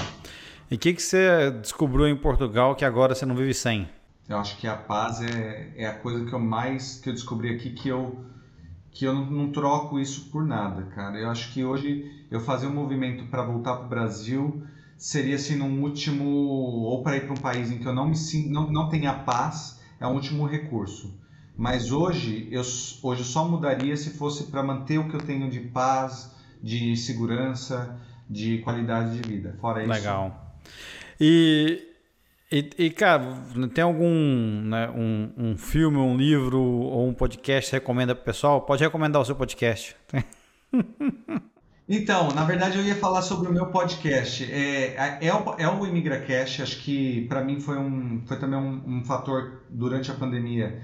E 0.71 0.75
o 0.75 0.79
que, 0.79 0.93
que 0.93 1.01
você 1.01 1.51
descobriu 1.62 2.07
em 2.07 2.16
Portugal 2.16 2.77
que 2.77 2.85
agora 2.85 3.14
você 3.14 3.25
não 3.25 3.35
vive 3.35 3.55
sem? 3.55 3.89
Eu 4.29 4.37
acho 4.37 4.59
que 4.59 4.66
a 4.66 4.77
paz 4.77 5.23
é, 5.23 5.73
é 5.75 5.87
a 5.87 5.95
coisa 5.95 6.27
que 6.27 6.33
eu 6.35 6.39
mais 6.39 7.01
que 7.01 7.09
eu 7.09 7.14
descobri 7.14 7.55
aqui 7.55 7.71
que 7.71 7.89
eu 7.89 8.23
que 8.99 9.05
eu 9.05 9.14
não, 9.14 9.30
não 9.30 9.53
troco 9.53 9.96
isso 10.01 10.28
por 10.28 10.44
nada, 10.44 10.82
cara. 10.86 11.16
Eu 11.16 11.30
acho 11.30 11.53
que 11.53 11.64
hoje 11.64 12.11
eu 12.28 12.40
fazer 12.40 12.66
um 12.66 12.74
movimento 12.74 13.26
para 13.26 13.44
voltar 13.44 13.76
para 13.76 13.86
o 13.86 13.88
Brasil 13.88 14.61
seria 14.96 15.36
assim 15.36 15.55
num 15.55 15.82
último 15.82 16.24
ou 16.24 17.01
para 17.01 17.16
ir 17.16 17.20
para 17.20 17.32
um 17.32 17.36
país 17.36 17.70
em 17.70 17.78
que 17.78 17.86
eu 17.86 17.94
não 17.94 18.09
me 18.09 18.16
não, 18.49 18.68
não 18.72 18.88
tenha 18.88 19.12
paz 19.12 19.80
é 20.01 20.07
um 20.07 20.14
último 20.14 20.44
recurso. 20.46 21.16
Mas 21.57 21.92
hoje 21.92 22.49
eu, 22.51 22.62
hoje 23.01 23.22
só 23.22 23.49
mudaria 23.49 23.96
se 23.96 24.11
fosse 24.11 24.51
para 24.51 24.64
manter 24.64 24.99
o 24.99 25.09
que 25.09 25.14
eu 25.14 25.22
tenho 25.22 25.49
de 25.49 25.61
paz, 25.61 26.34
de 26.61 26.96
segurança, 26.96 27.96
de 28.28 28.59
qualidade 28.59 29.16
de 29.16 29.28
vida. 29.28 29.57
Fora 29.61 29.80
isso. 29.80 29.92
Legal. 29.92 30.57
E, 31.20 31.88
e, 32.51 32.70
e 32.78 32.90
cara, 32.90 33.24
tem 33.74 33.84
algum 33.84 34.62
né, 34.62 34.88
um, 34.90 35.32
um 35.36 35.57
filme, 35.57 35.99
um 35.99 36.16
livro 36.16 36.61
ou 36.61 37.09
um 37.09 37.14
podcast 37.14 37.70
que 37.70 37.76
recomenda 37.76 38.14
para 38.14 38.22
o 38.22 38.24
pessoal? 38.24 38.62
Pode 38.62 38.82
recomendar 38.82 39.20
o 39.20 39.24
seu 39.24 39.36
podcast. 39.36 39.96
Então, 41.90 42.28
na 42.32 42.44
verdade 42.44 42.76
eu 42.76 42.84
ia 42.84 42.94
falar 42.94 43.22
sobre 43.22 43.49
o 43.49 43.53
meu 43.53 43.66
podcast. 43.66 44.44
É, 44.53 44.94
é, 44.94 45.26
é 45.28 45.34
o, 45.34 45.55
é 45.57 45.66
o 45.66 45.86
ImigraCast, 45.86 46.61
acho 46.61 46.82
que 46.82 47.26
para 47.28 47.42
mim 47.42 47.61
foi, 47.61 47.78
um, 47.78 48.22
foi 48.26 48.38
também 48.38 48.59
um, 48.59 48.99
um 48.99 49.05
fator 49.07 49.62
durante 49.70 50.11
a 50.11 50.14
pandemia 50.14 50.82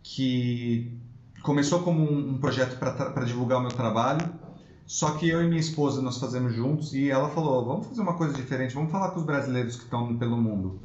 que 0.00 0.96
começou 1.42 1.82
como 1.82 2.04
um 2.04 2.38
projeto 2.38 2.78
para 2.78 3.24
divulgar 3.24 3.58
o 3.58 3.62
meu 3.62 3.70
trabalho, 3.70 4.32
só 4.88 5.10
que 5.10 5.28
eu 5.28 5.42
e 5.42 5.46
minha 5.46 5.60
esposa 5.60 6.00
nós 6.00 6.16
fazemos 6.16 6.54
juntos 6.54 6.94
e 6.94 7.10
ela 7.10 7.28
falou, 7.28 7.62
vamos 7.62 7.88
fazer 7.88 8.00
uma 8.00 8.14
coisa 8.14 8.32
diferente, 8.32 8.74
vamos 8.74 8.90
falar 8.90 9.10
com 9.10 9.20
os 9.20 9.26
brasileiros 9.26 9.76
que 9.76 9.84
estão 9.84 10.16
pelo 10.16 10.38
mundo. 10.38 10.80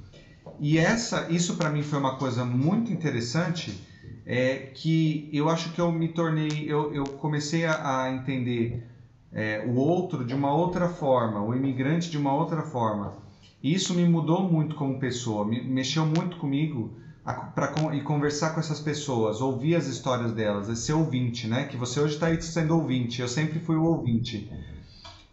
E 0.60 0.78
essa, 0.78 1.32
isso 1.32 1.56
para 1.56 1.70
mim 1.70 1.82
foi 1.82 2.00
uma 2.00 2.18
coisa 2.18 2.44
muito 2.44 2.92
interessante, 2.92 3.82
é 4.26 4.72
que 4.74 5.30
eu 5.32 5.50
acho 5.50 5.72
que 5.72 5.80
eu 5.80 5.90
me 5.90 6.10
tornei, 6.10 6.66
eu, 6.68 6.94
eu 6.94 7.06
comecei 7.06 7.64
a, 7.64 8.04
a 8.04 8.12
entender 8.12 8.86
é, 9.32 9.64
o 9.66 9.76
outro 9.76 10.26
de 10.26 10.36
uma 10.36 10.54
outra 10.54 10.90
forma, 10.90 11.42
o 11.42 11.56
imigrante 11.56 12.12
de 12.12 12.18
uma 12.18 12.36
outra 12.36 12.62
forma. 12.62 13.14
E 13.64 13.74
isso 13.74 13.94
me 13.94 14.04
mudou 14.04 14.44
muito 14.44 14.76
como 14.76 15.00
pessoa, 15.00 15.46
me 15.46 15.64
mexeu 15.64 16.06
muito 16.06 16.36
comigo 16.36 16.92
para 17.24 17.96
e 17.96 18.02
conversar 18.02 18.50
com 18.50 18.60
essas 18.60 18.82
pessoas, 18.82 19.40
ouvir 19.40 19.76
as 19.76 19.88
histórias 19.88 20.34
delas, 20.34 20.70
é 20.70 20.76
ser 20.76 20.94
ouvinte, 20.94 21.48
né? 21.48 21.66
Que 21.66 21.78
você 21.78 22.00
hoje 22.00 22.16
está 22.16 22.28
aí 22.28 22.42
sendo 22.42 22.76
ouvinte, 22.76 23.22
eu 23.22 23.30
sempre 23.30 23.60
fui 23.60 23.78
o 23.78 23.84
ouvinte. 23.84 24.52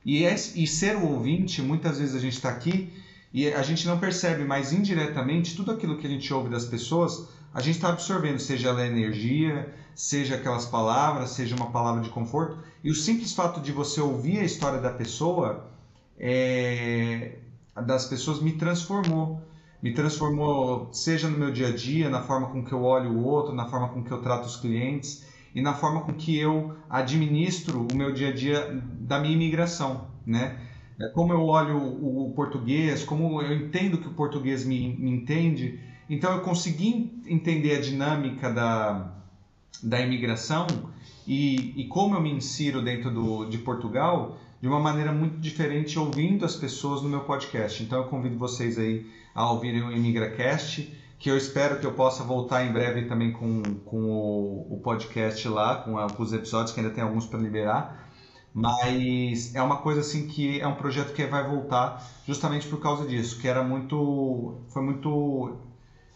E, 0.04 0.24
é, 0.24 0.34
e 0.34 0.66
ser 0.66 0.96
o 0.96 1.06
ouvinte, 1.06 1.60
muitas 1.60 1.98
vezes 1.98 2.14
a 2.14 2.20
gente 2.20 2.34
está 2.34 2.48
aqui 2.48 2.92
e 3.32 3.48
a 3.52 3.62
gente 3.62 3.86
não 3.86 3.98
percebe, 3.98 4.44
mas 4.44 4.72
indiretamente, 4.72 5.56
tudo 5.56 5.72
aquilo 5.72 5.98
que 5.98 6.06
a 6.06 6.10
gente 6.10 6.32
ouve 6.32 6.48
das 6.48 6.64
pessoas, 6.64 7.28
a 7.52 7.60
gente 7.60 7.76
está 7.76 7.88
absorvendo, 7.88 8.38
seja 8.38 8.68
ela 8.68 8.86
energia, 8.86 9.74
seja 9.94 10.36
aquelas 10.36 10.66
palavras, 10.66 11.30
seja 11.30 11.56
uma 11.56 11.70
palavra 11.70 12.02
de 12.02 12.08
conforto. 12.08 12.58
E 12.84 12.90
o 12.90 12.94
simples 12.94 13.32
fato 13.32 13.60
de 13.60 13.72
você 13.72 14.00
ouvir 14.00 14.38
a 14.38 14.44
história 14.44 14.80
da 14.80 14.90
pessoa, 14.90 15.68
é, 16.18 17.36
das 17.84 18.06
pessoas, 18.06 18.40
me 18.40 18.52
transformou 18.52 19.42
me 19.82 19.92
transformou, 19.92 20.92
seja 20.92 21.28
no 21.28 21.38
meu 21.38 21.50
dia 21.50 21.68
a 21.68 21.74
dia, 21.74 22.10
na 22.10 22.22
forma 22.22 22.48
com 22.48 22.64
que 22.64 22.72
eu 22.72 22.82
olho 22.82 23.12
o 23.12 23.24
outro, 23.24 23.54
na 23.54 23.66
forma 23.66 23.88
com 23.88 24.02
que 24.02 24.10
eu 24.10 24.20
trato 24.20 24.46
os 24.46 24.56
clientes 24.56 25.26
e 25.54 25.60
na 25.60 25.74
forma 25.74 26.02
com 26.02 26.12
que 26.12 26.38
eu 26.38 26.76
administro 26.88 27.86
o 27.90 27.96
meu 27.96 28.12
dia 28.12 28.28
a 28.28 28.32
dia 28.32 28.82
da 29.00 29.18
minha 29.18 29.34
imigração, 29.34 30.08
né? 30.26 30.58
É 31.00 31.08
como 31.08 31.32
eu 31.32 31.42
olho 31.44 31.78
o, 31.78 32.32
português, 32.34 33.02
como 33.02 33.40
eu 33.40 33.54
entendo 33.54 33.96
que 33.96 34.06
o 34.06 34.12
português 34.12 34.66
me, 34.66 34.94
me 34.96 35.10
entende, 35.10 35.80
então 36.10 36.34
eu 36.34 36.40
consegui 36.42 37.22
entender 37.26 37.76
a 37.76 37.80
dinâmica 37.80 38.50
da, 38.50 39.10
da 39.82 39.98
imigração 39.98 40.66
e, 41.26 41.80
e 41.80 41.88
como 41.88 42.16
eu 42.16 42.20
me 42.20 42.30
insiro 42.30 42.82
dentro 42.82 43.10
do, 43.10 43.46
de 43.46 43.56
Portugal 43.58 44.36
de 44.60 44.68
uma 44.68 44.78
maneira 44.78 45.12
muito 45.12 45.38
diferente 45.38 45.98
ouvindo 45.98 46.44
as 46.44 46.54
pessoas 46.54 47.02
no 47.02 47.08
meu 47.08 47.20
podcast. 47.20 47.82
Então 47.82 47.98
eu 47.98 48.08
convido 48.08 48.36
vocês 48.36 48.78
aí 48.78 49.06
a 49.34 49.50
ouvirem 49.50 49.82
o 49.82 49.90
ImigraCast, 49.90 50.92
que 51.18 51.30
eu 51.30 51.36
espero 51.36 51.78
que 51.78 51.86
eu 51.86 51.92
possa 51.92 52.22
voltar 52.22 52.64
em 52.64 52.72
breve 52.72 53.06
também 53.06 53.32
com, 53.32 53.62
com 53.84 54.04
o, 54.04 54.74
o 54.74 54.80
podcast 54.82 55.46
lá, 55.48 55.76
com, 55.76 55.98
a, 55.98 56.08
com 56.08 56.22
os 56.22 56.32
episódios, 56.32 56.72
que 56.72 56.80
ainda 56.80 56.92
tem 56.92 57.02
alguns 57.02 57.26
para 57.26 57.38
liberar. 57.38 58.10
Mas 58.52 59.54
é 59.54 59.62
uma 59.62 59.76
coisa 59.76 60.00
assim 60.00 60.26
que 60.26 60.60
é 60.60 60.66
um 60.66 60.74
projeto 60.74 61.12
que 61.14 61.24
vai 61.24 61.46
voltar 61.48 62.04
justamente 62.26 62.66
por 62.66 62.80
causa 62.80 63.06
disso, 63.06 63.40
que 63.40 63.46
era 63.46 63.62
muito. 63.62 64.56
Foi 64.68 64.82
muito 64.82 65.56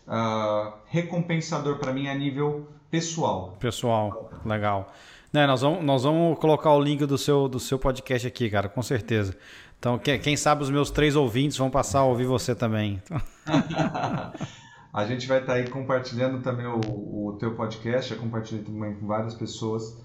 uh, 0.06 0.72
recompensador 0.86 1.78
para 1.78 1.92
mim 1.92 2.08
a 2.08 2.14
nível 2.14 2.66
pessoal. 2.90 3.56
Pessoal, 3.60 4.30
legal. 4.44 4.92
Né, 5.34 5.48
nós, 5.48 5.62
vamos, 5.62 5.84
nós 5.84 6.04
vamos 6.04 6.38
colocar 6.38 6.72
o 6.72 6.80
link 6.80 7.04
do 7.06 7.18
seu, 7.18 7.48
do 7.48 7.58
seu 7.58 7.76
podcast 7.76 8.24
aqui, 8.24 8.48
cara, 8.48 8.68
com 8.68 8.80
certeza. 8.80 9.36
Então, 9.76 9.98
quem, 9.98 10.16
quem 10.20 10.36
sabe 10.36 10.62
os 10.62 10.70
meus 10.70 10.92
três 10.92 11.16
ouvintes 11.16 11.56
vão 11.56 11.68
passar 11.68 11.98
a 11.98 12.04
ouvir 12.04 12.24
você 12.24 12.54
também. 12.54 13.02
a 14.94 15.04
gente 15.04 15.26
vai 15.26 15.40
estar 15.40 15.54
tá 15.54 15.58
aí 15.58 15.68
compartilhando 15.68 16.40
também 16.40 16.66
o, 16.66 16.78
o 16.78 17.32
teu 17.32 17.56
podcast, 17.56 18.12
eu 18.12 18.20
compartilhei 18.20 18.62
também 18.62 18.94
com 18.94 19.08
várias 19.08 19.34
pessoas, 19.34 20.00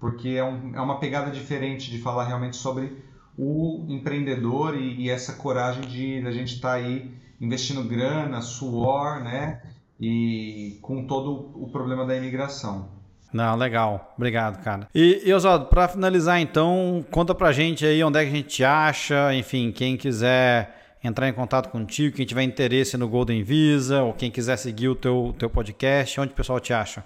porque 0.00 0.30
é, 0.30 0.42
um, 0.42 0.74
é 0.74 0.80
uma 0.80 0.98
pegada 0.98 1.30
diferente 1.30 1.88
de 1.88 1.98
falar 2.00 2.24
realmente 2.24 2.56
sobre 2.56 3.04
o 3.38 3.86
empreendedor 3.88 4.76
e, 4.76 5.02
e 5.02 5.08
essa 5.08 5.34
coragem 5.34 5.82
de 5.82 6.26
a 6.26 6.32
gente 6.32 6.56
estar 6.56 6.70
tá 6.70 6.74
aí 6.74 7.14
investindo 7.40 7.84
grana, 7.84 8.42
suor, 8.42 9.22
né? 9.22 9.62
E 10.00 10.80
com 10.82 11.06
todo 11.06 11.52
o 11.54 11.70
problema 11.70 12.04
da 12.04 12.16
imigração. 12.16 12.91
Não, 13.32 13.56
legal. 13.56 14.12
Obrigado, 14.16 14.62
cara. 14.62 14.88
E, 14.94 15.22
e 15.24 15.32
Oswaldo, 15.32 15.66
para 15.66 15.88
finalizar 15.88 16.40
então, 16.40 17.04
conta 17.10 17.34
pra 17.34 17.52
gente 17.52 17.86
aí 17.86 18.02
onde 18.04 18.18
é 18.18 18.24
que 18.24 18.30
a 18.30 18.34
gente 18.34 18.48
te 18.48 18.64
acha, 18.64 19.34
enfim, 19.34 19.72
quem 19.72 19.96
quiser 19.96 20.98
entrar 21.02 21.28
em 21.28 21.32
contato 21.32 21.70
contigo, 21.70 22.16
quem 22.16 22.26
tiver 22.26 22.42
interesse 22.42 22.96
no 22.96 23.08
Golden 23.08 23.42
Visa, 23.42 24.02
ou 24.02 24.12
quem 24.12 24.30
quiser 24.30 24.56
seguir 24.56 24.88
o 24.88 24.94
teu, 24.94 25.34
teu 25.38 25.50
podcast, 25.50 26.20
onde 26.20 26.32
o 26.32 26.36
pessoal 26.36 26.60
te 26.60 26.72
acha? 26.72 27.04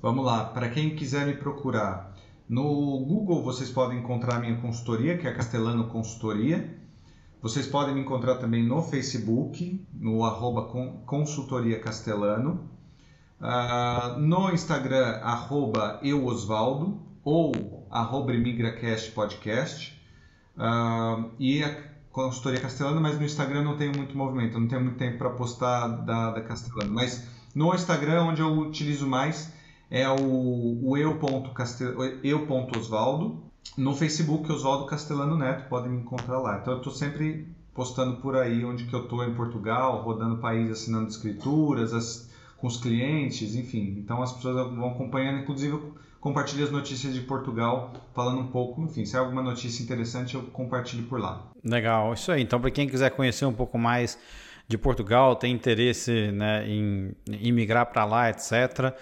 Vamos 0.00 0.24
lá, 0.24 0.44
para 0.44 0.68
quem 0.68 0.94
quiser 0.94 1.26
me 1.26 1.34
procurar, 1.34 2.14
no 2.48 2.62
Google 3.06 3.42
vocês 3.42 3.70
podem 3.70 3.98
encontrar 3.98 4.38
minha 4.38 4.56
consultoria, 4.56 5.16
que 5.16 5.26
é 5.26 5.32
Castelano 5.32 5.88
Consultoria. 5.88 6.78
Vocês 7.40 7.66
podem 7.66 7.94
me 7.94 8.02
encontrar 8.02 8.36
também 8.36 8.62
no 8.62 8.82
Facebook, 8.82 9.86
no 9.94 10.24
arroba 10.24 10.62
consultoria 11.06 11.80
castelano. 11.80 12.68
Uh, 13.44 14.18
no 14.18 14.50
Instagram, 14.50 15.20
arroba 15.22 16.00
euosvaldo 16.02 16.98
ou 17.22 17.86
arroba 17.90 18.32
podcast. 19.14 19.92
Uh, 20.56 21.30
e 21.38 21.62
a 21.62 21.76
consultoria 22.10 22.58
castelano, 22.58 23.02
mas 23.02 23.18
no 23.18 23.24
Instagram 23.26 23.62
não 23.62 23.76
tenho 23.76 23.94
muito 23.94 24.16
movimento, 24.16 24.58
não 24.58 24.66
tenho 24.66 24.82
muito 24.82 24.96
tempo 24.96 25.18
para 25.18 25.28
postar 25.28 25.88
da, 25.88 26.30
da 26.30 26.40
castelano. 26.40 26.90
Mas 26.90 27.28
no 27.54 27.74
Instagram, 27.74 28.22
onde 28.22 28.40
eu 28.40 28.48
utilizo 28.48 29.06
mais, 29.06 29.52
é 29.90 30.08
o, 30.08 30.80
o 30.82 30.96
eu.osvaldo. 30.96 31.52
No 33.76 33.94
Facebook, 33.94 34.50
Oswaldo 34.50 34.86
Castelano 34.86 35.36
Neto, 35.36 35.68
podem 35.68 35.90
me 35.90 36.00
encontrar 36.00 36.38
lá. 36.38 36.58
Então 36.58 36.72
eu 36.72 36.78
estou 36.78 36.92
sempre 36.92 37.46
postando 37.74 38.16
por 38.22 38.36
aí 38.36 38.64
onde 38.64 38.84
que 38.84 38.94
eu 38.94 39.02
estou 39.02 39.22
em 39.22 39.34
Portugal, 39.34 40.02
rodando 40.02 40.38
país, 40.38 40.70
assinando 40.70 41.08
escrituras, 41.08 41.92
as, 41.92 42.30
com 42.64 42.68
os 42.68 42.78
clientes, 42.78 43.54
enfim. 43.54 43.94
Então 43.98 44.22
as 44.22 44.32
pessoas 44.32 44.74
vão 44.74 44.88
acompanhando, 44.88 45.40
inclusive 45.40 45.74
eu 45.74 45.94
compartilho 46.18 46.64
as 46.64 46.70
notícias 46.70 47.12
de 47.12 47.20
Portugal, 47.20 47.92
falando 48.14 48.40
um 48.40 48.46
pouco, 48.46 48.80
enfim, 48.80 49.04
se 49.04 49.14
é 49.14 49.18
alguma 49.18 49.42
notícia 49.42 49.82
interessante 49.82 50.34
eu 50.34 50.44
compartilho 50.44 51.02
por 51.02 51.20
lá. 51.20 51.52
Legal, 51.62 52.14
isso 52.14 52.32
aí. 52.32 52.40
Então 52.40 52.58
para 52.58 52.70
quem 52.70 52.88
quiser 52.88 53.10
conhecer 53.10 53.44
um 53.44 53.52
pouco 53.52 53.76
mais 53.76 54.18
de 54.66 54.78
Portugal, 54.78 55.36
tem 55.36 55.52
interesse 55.52 56.32
né, 56.32 56.66
em, 56.66 57.14
em 57.30 57.52
migrar 57.52 57.84
para 57.84 58.06
lá, 58.06 58.30
etc., 58.30 58.94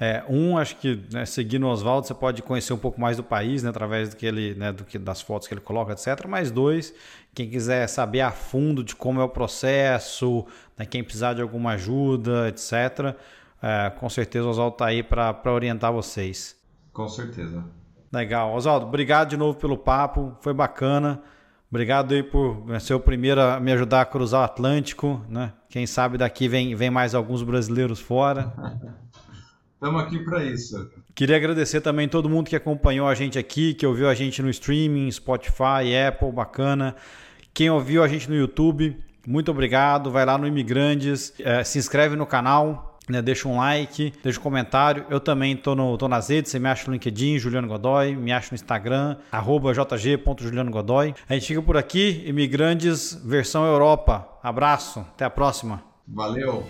é, 0.00 0.24
um, 0.30 0.56
acho 0.56 0.76
que 0.76 0.98
né, 1.12 1.26
seguindo 1.26 1.66
o 1.66 1.68
Oswaldo 1.68 2.06
você 2.06 2.14
pode 2.14 2.40
conhecer 2.42 2.72
um 2.72 2.78
pouco 2.78 2.98
mais 2.98 3.18
do 3.18 3.22
país, 3.22 3.62
né, 3.62 3.68
através 3.68 4.08
do 4.08 4.16
que 4.16 4.24
ele, 4.24 4.54
né, 4.54 4.72
do 4.72 4.82
que, 4.82 4.98
das 4.98 5.20
fotos 5.20 5.46
que 5.46 5.52
ele 5.52 5.60
coloca, 5.60 5.92
etc. 5.92 6.26
Mas 6.26 6.50
dois, 6.50 6.94
quem 7.34 7.50
quiser 7.50 7.86
saber 7.86 8.22
a 8.22 8.30
fundo 8.30 8.82
de 8.82 8.96
como 8.96 9.20
é 9.20 9.24
o 9.24 9.28
processo, 9.28 10.46
né, 10.78 10.86
quem 10.86 11.04
precisar 11.04 11.34
de 11.34 11.42
alguma 11.42 11.72
ajuda, 11.72 12.48
etc. 12.48 13.14
É, 13.62 13.90
com 13.90 14.08
certeza 14.08 14.46
o 14.46 14.48
Oswaldo 14.48 14.76
está 14.76 14.86
aí 14.86 15.02
para 15.02 15.52
orientar 15.52 15.92
vocês. 15.92 16.56
Com 16.94 17.06
certeza. 17.06 17.62
Legal. 18.10 18.54
Oswaldo, 18.54 18.86
obrigado 18.86 19.28
de 19.28 19.36
novo 19.36 19.58
pelo 19.58 19.76
papo, 19.76 20.34
foi 20.40 20.54
bacana. 20.54 21.20
Obrigado 21.68 22.14
aí 22.14 22.22
por 22.22 22.66
né, 22.66 22.80
ser 22.80 22.94
o 22.94 23.00
primeiro 23.00 23.38
a 23.40 23.60
me 23.60 23.70
ajudar 23.70 24.00
a 24.00 24.06
cruzar 24.06 24.40
o 24.40 24.44
Atlântico, 24.44 25.24
né? 25.28 25.52
Quem 25.68 25.86
sabe 25.86 26.16
daqui 26.16 26.48
vem, 26.48 26.74
vem 26.74 26.90
mais 26.90 27.14
alguns 27.14 27.42
brasileiros 27.42 28.00
fora. 28.00 28.52
Estamos 29.80 30.02
aqui 30.02 30.18
para 30.18 30.44
isso. 30.44 30.90
Queria 31.14 31.36
agradecer 31.36 31.80
também 31.80 32.06
todo 32.06 32.28
mundo 32.28 32.50
que 32.50 32.54
acompanhou 32.54 33.08
a 33.08 33.14
gente 33.14 33.38
aqui, 33.38 33.72
que 33.72 33.86
ouviu 33.86 34.10
a 34.10 34.14
gente 34.14 34.42
no 34.42 34.50
streaming, 34.50 35.10
Spotify, 35.10 35.96
Apple, 36.06 36.30
bacana. 36.30 36.94
Quem 37.54 37.70
ouviu 37.70 38.02
a 38.02 38.08
gente 38.08 38.28
no 38.28 38.36
YouTube, 38.36 38.94
muito 39.26 39.50
obrigado. 39.50 40.10
Vai 40.10 40.26
lá 40.26 40.36
no 40.36 40.46
Imigrantes, 40.46 41.32
é, 41.40 41.64
se 41.64 41.78
inscreve 41.78 42.14
no 42.14 42.26
canal, 42.26 42.98
né, 43.08 43.22
deixa 43.22 43.48
um 43.48 43.56
like, 43.56 44.12
deixa 44.22 44.38
um 44.38 44.42
comentário. 44.42 45.06
Eu 45.08 45.18
também 45.18 45.56
tô, 45.56 45.74
no, 45.74 45.96
tô 45.96 46.08
nas 46.08 46.28
redes, 46.28 46.50
você 46.50 46.58
me 46.58 46.68
acha 46.68 46.86
no 46.86 46.92
LinkedIn, 46.92 47.38
Juliano 47.38 47.66
Godoy, 47.66 48.14
me 48.14 48.32
acha 48.32 48.50
no 48.50 48.56
Instagram, 48.56 49.16
arroba 49.32 49.72
jg.julianogodoy. 49.72 51.14
A 51.26 51.32
gente 51.32 51.46
fica 51.46 51.62
por 51.62 51.78
aqui, 51.78 52.22
Imigrantes 52.26 53.14
versão 53.24 53.64
Europa. 53.64 54.28
Abraço, 54.42 55.00
até 55.00 55.24
a 55.24 55.30
próxima. 55.30 55.82
Valeu! 56.06 56.66